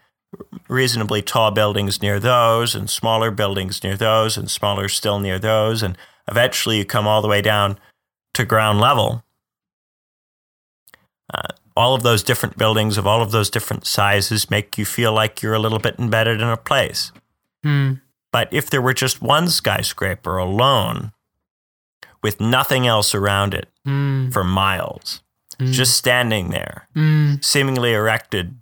reasonably 0.69 1.23
tall 1.23 1.51
buildings 1.51 2.01
near 2.01 2.21
those 2.21 2.75
and 2.75 2.89
smaller 2.89 3.31
buildings 3.31 3.83
near 3.83 3.97
those 3.97 4.37
and 4.37 4.51
smaller 4.51 4.89
still 4.89 5.19
near 5.19 5.39
those 5.39 5.83
and 5.83 5.99
eventually 6.29 6.79
you 6.79 6.85
come 6.85 7.07
all 7.07 7.21
the 7.21 7.29
way 7.29 7.43
down 7.43 7.79
to 8.35 8.45
ground 8.45 8.81
level 8.81 9.25
uh, 11.35 11.49
all 11.77 11.95
of 11.95 12.03
those 12.03 12.23
different 12.23 12.57
buildings 12.59 12.97
of 12.99 13.07
all 13.07 13.23
of 13.23 13.33
those 13.33 13.51
different 13.51 13.87
sizes 13.87 14.51
make 14.51 14.77
you 14.79 14.85
feel 14.85 15.13
like 15.13 15.43
you're 15.43 15.55
a 15.55 15.59
little 15.59 15.79
bit 15.79 15.97
embedded 15.99 16.41
in 16.41 16.49
a 16.49 16.57
place 16.57 17.13
Mm. 17.65 18.01
but 18.33 18.49
if 18.53 18.71
there 18.71 18.81
were 18.81 18.95
just 18.95 19.21
one 19.21 19.49
skyscraper 19.51 20.39
alone 20.39 21.13
with 22.23 22.41
nothing 22.41 22.87
else 22.87 23.15
around 23.15 23.53
it 23.53 23.69
Mm. 23.87 24.33
for 24.33 24.45
miles, 24.45 25.23
Mm. 25.59 25.73
just 25.73 25.95
standing 25.97 26.51
there, 26.51 26.89
Mm. 26.97 27.45
seemingly 27.45 27.93
erected 27.93 28.60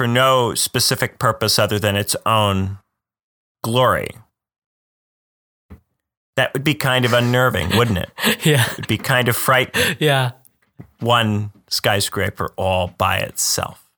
for 0.00 0.06
no 0.06 0.54
specific 0.54 1.18
purpose 1.18 1.58
other 1.58 1.78
than 1.78 1.94
its 1.94 2.16
own 2.24 2.78
glory, 3.62 4.08
that 6.36 6.54
would 6.54 6.64
be 6.64 6.72
kind 6.72 7.04
of 7.04 7.12
unnerving, 7.12 7.68
wouldn't 7.76 7.98
it? 7.98 8.10
Yeah. 8.46 8.64
It'd 8.72 8.86
be 8.86 8.96
kind 8.96 9.28
of 9.28 9.36
frightening. 9.36 9.98
Yeah. 10.00 10.30
One 11.00 11.52
skyscraper 11.68 12.50
all 12.56 12.94
by 12.96 13.18
itself. 13.18 13.90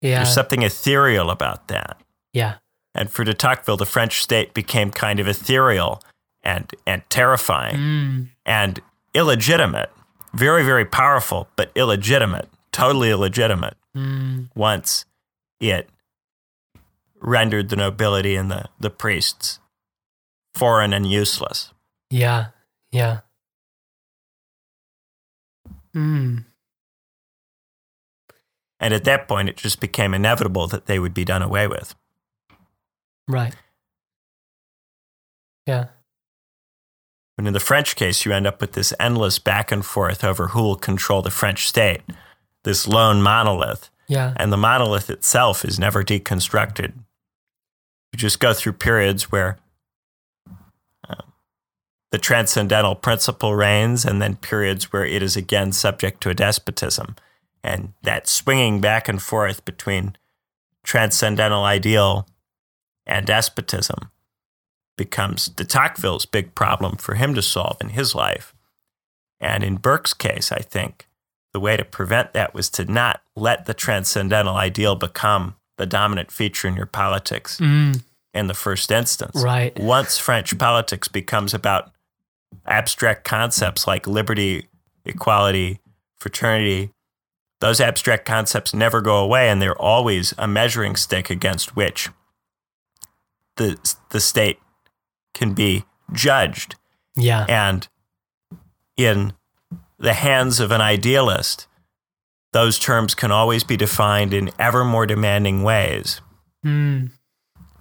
Yeah. 0.00 0.18
There's 0.22 0.32
something 0.32 0.62
ethereal 0.62 1.30
about 1.30 1.66
that. 1.66 2.00
Yeah. 2.32 2.58
And 2.94 3.10
for 3.10 3.24
de 3.24 3.34
Tocqueville, 3.34 3.76
the 3.76 3.84
French 3.86 4.22
state 4.22 4.54
became 4.54 4.92
kind 4.92 5.18
of 5.18 5.26
ethereal 5.26 6.00
and, 6.44 6.72
and 6.86 7.02
terrifying 7.10 7.76
Mm. 7.76 8.28
and 8.46 8.80
illegitimate. 9.14 9.90
Very, 10.32 10.64
very 10.64 10.84
powerful, 10.84 11.48
but 11.56 11.72
illegitimate, 11.74 12.48
totally 12.70 13.10
illegitimate 13.10 13.76
Mm. 13.96 14.50
once 14.56 15.04
it 15.60 15.88
rendered 17.20 17.68
the 17.68 17.76
nobility 17.76 18.34
and 18.34 18.50
the, 18.50 18.64
the 18.80 18.90
priests 18.90 19.60
foreign 20.52 20.92
and 20.92 21.10
useless. 21.10 21.72
Yeah. 22.10 22.46
Yeah. 22.90 23.20
Mm. 25.94 26.44
And 28.80 28.94
at 28.94 29.04
that 29.04 29.28
point, 29.28 29.48
it 29.48 29.56
just 29.56 29.80
became 29.80 30.12
inevitable 30.12 30.66
that 30.68 30.86
they 30.86 30.98
would 30.98 31.14
be 31.14 31.24
done 31.24 31.42
away 31.42 31.66
with. 31.66 31.94
Right. 33.28 33.54
Yeah. 35.66 35.86
But 37.36 37.46
in 37.46 37.52
the 37.52 37.60
French 37.60 37.96
case, 37.96 38.24
you 38.24 38.32
end 38.32 38.46
up 38.46 38.60
with 38.60 38.72
this 38.72 38.92
endless 39.00 39.38
back 39.38 39.72
and 39.72 39.84
forth 39.84 40.22
over 40.22 40.48
who 40.48 40.62
will 40.62 40.76
control 40.76 41.22
the 41.22 41.30
French 41.30 41.66
state, 41.66 42.02
this 42.64 42.88
lone 42.88 43.22
monolith. 43.22 43.90
Yeah. 44.08 44.34
And 44.36 44.52
the 44.52 44.56
monolith 44.56 45.08
itself 45.08 45.64
is 45.64 45.78
never 45.78 46.02
deconstructed. 46.02 46.92
You 48.12 48.18
just 48.18 48.40
go 48.40 48.52
through 48.52 48.74
periods 48.74 49.30
where 49.32 49.58
uh, 51.08 51.22
the 52.10 52.18
transcendental 52.18 52.94
principle 52.94 53.54
reigns, 53.54 54.04
and 54.04 54.20
then 54.20 54.36
periods 54.36 54.92
where 54.92 55.04
it 55.04 55.22
is 55.22 55.36
again 55.36 55.72
subject 55.72 56.20
to 56.22 56.30
a 56.30 56.34
despotism. 56.34 57.16
And 57.62 57.94
that 58.02 58.28
swinging 58.28 58.80
back 58.80 59.08
and 59.08 59.22
forth 59.22 59.64
between 59.64 60.16
transcendental 60.82 61.64
ideal 61.64 62.28
and 63.06 63.26
despotism 63.26 64.10
becomes 64.96 65.46
de 65.46 65.64
Tocqueville's 65.64 66.26
big 66.26 66.54
problem 66.54 66.96
for 66.96 67.14
him 67.14 67.34
to 67.34 67.42
solve 67.42 67.78
in 67.80 67.90
his 67.90 68.14
life. 68.14 68.54
And 69.40 69.64
in 69.64 69.76
Burke's 69.76 70.14
case, 70.14 70.52
I 70.52 70.60
think 70.60 71.08
the 71.54 71.60
way 71.60 71.76
to 71.78 71.84
prevent 71.84 72.34
that 72.34 72.52
was 72.52 72.68
to 72.68 72.84
not 72.84 73.22
let 73.36 73.64
the 73.64 73.72
transcendental 73.72 74.56
ideal 74.56 74.96
become 74.96 75.54
the 75.78 75.86
dominant 75.86 76.30
feature 76.30 76.68
in 76.68 76.74
your 76.76 76.84
politics 76.86 77.58
Mm. 77.60 78.02
in 78.34 78.48
the 78.48 78.54
first 78.54 78.90
instance. 78.90 79.40
Right. 79.42 79.78
Once 79.78 80.18
French 80.18 80.56
politics 80.58 81.08
becomes 81.08 81.54
about 81.54 81.92
abstract 82.66 83.24
concepts 83.24 83.86
like 83.86 84.06
liberty, 84.06 84.68
equality, 85.06 85.80
fraternity, 86.16 86.90
those 87.60 87.80
abstract 87.80 88.26
concepts 88.26 88.74
never 88.74 89.00
go 89.00 89.18
away 89.18 89.48
and 89.48 89.62
they're 89.62 89.80
always 89.80 90.34
a 90.36 90.46
measuring 90.48 90.96
stick 90.96 91.30
against 91.30 91.76
which 91.76 92.10
the, 93.56 93.78
the 94.10 94.20
state 94.20 94.58
can 95.32 95.54
be 95.54 95.84
judged. 96.12 96.74
Yeah. 97.16 97.46
And 97.48 97.86
in 98.96 99.32
the 100.04 100.14
hands 100.14 100.60
of 100.60 100.70
an 100.70 100.80
idealist, 100.80 101.66
those 102.52 102.78
terms 102.78 103.14
can 103.14 103.32
always 103.32 103.64
be 103.64 103.76
defined 103.76 104.32
in 104.32 104.50
ever 104.58 104.84
more 104.84 105.06
demanding 105.06 105.62
ways 105.64 106.20
Mm. 106.64 107.10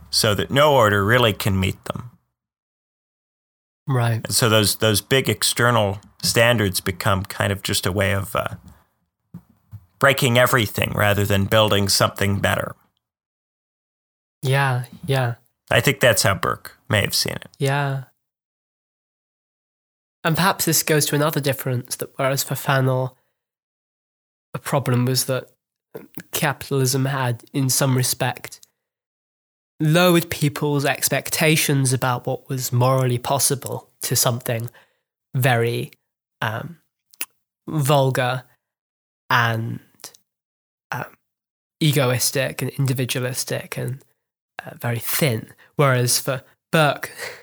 so 0.10 0.36
that 0.36 0.52
no 0.52 0.74
order 0.76 1.06
really 1.06 1.32
can 1.32 1.58
meet 1.60 1.84
them. 1.86 2.12
Right. 3.88 4.22
And 4.26 4.34
so 4.34 4.50
those, 4.50 4.78
those 4.78 5.00
big 5.02 5.30
external 5.30 6.00
standards 6.22 6.82
become 6.82 7.24
kind 7.24 7.52
of 7.54 7.62
just 7.64 7.86
a 7.86 7.92
way 7.92 8.14
of 8.14 8.36
uh, 8.36 8.56
breaking 10.00 10.38
everything 10.38 10.92
rather 10.96 11.26
than 11.26 11.46
building 11.46 11.88
something 11.90 12.40
better. 12.40 12.76
Yeah. 14.42 14.86
Yeah. 15.06 15.36
I 15.72 15.80
think 15.80 16.00
that's 16.02 16.24
how 16.24 16.36
Burke 16.36 16.78
may 16.90 17.02
have 17.02 17.16
seen 17.16 17.34
it. 17.34 17.48
Yeah. 17.60 18.04
And 20.24 20.36
perhaps 20.36 20.66
this 20.66 20.84
goes 20.84 21.06
to 21.08 21.16
another 21.16 21.40
difference 21.40 21.96
that 21.98 22.18
whereas 22.18 22.44
for 22.44 22.56
Fanon, 22.56 23.14
a 24.54 24.60
problem 24.60 25.06
was 25.06 25.26
that 25.26 25.50
capitalism 26.32 27.06
had, 27.06 27.44
in 27.54 27.70
some 27.70 27.98
respect, 27.98 28.60
lowered 29.80 30.30
people's 30.30 30.86
expectations 30.86 31.92
about 31.92 32.26
what 32.26 32.48
was 32.48 32.72
morally 32.72 33.18
possible 33.18 33.90
to 34.02 34.16
something 34.16 34.70
very 35.36 35.92
um, 36.42 36.78
vulgar 37.68 38.44
and 39.30 39.80
um, 40.92 41.18
egoistic 41.82 42.62
and 42.62 42.72
individualistic 42.72 43.78
and 43.78 44.04
uh, 44.66 44.72
very 44.80 45.00
thin. 45.00 45.50
Whereas 45.76 46.20
for 46.20 46.44
Burke, 46.72 47.12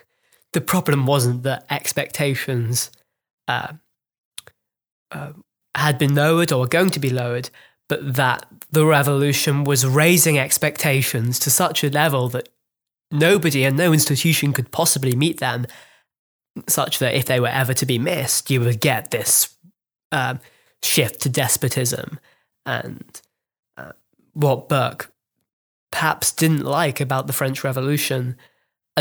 the 0.53 0.61
problem 0.61 1.05
wasn't 1.05 1.43
that 1.43 1.65
expectations 1.69 2.91
uh, 3.47 3.73
uh, 5.11 5.33
had 5.75 5.97
been 5.97 6.15
lowered 6.15 6.51
or 6.51 6.61
were 6.61 6.67
going 6.67 6.89
to 6.89 6.99
be 6.99 7.09
lowered, 7.09 7.49
but 7.87 8.15
that 8.15 8.45
the 8.71 8.85
revolution 8.85 9.63
was 9.63 9.85
raising 9.85 10.37
expectations 10.37 11.39
to 11.39 11.49
such 11.49 11.83
a 11.83 11.89
level 11.89 12.29
that 12.29 12.49
nobody 13.11 13.63
and 13.63 13.77
no 13.77 13.93
institution 13.93 14.53
could 14.53 14.71
possibly 14.71 15.15
meet 15.15 15.39
them, 15.39 15.65
such 16.67 16.99
that 16.99 17.15
if 17.15 17.25
they 17.25 17.39
were 17.39 17.47
ever 17.47 17.73
to 17.73 17.85
be 17.85 17.99
missed, 17.99 18.49
you 18.49 18.61
would 18.61 18.79
get 18.79 19.11
this 19.11 19.55
um, 20.11 20.39
shift 20.83 21.21
to 21.21 21.29
despotism. 21.29 22.19
And 22.65 23.21
uh, 23.77 23.93
what 24.33 24.69
Burke 24.69 25.11
perhaps 25.91 26.31
didn't 26.31 26.63
like 26.63 27.01
about 27.01 27.27
the 27.27 27.33
French 27.33 27.63
Revolution, 27.63 28.37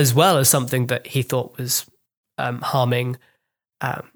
as 0.00 0.14
well 0.14 0.38
as 0.38 0.48
something 0.48 0.86
that 0.86 1.06
he 1.06 1.22
thought 1.22 1.56
was 1.58 1.88
um, 2.38 2.60
harming 2.60 3.18
um, 3.80 4.10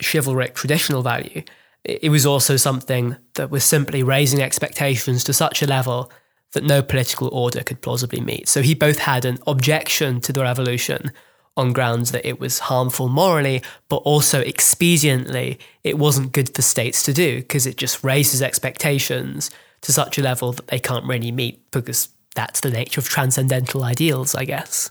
chivalric 0.00 0.54
traditional 0.54 1.02
value, 1.02 1.42
it 1.84 2.10
was 2.10 2.26
also 2.26 2.56
something 2.56 3.16
that 3.34 3.50
was 3.50 3.64
simply 3.64 4.02
raising 4.02 4.42
expectations 4.42 5.24
to 5.24 5.32
such 5.32 5.62
a 5.62 5.66
level 5.66 6.12
that 6.52 6.64
no 6.64 6.82
political 6.82 7.28
order 7.28 7.62
could 7.62 7.80
plausibly 7.80 8.20
meet. 8.20 8.48
So 8.48 8.62
he 8.62 8.74
both 8.74 8.98
had 8.98 9.24
an 9.24 9.38
objection 9.46 10.20
to 10.22 10.32
the 10.32 10.42
revolution 10.42 11.12
on 11.56 11.72
grounds 11.72 12.12
that 12.12 12.26
it 12.26 12.38
was 12.38 12.60
harmful 12.60 13.08
morally, 13.08 13.62
but 13.88 13.96
also 13.96 14.42
expediently, 14.44 15.58
it 15.82 15.98
wasn't 15.98 16.32
good 16.32 16.54
for 16.54 16.62
states 16.62 17.02
to 17.02 17.12
do 17.12 17.38
because 17.38 17.66
it 17.66 17.76
just 17.76 18.04
raises 18.04 18.40
expectations 18.40 19.50
to 19.80 19.92
such 19.92 20.18
a 20.18 20.22
level 20.22 20.52
that 20.52 20.68
they 20.68 20.78
can't 20.78 21.06
really 21.06 21.32
meet 21.32 21.68
because 21.70 22.10
that's 22.34 22.60
the 22.60 22.70
nature 22.70 23.00
of 23.00 23.08
transcendental 23.08 23.82
ideals, 23.82 24.34
I 24.34 24.44
guess. 24.44 24.90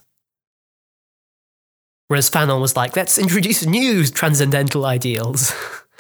Whereas 2.08 2.30
Fanon 2.30 2.62
was 2.62 2.76
like, 2.76 2.96
let's 2.96 3.18
introduce 3.18 3.66
new 3.66 4.06
transcendental 4.06 4.86
ideals. 4.86 5.54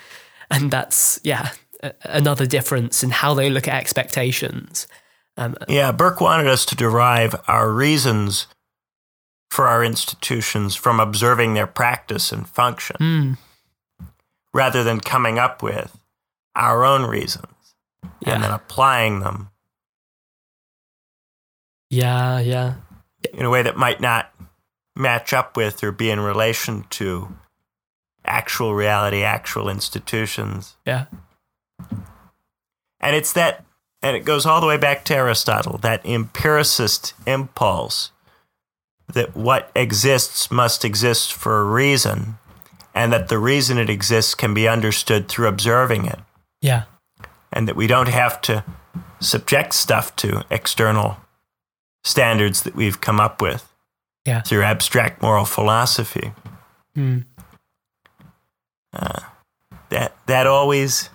and 0.51 0.71
that's, 0.71 1.19
yeah, 1.23 1.51
a- 1.83 1.93
another 2.03 2.45
difference 2.45 3.03
in 3.03 3.09
how 3.09 3.33
they 3.33 3.49
look 3.49 3.67
at 3.67 3.75
expectations. 3.75 4.87
Um, 5.35 5.55
yeah, 5.67 5.91
Burke 5.91 6.21
wanted 6.21 6.47
us 6.47 6.65
to 6.67 6.75
derive 6.75 7.35
our 7.47 7.71
reasons 7.71 8.47
for 9.49 9.67
our 9.67 9.83
institutions 9.83 10.75
from 10.75 10.99
observing 10.99 11.53
their 11.53 11.67
practice 11.67 12.31
and 12.31 12.47
function 12.47 12.95
mm. 12.99 13.37
rather 14.53 14.83
than 14.83 14.99
coming 14.99 15.39
up 15.39 15.61
with 15.61 15.97
our 16.55 16.83
own 16.83 17.05
reasons 17.05 17.75
yeah. 18.21 18.33
and 18.33 18.43
then 18.43 18.51
applying 18.51 19.19
them. 19.19 19.49
Yeah, 21.89 22.39
yeah. 22.39 22.75
In 23.33 23.45
a 23.45 23.49
way 23.49 23.61
that 23.61 23.77
might 23.77 24.01
not 24.01 24.33
match 24.95 25.33
up 25.33 25.55
with 25.55 25.83
or 25.83 25.91
be 25.91 26.09
in 26.09 26.19
relation 26.19 26.85
to 26.91 27.35
actual 28.25 28.73
reality, 28.73 29.23
actual 29.23 29.69
institutions. 29.69 30.75
Yeah. 30.85 31.05
And 32.99 33.15
it's 33.15 33.33
that, 33.33 33.63
and 34.01 34.15
it 34.15 34.25
goes 34.25 34.45
all 34.45 34.59
the 34.59 34.67
way 34.67 34.77
back 34.77 35.05
to 35.05 35.15
Aristotle, 35.15 35.77
that 35.79 36.05
empiricist 36.05 37.13
impulse 37.25 38.11
that 39.07 39.35
what 39.35 39.71
exists 39.75 40.51
must 40.51 40.83
exist 40.83 41.31
for 41.31 41.61
a 41.61 41.63
reason, 41.63 42.37
and 42.93 43.13
that 43.13 43.29
the 43.29 43.39
reason 43.39 43.77
it 43.77 43.89
exists 43.89 44.35
can 44.35 44.53
be 44.53 44.67
understood 44.67 45.29
through 45.29 45.47
observing 45.47 46.05
it. 46.05 46.19
Yeah. 46.61 46.83
And 47.53 47.67
that 47.67 47.77
we 47.77 47.87
don't 47.87 48.09
have 48.09 48.41
to 48.41 48.65
subject 49.21 49.73
stuff 49.73 50.15
to 50.17 50.43
external 50.49 51.17
standards 52.07 52.63
that 52.63 52.75
we've 52.75 53.01
come 53.01 53.19
up 53.19 53.41
with 53.41 53.71
yeah. 54.25 54.41
through 54.41 54.63
abstract 54.63 55.21
moral 55.21 55.45
philosophy. 55.45 56.31
Mm. 56.95 57.25
Uh, 58.93 59.19
that 59.89 60.15
that 60.25 60.47
always 60.47 61.09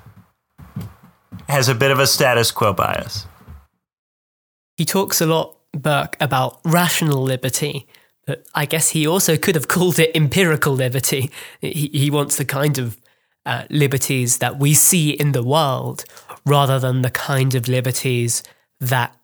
has 1.49 1.68
a 1.68 1.74
bit 1.74 1.90
of 1.90 1.99
a 1.99 2.07
status 2.07 2.51
quo 2.51 2.72
bias. 2.72 3.26
He 4.76 4.84
talks 4.84 5.20
a 5.20 5.26
lot, 5.26 5.57
Burke, 5.72 6.16
about 6.20 6.61
rational 6.64 7.22
liberty, 7.22 7.86
but 8.26 8.47
I 8.55 8.66
guess 8.66 8.90
he 8.90 9.07
also 9.07 9.36
could 9.36 9.55
have 9.55 9.68
called 9.68 9.99
it 9.99 10.14
empirical 10.14 10.72
liberty. 10.72 11.30
He, 11.61 11.90
he 11.93 12.11
wants 12.11 12.36
the 12.36 12.45
kind 12.45 12.78
of 12.78 12.99
uh, 13.45 13.64
liberties 13.68 14.38
that 14.38 14.59
we 14.59 14.74
see 14.74 15.11
in 15.11 15.32
the 15.32 15.43
world 15.43 16.05
rather 16.47 16.78
than 16.78 17.03
the 17.03 17.11
kind 17.11 17.55
of 17.55 17.68
liberties 17.68 18.43
that 18.80 19.14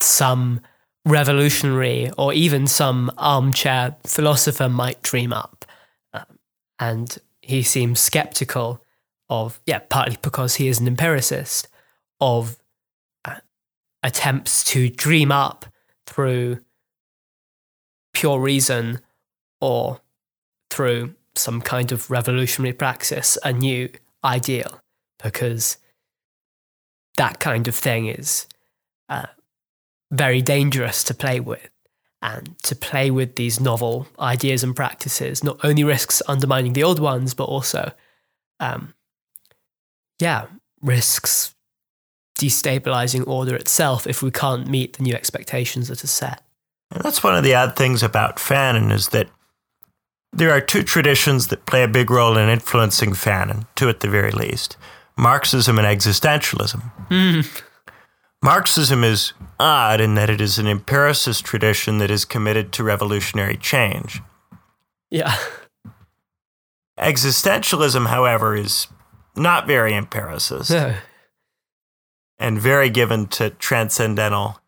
some 0.00 0.60
revolutionary 1.04 2.10
or 2.16 2.32
even 2.32 2.66
some 2.66 3.10
armchair 3.18 3.96
philosopher 4.04 4.68
might 4.68 5.02
dream 5.02 5.32
up. 5.32 5.64
Um, 6.12 6.38
and 6.78 7.18
he 7.42 7.62
seems 7.62 8.00
skeptical 8.00 8.82
of, 9.28 9.60
yeah, 9.66 9.80
partly 9.88 10.16
because 10.22 10.56
he 10.56 10.68
is 10.68 10.80
an 10.80 10.86
empiricist, 10.86 11.68
of 12.20 12.58
uh, 13.24 13.36
attempts 14.02 14.64
to 14.64 14.88
dream 14.88 15.30
up 15.30 15.66
through 16.06 16.60
pure 18.14 18.38
reason 18.38 19.00
or 19.60 20.00
through 20.70 21.14
some 21.34 21.60
kind 21.60 21.92
of 21.92 22.10
revolutionary 22.10 22.72
praxis 22.72 23.36
a 23.44 23.52
new 23.52 23.90
ideal, 24.22 24.80
because 25.22 25.78
that 27.16 27.40
kind 27.40 27.68
of 27.68 27.74
thing 27.74 28.06
is 28.06 28.46
uh, 29.08 29.26
very 30.10 30.42
dangerous 30.42 31.04
to 31.04 31.14
play 31.14 31.40
with. 31.40 31.70
And 32.22 32.56
to 32.62 32.74
play 32.74 33.10
with 33.10 33.36
these 33.36 33.60
novel 33.60 34.08
ideas 34.18 34.64
and 34.64 34.74
practices 34.74 35.44
not 35.44 35.62
only 35.62 35.84
risks 35.84 36.22
undermining 36.26 36.72
the 36.72 36.82
old 36.82 36.98
ones, 36.98 37.34
but 37.34 37.44
also, 37.44 37.92
um, 38.60 38.94
yeah, 40.18 40.46
risks 40.80 41.54
destabilizing 42.38 43.26
order 43.26 43.54
itself 43.54 44.06
if 44.06 44.22
we 44.22 44.30
can't 44.30 44.68
meet 44.68 44.96
the 44.96 45.02
new 45.02 45.14
expectations 45.14 45.88
that 45.88 46.02
are 46.02 46.08
set. 46.08 46.42
And 46.90 47.02
that's 47.02 47.22
one 47.22 47.36
of 47.36 47.44
the 47.44 47.54
odd 47.54 47.76
things 47.76 48.02
about 48.02 48.36
Fanon 48.36 48.90
is 48.90 49.08
that 49.08 49.28
there 50.32 50.50
are 50.50 50.60
two 50.60 50.82
traditions 50.82 51.48
that 51.48 51.66
play 51.66 51.82
a 51.82 51.88
big 51.88 52.10
role 52.10 52.36
in 52.36 52.48
influencing 52.48 53.10
Fanon, 53.10 53.66
two 53.74 53.88
at 53.88 54.00
the 54.00 54.08
very 54.08 54.32
least 54.32 54.76
Marxism 55.16 55.78
and 55.78 55.86
existentialism. 55.86 56.82
Mm. 57.08 57.62
Marxism 58.44 59.02
is 59.02 59.32
odd 59.58 60.02
in 60.02 60.16
that 60.16 60.28
it 60.28 60.38
is 60.38 60.58
an 60.58 60.66
empiricist 60.66 61.46
tradition 61.46 61.96
that 61.96 62.10
is 62.10 62.26
committed 62.26 62.72
to 62.72 62.84
revolutionary 62.84 63.56
change. 63.56 64.20
Yeah. 65.10 65.34
Existentialism, 66.98 68.08
however, 68.08 68.54
is 68.54 68.86
not 69.34 69.66
very 69.66 69.94
empiricist 69.94 70.70
No. 70.70 70.94
and 72.38 72.60
very 72.60 72.90
given 72.90 73.28
to 73.28 73.48
transcendental 73.48 74.60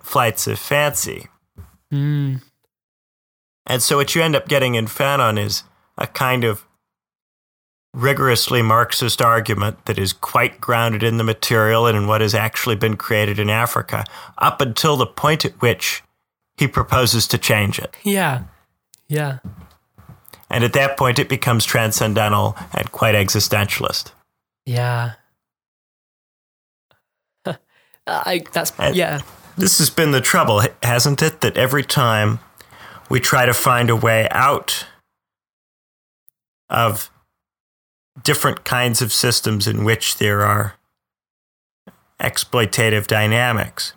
flights 0.00 0.46
of 0.46 0.58
fancy. 0.58 1.28
Mm. 1.90 2.42
And 3.64 3.82
so, 3.82 3.96
what 3.96 4.14
you 4.14 4.20
end 4.22 4.36
up 4.36 4.48
getting 4.48 4.74
in 4.74 4.84
Fanon 4.84 5.38
is 5.38 5.62
a 5.96 6.06
kind 6.06 6.44
of 6.44 6.66
rigorously 7.94 8.60
Marxist 8.60 9.22
argument 9.22 9.84
that 9.86 9.98
is 9.98 10.12
quite 10.12 10.60
grounded 10.60 11.02
in 11.02 11.16
the 11.16 11.24
material 11.24 11.86
and 11.86 11.96
in 11.96 12.06
what 12.06 12.20
has 12.20 12.34
actually 12.34 12.76
been 12.76 12.96
created 12.96 13.38
in 13.38 13.48
Africa, 13.48 14.04
up 14.38 14.60
until 14.60 14.96
the 14.96 15.06
point 15.06 15.44
at 15.44 15.52
which 15.62 16.02
he 16.58 16.66
proposes 16.68 17.26
to 17.28 17.38
change 17.38 17.78
it. 17.78 17.94
Yeah. 18.02 18.42
Yeah. 19.08 19.38
And 20.50 20.64
at 20.64 20.72
that 20.74 20.96
point, 20.96 21.18
it 21.18 21.28
becomes 21.28 21.64
transcendental 21.64 22.56
and 22.72 22.90
quite 22.92 23.14
existentialist. 23.14 24.10
Yeah. 24.66 25.12
I, 28.06 28.42
that's, 28.52 28.72
And- 28.78 28.96
yeah. 28.96 29.20
This 29.56 29.78
has 29.78 29.88
been 29.88 30.10
the 30.10 30.20
trouble, 30.20 30.62
hasn't 30.82 31.22
it? 31.22 31.40
That 31.40 31.56
every 31.56 31.84
time 31.84 32.40
we 33.08 33.20
try 33.20 33.46
to 33.46 33.54
find 33.54 33.88
a 33.88 33.94
way 33.94 34.26
out 34.32 34.84
of 36.68 37.08
different 38.22 38.64
kinds 38.64 39.02
of 39.02 39.12
systems 39.12 39.66
in 39.66 39.84
which 39.84 40.18
there 40.18 40.42
are 40.42 40.74
exploitative 42.20 43.06
dynamics, 43.06 43.92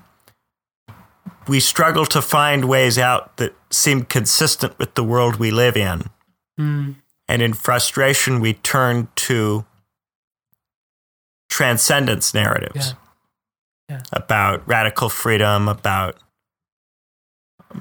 we 1.47 1.59
struggle 1.59 2.05
to 2.05 2.21
find 2.21 2.65
ways 2.65 2.97
out 2.97 3.37
that 3.37 3.55
seem 3.69 4.03
consistent 4.03 4.77
with 4.79 4.95
the 4.95 5.03
world 5.03 5.37
we 5.37 5.51
live 5.51 5.77
in. 5.77 6.09
Mm. 6.59 6.95
And 7.29 7.41
in 7.41 7.53
frustration, 7.53 8.39
we 8.39 8.53
turn 8.53 9.09
to 9.15 9.65
transcendence 11.49 12.33
narratives 12.33 12.93
Yeah. 13.89 13.97
Yeah. 13.97 14.01
about 14.11 14.67
radical 14.67 15.09
freedom, 15.09 15.67
about 15.69 16.17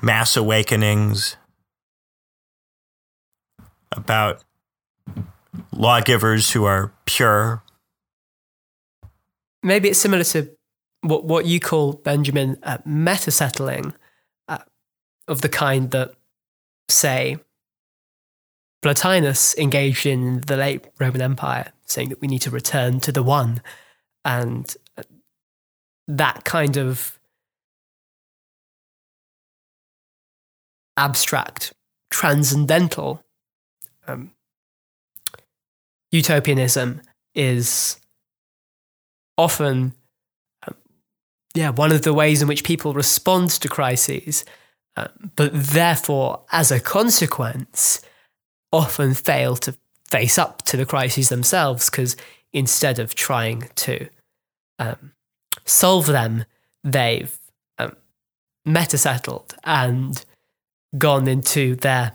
mass 0.02 0.36
awakenings, 0.36 1.36
about 3.90 4.42
lawgivers 5.72 6.52
who 6.52 6.64
are 6.64 6.92
pure. 7.04 7.62
maybe 9.62 9.88
it's 9.88 9.98
similar 9.98 10.24
to 10.24 10.48
what 11.02 11.24
what 11.24 11.46
you 11.46 11.60
call 11.60 11.94
Benjamin 11.94 12.58
uh, 12.62 12.78
meta 12.84 13.30
settling, 13.30 13.94
uh, 14.48 14.58
of 15.28 15.40
the 15.40 15.48
kind 15.48 15.90
that, 15.90 16.14
say, 16.88 17.38
Plotinus 18.82 19.56
engaged 19.58 20.06
in 20.06 20.40
the 20.42 20.56
late 20.56 20.86
Roman 20.98 21.20
Empire, 21.20 21.72
saying 21.84 22.08
that 22.10 22.20
we 22.20 22.28
need 22.28 22.42
to 22.42 22.50
return 22.50 23.00
to 23.00 23.12
the 23.12 23.22
one, 23.22 23.60
and 24.24 24.74
uh, 24.96 25.02
that 26.08 26.44
kind 26.44 26.76
of 26.76 27.18
abstract, 30.96 31.74
transcendental 32.10 33.22
um, 34.08 34.32
utopianism 36.16 37.00
is 37.34 38.00
often 39.36 39.92
um, 40.66 40.74
yeah, 41.54 41.70
one 41.70 41.92
of 41.92 42.02
the 42.02 42.14
ways 42.14 42.42
in 42.42 42.48
which 42.48 42.64
people 42.64 42.92
respond 42.92 43.50
to 43.50 43.68
crises, 43.68 44.44
uh, 44.96 45.08
but 45.36 45.50
therefore, 45.52 46.42
as 46.52 46.70
a 46.70 46.80
consequence, 46.80 48.02
often 48.72 49.14
fail 49.14 49.56
to 49.56 49.74
face 50.10 50.38
up 50.38 50.62
to 50.62 50.76
the 50.76 50.86
crises 50.86 51.28
themselves 51.28 51.90
because 51.90 52.16
instead 52.52 52.98
of 52.98 53.14
trying 53.14 53.68
to 53.74 54.08
um, 54.78 55.12
solve 55.64 56.06
them, 56.06 56.44
they've 56.84 57.38
um, 57.78 57.96
meta 58.64 58.96
settled 58.96 59.54
and 59.64 60.24
gone 60.96 61.28
into 61.28 61.74
their 61.76 62.12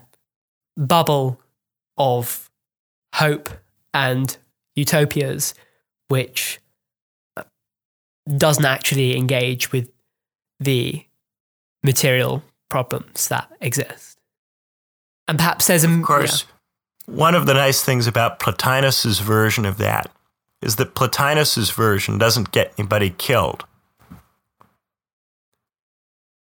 bubble 0.76 1.40
of 1.96 2.50
hope 3.14 3.50
and 3.94 4.36
utopias, 4.74 5.54
which 6.08 6.60
doesn't 8.36 8.64
actually 8.64 9.16
engage 9.16 9.72
with 9.72 9.90
the 10.60 11.04
material 11.82 12.42
problems 12.68 13.28
that 13.28 13.50
exist. 13.60 14.18
And 15.28 15.38
perhaps 15.38 15.66
there's 15.66 15.84
a. 15.84 15.92
Of 15.92 16.02
course, 16.02 16.44
yeah. 17.08 17.14
one 17.14 17.34
of 17.34 17.46
the 17.46 17.54
nice 17.54 17.82
things 17.82 18.06
about 18.06 18.38
Plotinus's 18.38 19.20
version 19.20 19.64
of 19.64 19.78
that 19.78 20.10
is 20.60 20.76
that 20.76 20.94
Plotinus's 20.94 21.70
version 21.70 22.18
doesn't 22.18 22.52
get 22.52 22.72
anybody 22.78 23.10
killed. 23.10 23.64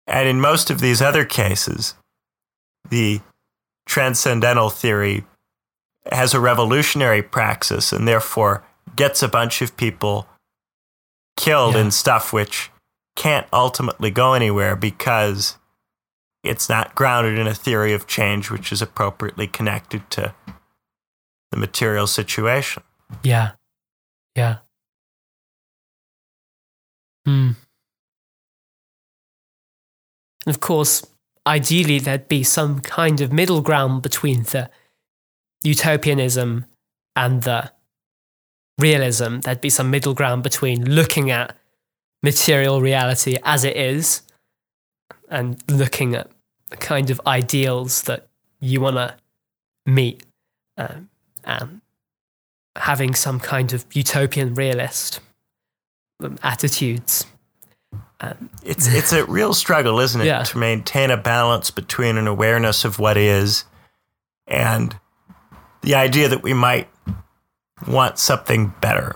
And 0.07 0.29
in 0.29 0.39
most 0.39 0.69
of 0.69 0.79
these 0.79 1.01
other 1.01 1.25
cases, 1.25 1.95
the 2.89 3.21
transcendental 3.85 4.69
theory 4.69 5.25
has 6.11 6.33
a 6.33 6.39
revolutionary 6.39 7.21
praxis 7.21 7.91
and 7.91 8.07
therefore 8.07 8.63
gets 8.95 9.23
a 9.23 9.27
bunch 9.27 9.61
of 9.61 9.75
people 9.75 10.27
killed 11.37 11.75
yeah. 11.75 11.81
in 11.81 11.91
stuff 11.91 12.31
which 12.31 12.71
can't 13.15 13.47
ultimately 13.51 14.11
go 14.11 14.33
anywhere 14.33 14.75
because 14.75 15.57
it's 16.43 16.69
not 16.69 16.95
grounded 16.95 17.39
in 17.39 17.47
a 17.47 17.55
theory 17.55 17.93
of 17.93 18.07
change 18.07 18.51
which 18.51 18.71
is 18.71 18.81
appropriately 18.81 19.47
connected 19.47 20.09
to 20.11 20.33
the 21.51 21.57
material 21.57 22.07
situation. 22.07 22.83
Yeah. 23.23 23.51
Yeah. 24.35 24.57
Hmm. 27.25 27.51
And 30.45 30.55
of 30.55 30.59
course, 30.59 31.05
ideally, 31.47 31.99
there'd 31.99 32.27
be 32.27 32.43
some 32.43 32.79
kind 32.81 33.21
of 33.21 33.33
middle 33.33 33.61
ground 33.61 34.03
between 34.03 34.43
the 34.43 34.69
utopianism 35.63 36.65
and 37.15 37.43
the 37.43 37.71
realism. 38.79 39.39
There'd 39.39 39.61
be 39.61 39.69
some 39.69 39.89
middle 39.89 40.13
ground 40.13 40.43
between 40.43 40.89
looking 40.89 41.31
at 41.31 41.55
material 42.23 42.81
reality 42.81 43.37
as 43.43 43.63
it 43.63 43.75
is 43.75 44.21
and 45.29 45.61
looking 45.69 46.15
at 46.15 46.29
the 46.69 46.77
kind 46.77 47.09
of 47.09 47.21
ideals 47.25 48.03
that 48.03 48.27
you 48.59 48.81
want 48.81 48.95
to 48.97 49.15
meet 49.85 50.23
um, 50.77 51.09
and 51.43 51.81
having 52.75 53.15
some 53.15 53.39
kind 53.39 53.73
of 53.73 53.85
utopian 53.93 54.55
realist 54.55 55.19
um, 56.23 56.37
attitudes. 56.43 57.25
Um, 58.19 58.49
it's 58.63 58.87
it's 58.87 59.11
a 59.11 59.25
real 59.25 59.53
struggle, 59.53 59.99
isn't 59.99 60.21
it, 60.21 60.25
yeah. 60.25 60.43
to 60.43 60.57
maintain 60.57 61.11
a 61.11 61.17
balance 61.17 61.69
between 61.69 62.17
an 62.17 62.27
awareness 62.27 62.85
of 62.85 62.97
what 62.97 63.17
is 63.17 63.65
and 64.47 64.97
the 65.85 65.95
idea 65.95 66.27
that 66.27 66.41
we 66.41 66.53
might 66.53 66.89
want 67.87 68.17
something 68.17 68.73
better. 68.81 69.15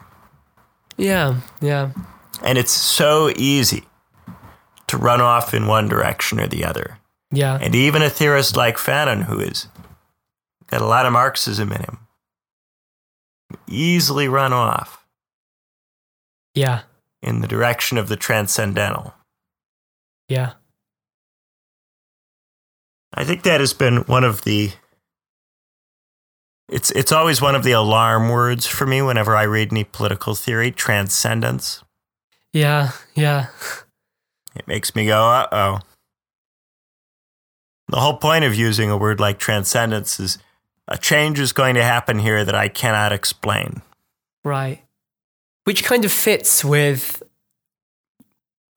Yeah, 0.97 1.41
yeah. 1.61 1.91
And 2.43 2.57
it's 2.59 2.71
so 2.71 3.31
easy 3.35 3.85
to 4.87 4.97
run 4.97 5.19
off 5.19 5.53
in 5.53 5.65
one 5.65 5.89
direction 5.89 6.39
or 6.39 6.47
the 6.47 6.63
other. 6.63 6.99
Yeah. 7.31 7.57
And 7.59 7.73
even 7.73 8.03
a 8.03 8.09
theorist 8.09 8.55
like 8.55 8.77
Fanon, 8.77 9.23
who 9.23 9.39
is 9.39 9.67
got 10.67 10.81
a 10.81 10.85
lot 10.85 11.07
of 11.07 11.13
Marxism 11.13 11.71
in 11.71 11.81
him, 11.81 11.99
easily 13.67 14.27
run 14.27 14.53
off. 14.53 15.03
Yeah. 16.53 16.81
In 17.23 17.41
the 17.41 17.47
direction 17.47 17.97
of 17.97 18.09
the 18.09 18.15
transcendental. 18.15 19.15
Yeah. 20.27 20.53
I 23.11 23.23
think 23.23 23.41
that 23.41 23.59
has 23.59 23.73
been 23.73 23.97
one 24.03 24.23
of 24.23 24.43
the 24.43 24.71
it's 26.69 26.91
it's 26.91 27.11
always 27.11 27.41
one 27.41 27.55
of 27.55 27.63
the 27.63 27.71
alarm 27.71 28.29
words 28.29 28.65
for 28.65 28.85
me 28.85 29.01
whenever 29.01 29.35
I 29.35 29.43
read 29.43 29.71
any 29.71 29.83
political 29.83 30.35
theory, 30.35 30.71
transcendence. 30.71 31.83
Yeah, 32.53 32.91
yeah. 33.15 33.47
It 34.55 34.67
makes 34.67 34.95
me 34.95 35.05
go, 35.05 35.19
uh-oh. 35.19 35.79
The 37.87 37.99
whole 37.99 38.17
point 38.17 38.45
of 38.45 38.55
using 38.55 38.89
a 38.89 38.97
word 38.97 39.19
like 39.19 39.39
transcendence 39.39 40.19
is 40.19 40.37
a 40.87 40.97
change 40.97 41.39
is 41.39 41.53
going 41.53 41.75
to 41.75 41.83
happen 41.83 42.19
here 42.19 42.43
that 42.43 42.55
I 42.55 42.67
cannot 42.67 43.13
explain. 43.13 43.81
Right. 44.43 44.83
Which 45.65 45.83
kind 45.83 46.05
of 46.05 46.11
fits 46.11 46.65
with, 46.65 47.21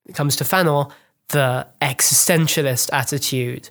it 0.05 0.13
comes 0.13 0.35
to 0.37 0.43
Fanon, 0.43 0.91
the 1.29 1.67
existentialist 1.81 2.89
attitude 2.93 3.69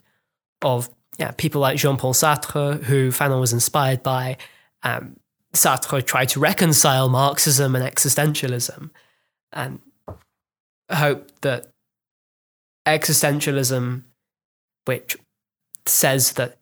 of 0.62 0.90
yeah, 1.22 1.30
people 1.30 1.60
like 1.60 1.78
Jean 1.78 1.96
Paul 1.96 2.14
Sartre, 2.14 2.82
who 2.82 3.10
Fanon 3.12 3.38
was 3.38 3.52
inspired 3.52 4.02
by. 4.02 4.36
Um, 4.82 5.16
Sartre 5.52 6.04
tried 6.04 6.30
to 6.30 6.40
reconcile 6.40 7.08
Marxism 7.08 7.76
and 7.76 7.84
existentialism 7.84 8.90
and 9.52 9.78
hope 10.90 11.30
that 11.42 11.68
existentialism, 12.86 14.02
which 14.84 15.16
says 15.86 16.32
that 16.32 16.58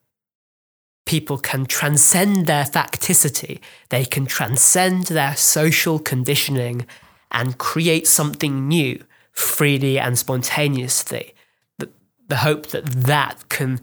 people 1.07 1.39
can 1.39 1.65
transcend 1.65 2.47
their 2.47 2.65
facticity, 2.65 3.61
they 3.89 4.05
can 4.05 4.27
transcend 4.27 5.07
their 5.07 5.37
social 5.37 5.99
conditioning 5.99 6.87
and 7.31 7.57
create 7.57 8.07
something 8.07 8.69
new 8.69 9.03
freely 9.33 9.99
and 9.99 10.19
spontaneously. 10.19 11.35
The, 11.79 11.89
the 12.29 12.37
hope 12.37 12.67
that 12.67 12.85
that 12.85 13.49
can 13.49 13.81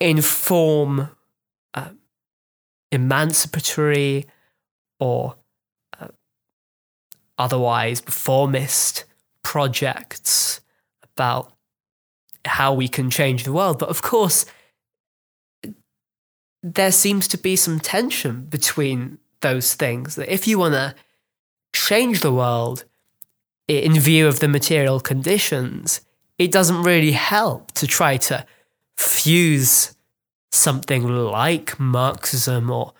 inform 0.00 1.10
uh, 1.74 1.90
emancipatory 2.92 4.26
or 4.98 5.36
uh, 5.98 6.08
otherwise 7.38 8.02
reformist 8.04 9.04
projects 9.42 10.60
about 11.02 11.52
how 12.44 12.72
we 12.72 12.88
can 12.88 13.10
change 13.10 13.44
the 13.44 13.52
world. 13.52 13.78
But 13.78 13.88
of 13.88 14.02
course, 14.02 14.46
there 16.62 16.92
seems 16.92 17.28
to 17.28 17.38
be 17.38 17.56
some 17.56 17.80
tension 17.80 18.46
between 18.46 19.18
those 19.40 19.74
things. 19.74 20.16
That 20.16 20.32
if 20.32 20.46
you 20.46 20.58
want 20.58 20.74
to 20.74 20.94
change 21.72 22.20
the 22.20 22.32
world 22.32 22.84
in 23.68 23.98
view 23.98 24.26
of 24.26 24.40
the 24.40 24.48
material 24.48 25.00
conditions, 25.00 26.00
it 26.38 26.52
doesn't 26.52 26.82
really 26.82 27.12
help 27.12 27.72
to 27.72 27.86
try 27.86 28.16
to 28.16 28.46
fuse 28.96 29.94
something 30.52 31.06
like 31.06 31.78
Marxism 31.78 32.70
or 32.70 32.92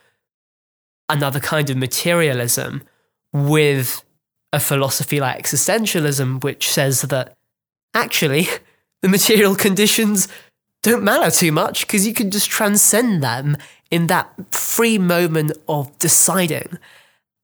another 1.08 1.40
kind 1.40 1.70
of 1.70 1.76
materialism 1.76 2.82
with 3.32 4.02
a 4.52 4.60
philosophy 4.60 5.20
like 5.20 5.42
existentialism, 5.42 6.42
which 6.42 6.68
says 6.68 7.02
that 7.02 7.36
actually 7.94 8.48
the 9.02 9.08
material 9.08 9.54
conditions 9.54 10.28
don't 10.82 11.02
matter 11.02 11.30
too 11.30 11.52
much 11.52 11.86
because 11.86 12.06
you 12.06 12.14
can 12.14 12.30
just 12.30 12.48
transcend 12.48 13.22
them 13.22 13.56
in 13.90 14.06
that 14.06 14.30
free 14.52 14.98
moment 14.98 15.52
of 15.68 15.96
deciding. 15.98 16.78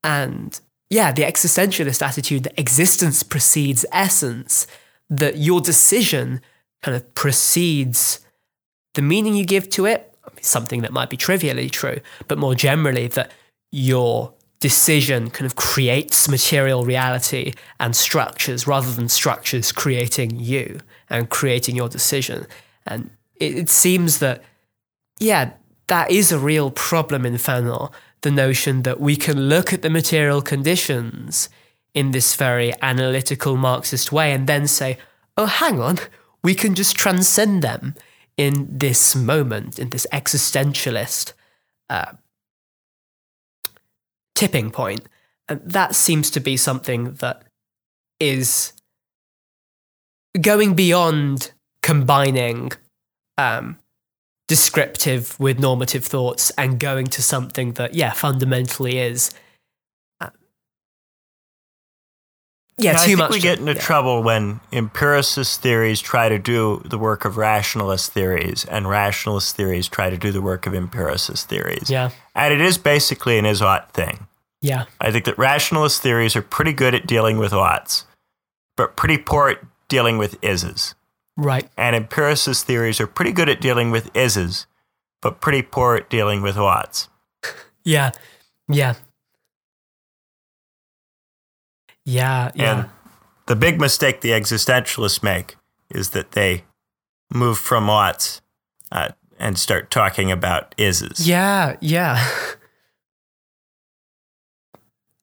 And 0.03 0.59
yeah, 0.89 1.11
the 1.11 1.23
existentialist 1.23 2.01
attitude 2.01 2.43
that 2.43 2.59
existence 2.59 3.23
precedes 3.23 3.85
essence, 3.91 4.67
that 5.09 5.37
your 5.37 5.61
decision 5.61 6.41
kind 6.81 6.95
of 6.95 7.15
precedes 7.15 8.22
the 8.93 9.01
meaning 9.01 9.35
you 9.35 9.45
give 9.45 9.69
to 9.71 9.85
it, 9.85 10.13
something 10.41 10.81
that 10.81 10.93
might 10.93 11.09
be 11.09 11.17
trivially 11.17 11.69
true, 11.69 11.99
but 12.27 12.37
more 12.37 12.55
generally, 12.55 13.07
that 13.07 13.31
your 13.71 14.33
decision 14.59 15.29
kind 15.29 15.45
of 15.45 15.55
creates 15.55 16.29
material 16.29 16.85
reality 16.85 17.53
and 17.79 17.95
structures 17.95 18.65
rather 18.65 18.89
than 18.91 19.09
structures 19.09 19.71
creating 19.71 20.39
you 20.39 20.79
and 21.09 21.29
creating 21.29 21.75
your 21.75 21.89
decision. 21.89 22.47
And 22.85 23.09
it, 23.35 23.57
it 23.57 23.69
seems 23.69 24.19
that, 24.19 24.41
yeah, 25.19 25.51
that 25.87 26.11
is 26.11 26.31
a 26.31 26.39
real 26.39 26.71
problem 26.71 27.25
in 27.25 27.33
Fanon, 27.33 27.91
the 28.21 28.31
notion 28.31 28.83
that 28.83 29.01
we 29.01 29.17
can 29.17 29.49
look 29.49 29.73
at 29.73 29.81
the 29.81 29.89
material 29.89 30.41
conditions 30.41 31.49
in 31.93 32.11
this 32.11 32.35
very 32.35 32.73
analytical 32.81 33.57
Marxist 33.57 34.11
way 34.11 34.31
and 34.31 34.47
then 34.47 34.65
say, 34.67 34.97
oh, 35.35 35.45
hang 35.45 35.81
on, 35.81 35.99
we 36.41 36.55
can 36.55 36.73
just 36.73 36.95
transcend 36.95 37.61
them 37.61 37.95
in 38.37 38.67
this 38.69 39.15
moment, 39.15 39.79
in 39.79 39.89
this 39.89 40.07
existentialist 40.11 41.33
uh, 41.89 42.13
tipping 44.35 44.71
point. 44.71 45.07
And 45.47 45.61
that 45.63 45.95
seems 45.95 46.31
to 46.31 46.39
be 46.39 46.57
something 46.57 47.13
that 47.15 47.43
is 48.19 48.73
going 50.41 50.73
beyond 50.73 51.51
combining 51.81 52.71
um, 53.37 53.77
descriptive 54.47 55.39
with 55.39 55.59
normative 55.59 56.05
thoughts 56.05 56.51
and 56.57 56.79
going 56.79 57.07
to 57.07 57.21
something 57.21 57.73
that, 57.73 57.93
yeah, 57.93 58.13
fundamentally 58.13 58.97
is. 58.99 59.31
uh, 60.21 60.29
yeah, 62.77 62.93
too 62.93 62.97
I 62.99 63.05
think 63.05 63.17
much. 63.19 63.31
we 63.31 63.39
get 63.39 63.59
into 63.59 63.73
yeah. 63.73 63.81
trouble 63.81 64.23
when 64.23 64.59
empiricist 64.71 65.61
theories 65.61 65.99
try 66.01 66.29
to 66.29 66.39
do 66.39 66.81
the 66.85 66.97
work 66.97 67.25
of 67.25 67.37
rationalist 67.37 68.11
theories, 68.11 68.65
and 68.65 68.89
rationalist 68.89 69.55
theories 69.55 69.87
try 69.87 70.09
to 70.09 70.17
do 70.17 70.31
the 70.31 70.41
work 70.41 70.65
of 70.65 70.73
empiricist 70.73 71.47
theories. 71.49 71.89
Yeah, 71.89 72.09
And 72.35 72.53
it 72.53 72.61
is 72.61 72.77
basically 72.77 73.37
an 73.37 73.45
is-ought 73.45 73.91
thing. 73.93 74.27
yeah, 74.61 74.85
I 75.01 75.11
think 75.11 75.25
that 75.25 75.37
rationalist 75.37 76.01
theories 76.01 76.35
are 76.35 76.41
pretty 76.41 76.73
good 76.73 76.95
at 76.95 77.05
dealing 77.07 77.37
with 77.37 77.53
oughts, 77.53 78.05
but 78.75 78.95
pretty 78.95 79.17
poor 79.17 79.49
at 79.49 79.59
dealing 79.87 80.17
with 80.17 80.37
is's. 80.41 80.95
right. 81.37 81.69
And 81.77 81.95
empiricist 81.95 82.65
theories 82.65 82.99
are 82.99 83.07
pretty 83.07 83.31
good 83.31 83.49
at 83.49 83.61
dealing 83.61 83.91
with 83.91 84.09
is's, 84.15 84.65
but 85.21 85.39
pretty 85.41 85.61
poor 85.61 85.95
at 85.95 86.09
dealing 86.09 86.41
with 86.41 86.57
oughts. 86.57 87.07
Yeah, 87.85 88.11
yeah. 88.69 88.93
Yeah, 92.05 92.51
yeah. 92.55 92.79
And 92.79 92.89
the 93.45 93.55
big 93.55 93.79
mistake 93.79 94.21
the 94.21 94.31
existentialists 94.31 95.23
make 95.23 95.55
is 95.89 96.11
that 96.11 96.31
they 96.31 96.63
move 97.31 97.57
from 97.57 97.89
oughts 97.89 98.41
uh, 98.91 99.09
and 99.39 99.57
start 99.57 99.91
talking 99.91 100.31
about 100.31 100.73
is's. 100.77 101.27
Yeah, 101.27 101.75
yeah. 101.81 102.25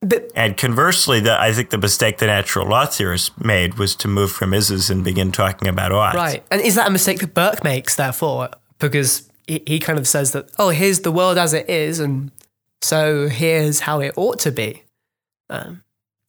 but 0.02 0.30
And 0.34 0.56
conversely, 0.56 1.20
the, 1.20 1.40
I 1.40 1.52
think 1.52 1.70
the 1.70 1.78
mistake 1.78 2.18
the 2.18 2.26
natural 2.26 2.68
law 2.68 2.86
theorists 2.86 3.30
made 3.38 3.74
was 3.74 3.94
to 3.96 4.08
move 4.08 4.32
from 4.32 4.52
is's 4.54 4.90
and 4.90 5.04
begin 5.04 5.32
talking 5.32 5.68
about 5.68 5.92
oughts. 5.92 6.16
right, 6.16 6.44
and 6.50 6.60
is 6.60 6.74
that 6.74 6.88
a 6.88 6.90
mistake 6.90 7.20
that 7.20 7.34
Burke 7.34 7.64
makes? 7.64 7.96
Therefore, 7.96 8.50
because 8.78 9.30
he, 9.46 9.62
he 9.66 9.78
kind 9.78 9.98
of 9.98 10.06
says 10.06 10.32
that, 10.32 10.50
oh, 10.58 10.70
here's 10.70 11.00
the 11.00 11.12
world 11.12 11.38
as 11.38 11.52
it 11.54 11.68
is, 11.68 12.00
and 12.00 12.30
so 12.82 13.28
here's 13.28 13.80
how 13.80 14.00
it 14.00 14.14
ought 14.16 14.38
to 14.40 14.50
be, 14.50 14.82
um, 15.48 15.82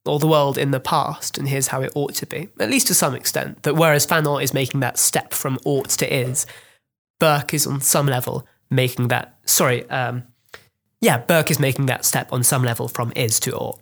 or 0.05 0.19
the 0.19 0.27
world 0.27 0.57
in 0.57 0.71
the 0.71 0.79
past, 0.79 1.37
and 1.37 1.47
here's 1.47 1.67
how 1.67 1.81
it 1.81 1.91
ought 1.95 2.15
to 2.15 2.25
be, 2.25 2.49
at 2.59 2.69
least 2.69 2.87
to 2.87 2.93
some 2.93 3.15
extent. 3.15 3.63
That 3.63 3.75
whereas 3.75 4.05
Fanon 4.05 4.41
is 4.41 4.53
making 4.53 4.79
that 4.79 4.97
step 4.97 5.33
from 5.33 5.59
ought 5.63 5.89
to 5.89 6.13
is, 6.13 6.45
Burke 7.19 7.53
is 7.53 7.67
on 7.67 7.81
some 7.81 8.07
level 8.07 8.47
making 8.69 9.09
that. 9.09 9.37
Sorry, 9.45 9.87
um, 9.89 10.23
yeah, 10.99 11.19
Burke 11.19 11.51
is 11.51 11.59
making 11.59 11.85
that 11.87 12.05
step 12.05 12.31
on 12.33 12.43
some 12.43 12.63
level 12.63 12.87
from 12.87 13.11
is 13.15 13.39
to 13.41 13.53
ought. 13.53 13.79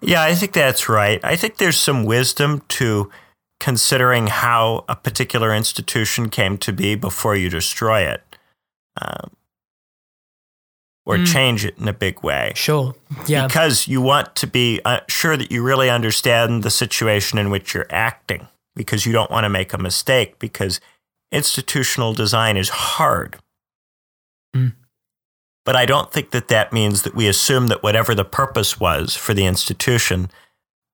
Yeah, 0.00 0.22
I 0.22 0.34
think 0.34 0.52
that's 0.52 0.88
right. 0.88 1.20
I 1.24 1.36
think 1.36 1.56
there's 1.56 1.78
some 1.78 2.04
wisdom 2.04 2.62
to 2.68 3.10
considering 3.58 4.26
how 4.26 4.84
a 4.88 4.94
particular 4.94 5.54
institution 5.54 6.28
came 6.28 6.58
to 6.58 6.72
be 6.72 6.94
before 6.94 7.34
you 7.34 7.48
destroy 7.48 8.02
it 8.02 8.22
um, 9.00 9.30
or 11.06 11.16
Mm. 11.16 11.32
change 11.32 11.64
it 11.64 11.78
in 11.78 11.88
a 11.88 11.92
big 11.92 12.22
way. 12.22 12.52
Sure. 12.56 12.94
Yeah. 13.26 13.46
Because 13.46 13.86
you 13.88 14.00
want 14.02 14.34
to 14.36 14.46
be 14.46 14.80
uh, 14.84 15.00
sure 15.08 15.36
that 15.36 15.50
you 15.52 15.62
really 15.62 15.88
understand 15.88 16.64
the 16.64 16.70
situation 16.70 17.38
in 17.38 17.48
which 17.48 17.72
you're 17.72 17.86
acting, 17.90 18.48
because 18.74 19.06
you 19.06 19.12
don't 19.12 19.30
want 19.30 19.44
to 19.44 19.48
make 19.48 19.72
a 19.72 19.78
mistake, 19.78 20.38
because 20.38 20.80
institutional 21.30 22.12
design 22.12 22.56
is 22.56 22.68
hard. 22.68 23.36
Mm. 24.54 24.72
But 25.64 25.76
I 25.76 25.86
don't 25.86 26.12
think 26.12 26.32
that 26.32 26.48
that 26.48 26.72
means 26.72 27.02
that 27.02 27.14
we 27.14 27.28
assume 27.28 27.68
that 27.68 27.82
whatever 27.82 28.14
the 28.14 28.24
purpose 28.24 28.78
was 28.78 29.14
for 29.14 29.32
the 29.32 29.46
institution, 29.46 30.30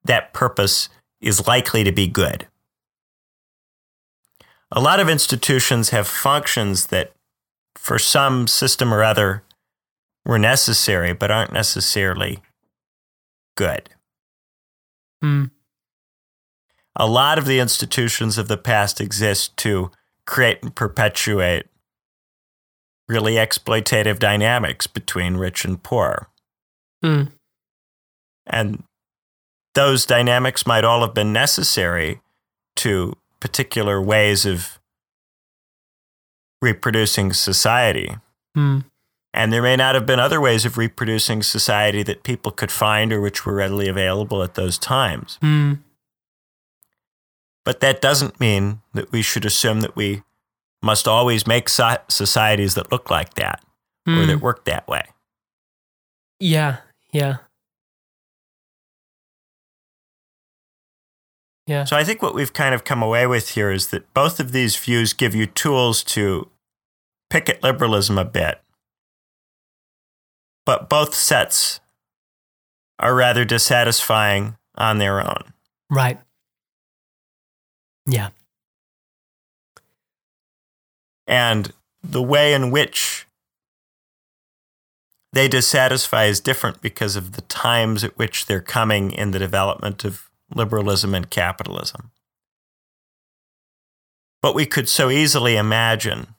that 0.04 0.32
purpose 0.32 0.88
is 1.20 1.46
likely 1.46 1.84
to 1.84 1.92
be 1.92 2.06
good. 2.06 2.46
A 4.70 4.80
lot 4.80 5.00
of 5.00 5.08
institutions 5.08 5.90
have 5.90 6.08
functions 6.08 6.86
that, 6.86 7.12
for 7.76 7.98
some 7.98 8.46
system 8.46 8.92
or 8.92 9.02
other, 9.02 9.42
were 10.25 10.39
necessary 10.39 11.12
but 11.12 11.31
aren't 11.31 11.53
necessarily 11.53 12.41
good. 13.57 13.91
Mm. 15.23 15.51
A 16.97 17.07
lot 17.07 17.39
of 17.39 17.47
the 17.47 17.59
institutions 17.59 18.39
of 18.39 18.49
the 18.49 18.59
past 18.59 19.01
exist 19.01 19.57
to 19.59 19.91
create 20.27 20.62
and 20.62 20.75
perpetuate 20.75 21.66
really 23.09 23.35
exploitative 23.35 24.18
dynamics 24.18 24.87
between 24.87 25.37
rich 25.37 25.64
and 25.64 25.83
poor. 25.83 26.29
Mm. 27.05 27.33
And 28.47 28.83
those 29.75 30.07
dynamics 30.07 30.66
might 30.66 30.85
all 30.85 31.01
have 31.01 31.14
been 31.14 31.33
necessary 31.33 32.20
to 32.77 33.16
particular 33.41 34.01
ways 34.01 34.47
of 34.47 34.79
reproducing 36.61 37.33
society. 37.33 38.16
Mm. 38.57 38.85
And 39.35 39.51
there 39.53 39.62
may 39.62 39.76
not 39.76 39.95
have 39.95 40.05
been 40.05 40.20
other 40.20 40.41
ways 40.41 40.64
of 40.66 40.76
reproducing 40.76 41.43
society 41.43 42.03
that 42.03 42.22
people 42.22 42.53
could 42.53 42.70
find 42.70 43.12
or 43.12 43.20
which 43.20 43.47
were 43.47 43.55
readily 43.55 43.89
available 43.89 44.43
at 44.43 44.55
those 44.55 44.76
times. 44.78 45.39
Mm. 45.43 45.78
But 47.64 47.80
that 47.80 48.01
doesn't 48.03 48.41
mean 48.41 48.80
that 48.93 49.11
we 49.12 49.22
should 49.22 49.45
assume 49.47 49.80
that 49.80 49.97
we 49.97 50.22
must 50.83 51.09
always 51.09 51.47
make 51.47 51.68
so- 51.68 51.97
societies 52.09 52.74
that 52.74 52.93
look 52.93 53.09
like 53.09 53.35
that 53.35 53.62
or 54.07 54.12
Mm. 54.14 54.26
that 54.26 54.41
work 54.41 54.64
that 54.66 54.87
way. 54.89 55.05
Yeah. 56.41 56.78
Yeah. 57.12 57.37
Yeah. 61.66 61.85
So 61.85 61.97
I 61.97 62.05
think 62.05 62.20
what 62.22 62.35
we've 62.35 62.53
kind 62.53 62.74
of 62.74 62.85
come 62.85 63.03
away 63.03 63.26
with 63.26 63.51
here 63.51 63.70
is 63.70 63.89
that 63.89 64.12
both 64.14 64.41
of 64.41 64.53
these 64.53 64.76
views 64.76 65.12
give 65.12 65.35
you 65.35 65.47
tools 65.47 66.03
to 66.05 66.51
pick 67.30 67.49
at 67.49 67.62
liberalism 67.62 68.18
a 68.18 68.24
bit. 68.24 68.61
But 70.64 70.88
both 70.88 71.14
sets 71.14 71.80
are 72.98 73.14
rather 73.14 73.44
dissatisfying 73.44 74.56
on 74.76 74.98
their 74.98 75.20
own. 75.20 75.52
Right. 75.90 76.20
Yeah. 78.06 78.30
And 81.26 81.72
the 82.02 82.22
way 82.22 82.54
in 82.54 82.70
which 82.70 83.26
they 85.32 85.48
dissatisfy 85.48 86.24
is 86.24 86.40
different 86.40 86.80
because 86.82 87.16
of 87.16 87.32
the 87.32 87.40
times 87.42 88.04
at 88.04 88.18
which 88.18 88.46
they're 88.46 88.60
coming 88.60 89.12
in 89.12 89.30
the 89.30 89.38
development 89.38 90.04
of 90.04 90.30
liberalism 90.54 91.14
and 91.14 91.30
capitalism. 91.30 92.10
But 94.42 94.54
we 94.54 94.66
could 94.66 94.88
so 94.88 95.08
easily 95.08 95.56
imagine 95.56 96.32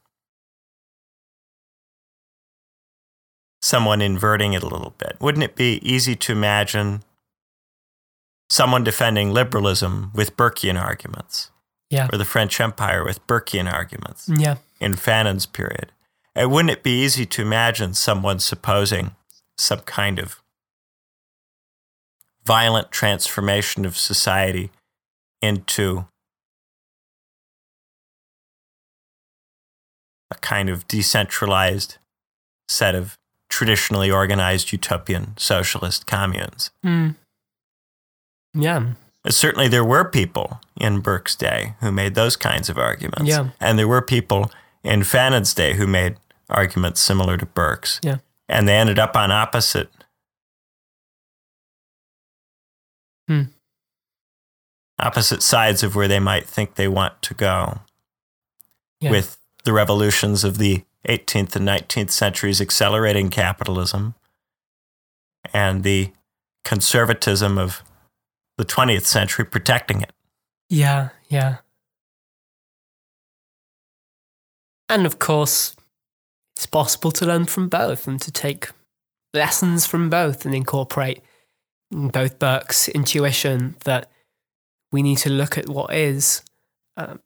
someone 3.64 4.02
inverting 4.02 4.52
it 4.52 4.62
a 4.62 4.68
little 4.68 4.94
bit. 4.98 5.16
Wouldn't 5.22 5.44
it 5.44 5.56
be 5.56 5.80
easy 5.82 6.18
to 6.18 6.34
imagine 6.34 7.02
someone 8.50 8.84
defending 8.84 9.32
liberalism 9.32 10.12
with 10.14 10.36
Burkean 10.36 10.80
arguments? 10.80 11.50
Yeah. 11.90 12.10
Or 12.12 12.18
the 12.18 12.26
French 12.26 12.60
Empire 12.60 13.06
with 13.06 13.26
Burkean 13.26 13.72
arguments? 13.72 14.30
Yeah. 14.30 14.58
in 14.82 14.96
Fanon's 14.96 15.46
period. 15.46 15.94
And 16.36 16.52
wouldn't 16.52 16.72
it 16.72 16.84
be 16.84 17.04
easy 17.04 17.26
to 17.26 17.42
imagine 17.42 17.94
someone 17.94 18.40
supposing 18.40 19.12
some 19.58 19.80
kind 19.80 20.20
of 20.20 20.42
violent 22.46 22.92
transformation 22.92 23.86
of 23.86 23.96
society 23.98 24.72
into 25.42 26.06
a 30.30 30.36
kind 30.36 30.70
of 30.70 30.86
decentralized 30.88 31.98
set 32.68 32.94
of 32.96 33.18
traditionally 33.54 34.10
organized 34.10 34.72
utopian 34.72 35.36
socialist 35.38 36.08
communes? 36.08 36.72
Mm. 36.84 37.16
Yeah. 38.54 38.94
Certainly, 39.30 39.68
there 39.70 39.86
were 39.86 40.04
people 40.10 40.60
in 40.82 41.00
Burke's 41.00 41.36
day 41.36 41.76
who 41.80 41.92
made 41.92 42.16
those 42.16 42.36
kinds 42.36 42.68
of 42.70 42.78
arguments. 42.78 43.30
Yeah. 43.30 43.50
And 43.60 43.78
there 43.80 43.88
were 43.88 44.02
people 44.02 44.52
in 44.84 45.04
Fanon's 45.04 45.54
day 45.54 45.76
who 45.76 45.88
made 45.88 46.18
arguments 46.50 47.00
similar 47.00 47.38
to 47.38 47.46
Burke's. 47.46 48.00
Yeah. 48.04 48.18
And 48.50 48.68
they 48.68 48.76
ended 48.76 49.00
up 49.00 49.16
on 49.16 49.32
opposite. 49.32 49.90
Hmm. 53.28 53.44
Opposite 55.00 55.42
sides 55.42 55.84
of 55.84 55.96
where 55.96 56.08
they 56.08 56.20
might 56.20 56.46
think 56.48 56.76
they 56.76 56.88
want 56.88 57.22
to 57.22 57.34
go 57.34 57.82
Yeah. 59.00 59.12
with 59.12 59.38
the 59.64 59.74
revolutions 59.74 60.44
of 60.44 60.58
the 60.58 60.84
18th 61.08 61.56
and 61.56 61.68
19th 61.68 62.12
centuries 62.12 62.62
accelerating 62.62 63.30
capitalism 63.30 64.16
and 65.54 65.84
the 65.84 66.12
conservatism 66.64 67.58
of 67.58 67.84
the 68.58 68.66
20th 68.66 69.06
century 69.06 69.46
protecting 69.46 70.02
it. 70.02 70.12
Yeah. 70.70 71.10
Yeah. 71.28 71.58
And 74.90 75.06
of 75.06 75.20
course, 75.20 75.76
it's 76.56 76.66
possible 76.66 77.12
to 77.12 77.26
learn 77.26 77.46
from 77.46 77.68
both 77.68 78.08
and 78.08 78.22
to 78.22 78.32
take 78.32 78.70
lessons 79.34 79.86
from 79.86 80.10
both 80.10 80.46
and 80.46 80.54
incorporate 80.54 81.22
both 81.92 82.40
Burke's 82.40 82.88
intuition 82.90 83.76
that 83.86 84.10
we 84.92 85.02
need 85.02 85.18
to 85.20 85.30
look 85.30 85.58
at 85.58 85.68
what 85.68 85.94
is, 85.94 86.44
um, 86.98 87.20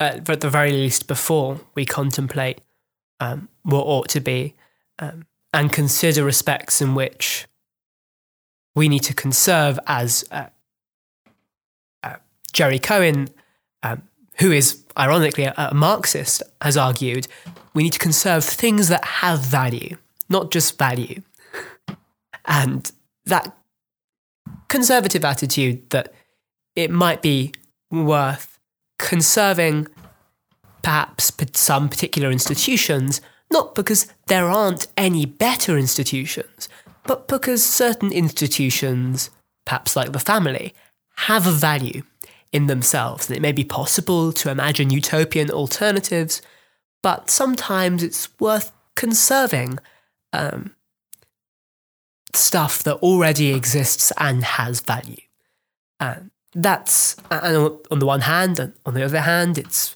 at, 0.00 0.28
at 0.28 0.40
the 0.40 0.50
very 0.50 0.72
least, 0.72 1.06
before 1.06 1.60
we 1.74 1.84
contemplate 1.84 2.60
um, 3.22 3.48
what 3.62 3.82
ought 3.82 4.08
to 4.08 4.20
be, 4.20 4.54
um, 4.98 5.26
and 5.54 5.72
consider 5.72 6.24
respects 6.24 6.82
in 6.82 6.94
which 6.96 7.46
we 8.74 8.88
need 8.88 9.04
to 9.04 9.14
conserve, 9.14 9.78
as 9.86 10.24
uh, 10.32 10.46
uh, 12.02 12.16
Jerry 12.52 12.80
Cohen, 12.80 13.28
um, 13.84 14.02
who 14.40 14.50
is 14.50 14.84
ironically 14.98 15.44
a, 15.44 15.54
a 15.56 15.74
Marxist, 15.74 16.42
has 16.60 16.76
argued, 16.76 17.28
we 17.74 17.84
need 17.84 17.92
to 17.92 17.98
conserve 18.00 18.44
things 18.44 18.88
that 18.88 19.04
have 19.04 19.38
value, 19.38 19.96
not 20.28 20.50
just 20.50 20.76
value. 20.76 21.22
And 22.44 22.90
that 23.26 23.56
conservative 24.68 25.24
attitude 25.24 25.90
that 25.90 26.12
it 26.74 26.90
might 26.90 27.22
be 27.22 27.52
worth 27.88 28.58
conserving 28.98 29.86
perhaps 30.82 31.32
some 31.54 31.88
particular 31.88 32.30
institutions, 32.30 33.20
not 33.50 33.74
because 33.74 34.06
there 34.26 34.48
aren't 34.48 34.86
any 34.96 35.24
better 35.24 35.78
institutions, 35.78 36.68
but 37.04 37.28
because 37.28 37.64
certain 37.64 38.12
institutions, 38.12 39.30
perhaps 39.64 39.96
like 39.96 40.12
the 40.12 40.18
family, 40.18 40.74
have 41.16 41.46
a 41.46 41.52
value 41.52 42.02
in 42.52 42.66
themselves. 42.66 43.28
And 43.28 43.36
it 43.36 43.40
may 43.40 43.52
be 43.52 43.64
possible 43.64 44.32
to 44.32 44.50
imagine 44.50 44.90
utopian 44.90 45.50
alternatives, 45.50 46.42
but 47.02 47.30
sometimes 47.30 48.02
it's 48.02 48.28
worth 48.38 48.72
conserving 48.94 49.78
um, 50.32 50.74
stuff 52.34 52.82
that 52.82 52.96
already 52.96 53.52
exists 53.52 54.12
and 54.18 54.44
has 54.44 54.80
value. 54.80 55.22
And 56.00 56.30
that's, 56.54 57.16
and 57.30 57.78
on 57.90 57.98
the 57.98 58.06
one 58.06 58.22
hand, 58.22 58.58
and 58.58 58.74
on 58.84 58.94
the 58.94 59.04
other 59.04 59.20
hand, 59.20 59.58
it's 59.58 59.94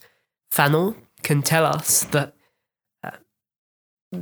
Fanon 0.57 0.95
can 1.23 1.43
tell 1.43 1.67
us 1.67 2.05
that 2.05 2.35
uh, 3.05 3.11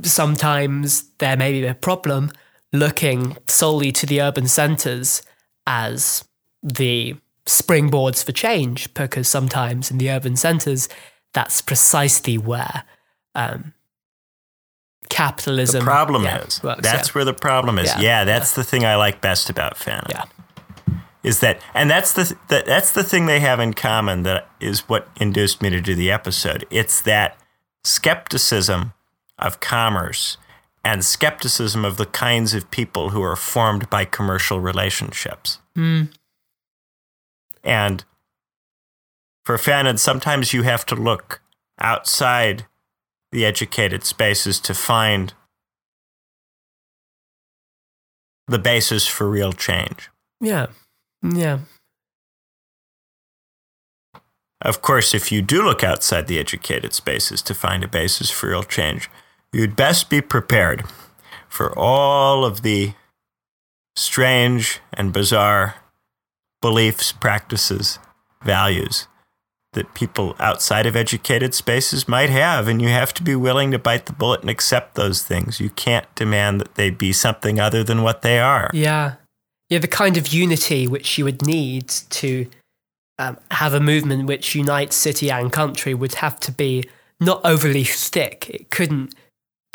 sometimes 0.01 1.09
there 1.19 1.37
may 1.37 1.51
be 1.51 1.65
a 1.65 1.73
problem 1.73 2.31
looking 2.73 3.37
solely 3.47 3.91
to 3.93 4.05
the 4.05 4.21
urban 4.21 4.47
centres 4.47 5.21
as 5.65 6.25
the 6.61 7.15
springboards 7.45 8.23
for 8.23 8.31
change, 8.31 8.93
because 8.93 9.27
sometimes 9.27 9.91
in 9.91 9.97
the 9.97 10.09
urban 10.09 10.35
centres, 10.35 10.89
that's 11.33 11.61
precisely 11.61 12.37
where 12.37 12.83
um, 13.35 13.73
capitalism. 15.09 15.81
The 15.81 15.91
problem 15.91 16.23
yeah, 16.23 16.43
is 16.43 16.63
works, 16.63 16.81
that's 16.81 17.09
yeah. 17.09 17.13
where 17.13 17.25
the 17.25 17.33
problem 17.33 17.77
is. 17.77 17.87
Yeah. 17.87 18.01
Yeah, 18.01 18.23
that's 18.25 18.53
the 18.53 18.63
thing 18.63 18.83
I 18.83 18.95
like 18.95 19.21
best 19.21 19.49
about 19.49 19.75
Fanon. 19.77 20.09
Yeah. 20.09 20.23
Is 21.25 21.39
that 21.39 21.59
and 21.73 21.89
that's 21.89 22.13
the 22.13 22.37
that, 22.49 22.67
that's 22.67 22.91
the 22.91 23.03
thing 23.03 23.25
they 23.25 23.39
have 23.39 23.59
in 23.59 23.73
common 23.73 24.21
that 24.23 24.47
is 24.59 24.87
what 24.87 25.07
induced 25.19 25.59
me 25.59 25.71
to 25.71 25.81
do 25.81 25.95
the 25.95 26.11
episode. 26.11 26.67
It's 26.69 27.01
that 27.01 27.35
skepticism 27.83 28.93
of 29.39 29.59
commerce 29.59 30.37
and 30.83 31.03
skepticism 31.03 31.83
of 31.83 31.97
the 31.97 32.05
kinds 32.05 32.53
of 32.53 32.69
people 32.69 33.09
who 33.09 33.23
are 33.23 33.35
formed 33.35 33.89
by 33.89 34.05
commercial 34.05 34.59
relationships. 34.59 35.57
Mm. 35.75 36.13
And 37.63 38.05
for 39.43 39.57
Fanon, 39.57 39.97
sometimes 39.97 40.53
you 40.53 40.61
have 40.61 40.85
to 40.85 40.95
look 40.95 41.41
outside 41.79 42.67
the 43.31 43.45
educated 43.45 44.03
spaces 44.03 44.59
to 44.59 44.75
find 44.75 45.33
the 48.47 48.59
basis 48.59 49.07
for 49.07 49.27
real 49.27 49.53
change. 49.53 50.11
Yeah. 50.39 50.67
Yeah. 51.33 51.59
Of 54.61 54.81
course, 54.81 55.13
if 55.13 55.31
you 55.31 55.41
do 55.41 55.61
look 55.63 55.83
outside 55.83 56.27
the 56.27 56.39
educated 56.39 56.93
spaces 56.93 57.41
to 57.43 57.53
find 57.53 57.83
a 57.83 57.87
basis 57.87 58.31
for 58.31 58.49
real 58.49 58.63
change, 58.63 59.09
you'd 59.53 59.75
best 59.75 60.09
be 60.09 60.21
prepared 60.21 60.83
for 61.47 61.77
all 61.77 62.43
of 62.43 62.61
the 62.61 62.93
strange 63.95 64.79
and 64.93 65.13
bizarre 65.13 65.75
beliefs, 66.61 67.11
practices, 67.11 67.99
values 68.43 69.07
that 69.73 69.93
people 69.93 70.35
outside 70.39 70.85
of 70.85 70.95
educated 70.95 71.53
spaces 71.53 72.07
might 72.07 72.29
have. 72.29 72.67
And 72.67 72.81
you 72.81 72.87
have 72.87 73.13
to 73.15 73.23
be 73.23 73.35
willing 73.35 73.71
to 73.71 73.79
bite 73.79 74.05
the 74.05 74.13
bullet 74.13 74.41
and 74.41 74.49
accept 74.49 74.95
those 74.95 75.21
things. 75.21 75.59
You 75.59 75.69
can't 75.69 76.07
demand 76.15 76.59
that 76.61 76.75
they 76.75 76.89
be 76.89 77.13
something 77.13 77.59
other 77.59 77.83
than 77.83 78.01
what 78.01 78.21
they 78.21 78.39
are. 78.39 78.71
Yeah. 78.73 79.15
Yeah, 79.69 79.79
the 79.79 79.87
kind 79.87 80.15
of 80.17 80.27
unity 80.27 80.87
which 80.87 81.17
you 81.17 81.25
would 81.25 81.45
need 81.45 81.87
to 81.89 82.47
um, 83.17 83.37
have 83.51 83.73
a 83.73 83.79
movement 83.79 84.27
which 84.27 84.53
unites 84.55 84.95
city 84.95 85.31
and 85.31 85.51
country 85.51 85.93
would 85.93 86.15
have 86.15 86.39
to 86.41 86.51
be 86.51 86.87
not 87.19 87.41
overly 87.43 87.83
thick. 87.83 88.49
It 88.49 88.69
couldn't 88.69 89.15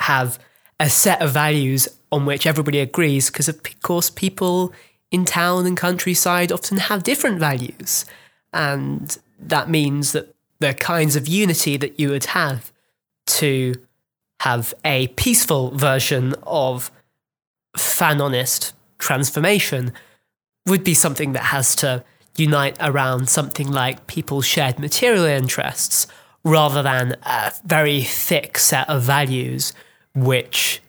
have 0.00 0.38
a 0.78 0.88
set 0.88 1.20
of 1.20 1.32
values 1.32 1.88
on 2.12 2.26
which 2.26 2.46
everybody 2.46 2.78
agrees, 2.80 3.30
because 3.30 3.48
of 3.48 3.60
course 3.82 4.10
people 4.10 4.72
in 5.10 5.24
town 5.24 5.66
and 5.66 5.76
countryside 5.76 6.52
often 6.52 6.78
have 6.78 7.02
different 7.02 7.38
values. 7.38 8.04
And 8.52 9.16
that 9.38 9.68
means 9.68 10.12
that 10.12 10.34
the 10.60 10.74
kinds 10.74 11.16
of 11.16 11.26
unity 11.26 11.76
that 11.76 11.98
you 11.98 12.10
would 12.10 12.26
have 12.26 12.72
to 13.26 13.74
have 14.40 14.72
a 14.84 15.08
peaceful 15.08 15.70
version 15.72 16.34
of 16.44 16.90
Fanonist 17.76 18.72
transformation 19.00 19.92
would 20.66 20.84
be 20.84 20.94
something 20.94 21.32
that 21.32 21.44
has 21.44 21.74
to 21.76 22.04
unite 22.36 22.76
around 22.80 23.28
something 23.28 23.68
like 23.70 24.06
people's 24.06 24.46
shared 24.46 24.78
material 24.78 25.24
interests 25.24 26.06
rather 26.44 26.82
than 26.82 27.16
a 27.24 27.52
very 27.64 28.02
thick 28.02 28.58
set 28.58 28.88
of 28.88 29.02
values 29.02 29.72
which 30.14 30.80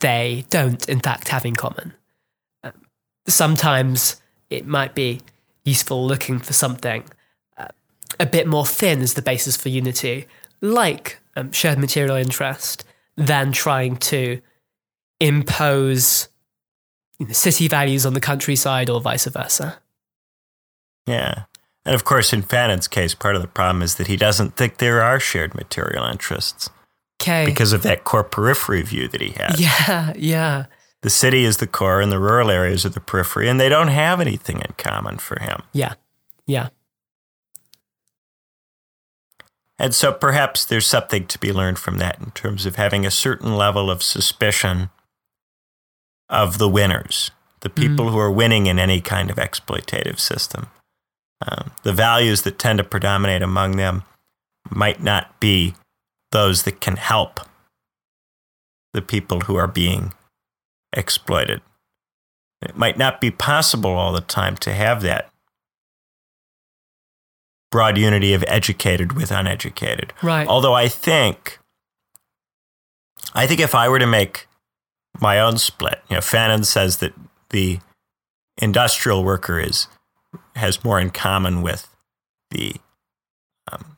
they 0.00 0.44
don't, 0.50 0.88
in 0.88 1.00
fact, 1.00 1.28
have 1.28 1.46
in 1.46 1.54
common. 1.54 1.94
Um, 2.64 2.72
sometimes 3.26 4.20
it 4.48 4.66
might 4.66 4.94
be 4.94 5.20
useful 5.64 6.04
looking 6.06 6.38
for 6.38 6.52
something 6.52 7.04
uh, 7.56 7.68
a 8.18 8.26
bit 8.26 8.46
more 8.46 8.66
thin 8.66 9.00
as 9.00 9.14
the 9.14 9.22
basis 9.22 9.56
for 9.56 9.68
unity, 9.68 10.26
like 10.60 11.18
um, 11.36 11.52
shared 11.52 11.78
material 11.78 12.16
interest, 12.16 12.84
than 13.16 13.52
trying 13.52 13.96
to 13.96 14.40
impose 15.20 16.28
city 17.30 17.68
values 17.68 18.06
on 18.06 18.14
the 18.14 18.20
countryside 18.20 18.88
or 18.90 19.00
vice 19.00 19.26
versa. 19.26 19.78
Yeah. 21.06 21.44
And 21.84 21.94
of 21.94 22.04
course, 22.04 22.32
in 22.32 22.42
Fanon's 22.42 22.88
case, 22.88 23.14
part 23.14 23.36
of 23.36 23.42
the 23.42 23.48
problem 23.48 23.82
is 23.82 23.96
that 23.96 24.06
he 24.06 24.16
doesn't 24.16 24.56
think 24.56 24.76
there 24.78 25.02
are 25.02 25.18
shared 25.18 25.54
material 25.54 26.04
interests 26.04 26.68
Okay. 27.20 27.44
because 27.44 27.72
of 27.72 27.82
that 27.82 28.04
core 28.04 28.24
periphery 28.24 28.82
view 28.82 29.08
that 29.08 29.20
he 29.20 29.30
has. 29.36 29.60
yeah, 29.88 30.12
yeah. 30.16 30.64
The 31.02 31.10
city 31.10 31.44
is 31.44 31.56
the 31.58 31.66
core 31.66 32.00
and 32.00 32.12
the 32.12 32.18
rural 32.18 32.50
areas 32.50 32.84
are 32.84 32.90
the 32.90 33.00
periphery, 33.00 33.48
and 33.48 33.58
they 33.58 33.68
don't 33.70 33.88
have 33.88 34.20
anything 34.20 34.58
in 34.58 34.74
common 34.76 35.16
for 35.18 35.40
him. 35.40 35.62
Yeah. 35.72 35.94
Yeah. 36.46 36.68
And 39.78 39.94
so 39.94 40.12
perhaps 40.12 40.64
there's 40.66 40.86
something 40.86 41.26
to 41.26 41.38
be 41.38 41.52
learned 41.52 41.78
from 41.78 41.96
that 41.98 42.18
in 42.18 42.32
terms 42.32 42.66
of 42.66 42.76
having 42.76 43.06
a 43.06 43.10
certain 43.10 43.56
level 43.56 43.90
of 43.90 44.02
suspicion 44.02 44.90
of 46.30 46.58
the 46.58 46.68
winners, 46.68 47.30
the 47.60 47.68
people 47.68 48.08
who 48.08 48.18
are 48.18 48.30
winning 48.30 48.66
in 48.66 48.78
any 48.78 49.00
kind 49.00 49.30
of 49.30 49.36
exploitative 49.36 50.18
system. 50.18 50.68
Um, 51.46 51.72
the 51.82 51.92
values 51.92 52.42
that 52.42 52.58
tend 52.58 52.78
to 52.78 52.84
predominate 52.84 53.42
among 53.42 53.76
them 53.76 54.04
might 54.70 55.02
not 55.02 55.40
be 55.40 55.74
those 56.32 56.62
that 56.62 56.80
can 56.80 56.96
help 56.96 57.40
the 58.92 59.02
people 59.02 59.40
who 59.40 59.56
are 59.56 59.66
being 59.66 60.12
exploited. 60.92 61.60
It 62.62 62.76
might 62.76 62.98
not 62.98 63.20
be 63.20 63.30
possible 63.30 63.92
all 63.92 64.12
the 64.12 64.20
time 64.20 64.56
to 64.58 64.72
have 64.72 65.02
that 65.02 65.30
broad 67.70 67.96
unity 67.96 68.34
of 68.34 68.44
educated 68.46 69.12
with 69.12 69.30
uneducated. 69.30 70.12
Right. 70.22 70.46
Although 70.46 70.74
I 70.74 70.88
think, 70.88 71.58
I 73.32 73.46
think 73.46 73.60
if 73.60 73.74
I 73.74 73.88
were 73.88 73.98
to 73.98 74.06
make 74.06 74.46
my 75.20 75.40
own 75.40 75.58
split, 75.58 76.00
you 76.08 76.16
know, 76.16 76.20
Fanon 76.20 76.64
says 76.64 76.98
that 76.98 77.12
the 77.50 77.80
industrial 78.58 79.24
worker 79.24 79.58
is 79.58 79.86
has 80.54 80.84
more 80.84 81.00
in 81.00 81.10
common 81.10 81.62
with 81.62 81.88
the 82.50 82.74
um, 83.72 83.96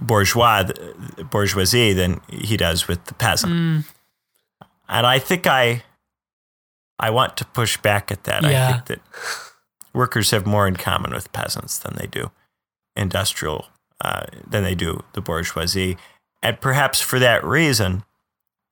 bourgeois 0.00 0.62
the 0.62 1.26
bourgeoisie 1.30 1.92
than 1.92 2.20
he 2.28 2.56
does 2.56 2.88
with 2.88 3.04
the 3.04 3.14
peasant, 3.14 3.52
Mm, 3.52 3.84
and 4.88 5.06
I 5.06 5.18
think 5.18 5.46
I 5.46 5.82
I 6.98 7.10
want 7.10 7.36
to 7.38 7.44
push 7.44 7.76
back 7.76 8.10
at 8.10 8.24
that. 8.24 8.44
I 8.44 8.72
think 8.72 8.86
that 8.86 9.00
workers 9.92 10.30
have 10.30 10.46
more 10.46 10.66
in 10.66 10.76
common 10.76 11.12
with 11.12 11.32
peasants 11.32 11.78
than 11.78 11.94
they 11.96 12.06
do 12.06 12.30
industrial 12.96 13.66
uh, 14.00 14.24
than 14.46 14.64
they 14.64 14.74
do 14.74 15.02
the 15.12 15.20
bourgeoisie, 15.20 15.96
and 16.42 16.60
perhaps 16.60 17.00
for 17.00 17.18
that 17.18 17.44
reason, 17.44 18.02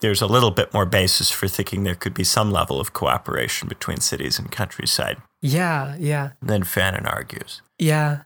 there's 0.00 0.22
a 0.22 0.26
little 0.26 0.50
bit 0.50 0.72
more 0.72 0.86
basis 0.86 1.30
for 1.30 1.48
thinking 1.48 1.82
there 1.84 1.94
could 1.94 2.14
be 2.14 2.24
some 2.24 2.52
level 2.52 2.80
of 2.80 2.92
cooperation 2.92 3.68
between 3.68 3.98
cities 4.00 4.38
and 4.38 4.50
countryside. 4.50 5.18
Yeah, 5.42 5.96
yeah, 5.98 6.30
Then 6.42 6.62
Fanon 6.62 7.10
argues. 7.10 7.62
yeah. 7.78 8.22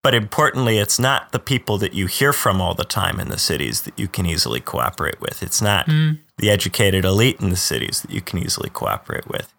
But 0.00 0.14
importantly, 0.14 0.78
it's 0.78 0.98
not 1.00 1.32
the 1.32 1.40
people 1.40 1.76
that 1.78 1.92
you 1.92 2.06
hear 2.06 2.32
from 2.32 2.60
all 2.60 2.72
the 2.72 2.84
time 2.84 3.18
in 3.18 3.28
the 3.28 3.38
cities 3.38 3.82
that 3.82 3.98
you 3.98 4.06
can 4.06 4.26
easily 4.26 4.60
cooperate 4.60 5.20
with. 5.20 5.42
It's 5.42 5.60
not 5.60 5.86
hmm. 5.86 6.12
the 6.38 6.50
educated 6.50 7.04
elite 7.04 7.40
in 7.40 7.50
the 7.50 7.56
cities 7.56 8.00
that 8.02 8.12
you 8.12 8.20
can 8.20 8.38
easily 8.38 8.70
cooperate 8.70 9.26
with. 9.26 9.52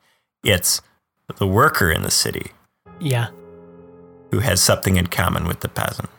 It's 0.44 0.82
the 1.38 1.46
worker 1.46 1.92
in 1.92 2.04
the 2.04 2.10
city 2.10 2.52
Yeah. 3.02 3.28
who 4.32 4.40
has 4.40 4.64
something 4.64 4.96
in 4.96 5.08
common 5.08 5.46
with 5.46 5.60
the 5.60 5.68
peasant. 5.68 6.10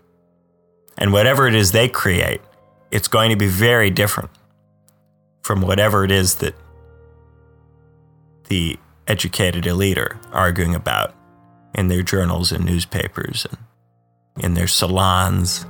And 0.98 1.12
whatever 1.14 1.48
it 1.48 1.54
is 1.54 1.72
they 1.72 1.88
create, 1.88 2.42
it's 2.90 3.08
going 3.08 3.30
to 3.30 3.36
be 3.36 3.46
very 3.46 3.88
different 3.90 4.30
from 5.42 5.62
whatever 5.62 6.04
it 6.04 6.10
is 6.10 6.36
that 6.36 6.54
the 8.48 8.78
educated 9.06 9.66
elite 9.66 9.98
are 9.98 10.18
arguing 10.32 10.74
about 10.74 11.14
in 11.74 11.88
their 11.88 12.02
journals 12.02 12.52
and 12.52 12.64
newspapers 12.64 13.46
and 13.48 13.58
in 14.44 14.54
their 14.54 14.66
salons. 14.66 15.66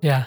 Yeah. 0.00 0.26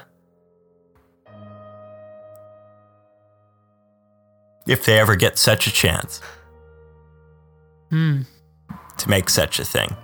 If 4.67 4.85
they 4.85 4.99
ever 4.99 5.15
get 5.15 5.37
such 5.37 5.67
a 5.67 5.71
chance 5.71 6.21
Hmm. 7.89 8.21
to 8.97 9.09
make 9.09 9.29
such 9.29 9.59
a 9.59 9.65
thing. 9.65 9.95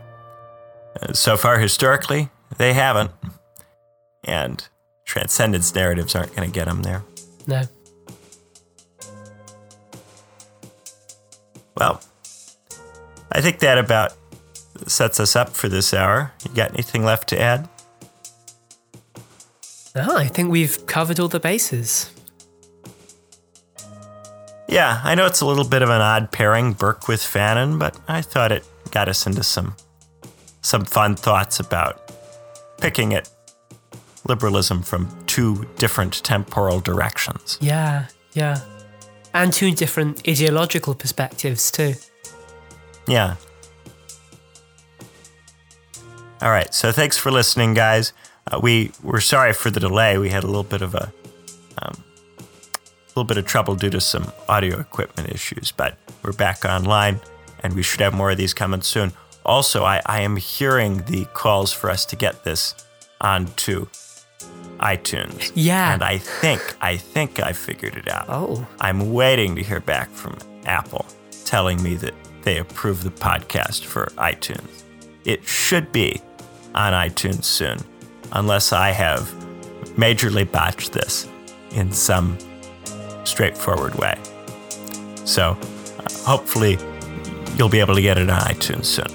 Uh, 0.99 1.13
so 1.13 1.37
far, 1.37 1.59
historically, 1.59 2.29
they 2.57 2.73
haven't. 2.73 3.11
And 4.23 4.67
transcendence 5.05 5.73
narratives 5.73 6.15
aren't 6.15 6.35
going 6.35 6.49
to 6.49 6.53
get 6.53 6.65
them 6.65 6.81
there. 6.81 7.03
No. 7.47 7.63
Well, 11.77 12.01
I 13.31 13.41
think 13.41 13.59
that 13.59 13.77
about 13.77 14.13
sets 14.87 15.19
us 15.19 15.35
up 15.35 15.49
for 15.49 15.69
this 15.69 15.93
hour. 15.93 16.33
You 16.47 16.55
got 16.55 16.71
anything 16.73 17.05
left 17.05 17.29
to 17.29 17.39
add? 17.39 17.69
No, 19.95 20.17
I 20.17 20.27
think 20.27 20.51
we've 20.51 20.85
covered 20.87 21.19
all 21.19 21.29
the 21.29 21.39
bases. 21.39 22.11
Yeah, 24.67 24.99
I 25.03 25.15
know 25.15 25.25
it's 25.25 25.41
a 25.41 25.45
little 25.45 25.63
bit 25.63 25.81
of 25.81 25.89
an 25.89 26.01
odd 26.01 26.31
pairing, 26.31 26.73
Burke 26.73 27.07
with 27.07 27.21
Fanon, 27.21 27.79
but 27.79 27.97
I 28.07 28.21
thought 28.21 28.51
it 28.51 28.65
got 28.91 29.07
us 29.07 29.25
into 29.27 29.43
some 29.43 29.75
some 30.61 30.83
fun 30.83 31.15
thoughts 31.15 31.59
about 31.59 32.11
picking 32.79 33.13
at 33.13 33.29
liberalism 34.27 34.81
from 34.81 35.09
two 35.25 35.65
different 35.77 36.23
temporal 36.23 36.79
directions. 36.79 37.57
Yeah, 37.61 38.07
yeah. 38.33 38.61
And 39.33 39.51
two 39.51 39.71
different 39.71 40.27
ideological 40.27 40.95
perspectives, 40.95 41.71
too. 41.71 41.93
Yeah. 43.07 43.35
All 46.41 46.51
right. 46.51 46.73
So 46.73 46.91
thanks 46.91 47.17
for 47.17 47.31
listening, 47.31 47.73
guys. 47.73 48.13
Uh, 48.47 48.59
we 48.61 48.91
we're 49.01 49.21
sorry 49.21 49.53
for 49.53 49.71
the 49.71 49.79
delay. 49.79 50.17
We 50.17 50.29
had 50.29 50.43
a 50.43 50.47
little 50.47 50.63
bit 50.63 50.81
of 50.81 50.93
a 50.93 51.11
um, 51.81 52.03
little 53.09 53.23
bit 53.23 53.37
of 53.37 53.45
trouble 53.45 53.75
due 53.75 53.89
to 53.89 54.01
some 54.01 54.31
audio 54.47 54.79
equipment 54.79 55.29
issues, 55.29 55.71
but 55.71 55.97
we're 56.23 56.33
back 56.33 56.65
online, 56.65 57.19
and 57.63 57.73
we 57.73 57.81
should 57.81 58.01
have 58.01 58.13
more 58.13 58.31
of 58.31 58.37
these 58.37 58.53
coming 58.53 58.81
soon. 58.81 59.13
Also, 59.45 59.83
I, 59.83 60.01
I 60.05 60.21
am 60.21 60.37
hearing 60.37 61.03
the 61.05 61.25
calls 61.33 61.71
for 61.71 61.89
us 61.89 62.05
to 62.07 62.15
get 62.15 62.43
this 62.43 62.75
onto 63.21 63.87
iTunes. 64.85 65.51
Yeah. 65.55 65.93
And 65.93 66.03
I 66.03 66.17
think 66.17 66.61
I 66.81 66.97
think 66.97 67.39
I 67.39 67.53
figured 67.53 67.95
it 67.95 68.07
out. 68.07 68.25
Oh, 68.29 68.67
I'm 68.79 69.13
waiting 69.13 69.55
to 69.55 69.63
hear 69.63 69.79
back 69.79 70.09
from 70.11 70.37
Apple 70.65 71.05
telling 71.45 71.81
me 71.81 71.95
that 71.95 72.13
they 72.43 72.57
approve 72.59 73.03
the 73.03 73.09
podcast 73.09 73.83
for 73.83 74.05
iTunes. 74.17 74.83
It 75.25 75.43
should 75.43 75.91
be 75.91 76.21
on 76.75 76.93
iTunes 76.93 77.45
soon, 77.45 77.79
unless 78.33 78.71
I 78.73 78.91
have 78.91 79.21
majorly 79.97 80.49
botched 80.49 80.91
this 80.91 81.27
in 81.71 81.91
some 81.91 82.37
straightforward 83.23 83.95
way. 83.95 84.17
So 85.23 85.51
uh, 85.51 86.07
hopefully 86.23 86.77
you'll 87.57 87.69
be 87.69 87.79
able 87.79 87.95
to 87.95 88.01
get 88.01 88.17
it 88.19 88.29
on 88.29 88.39
iTunes 88.41 88.85
soon. 88.85 89.09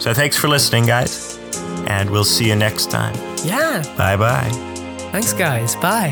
So 0.00 0.12
thanks 0.12 0.36
for 0.36 0.48
listening, 0.48 0.84
guys, 0.84 1.33
and 1.88 2.10
we'll 2.10 2.24
see 2.24 2.48
you 2.48 2.56
next 2.56 2.90
time. 2.90 3.14
yeah. 3.44 3.82
Bye 3.96 4.16
bye. 4.16 4.50
Thanks, 5.12 5.32
guys. 5.32 5.76
Bye. 5.76 6.10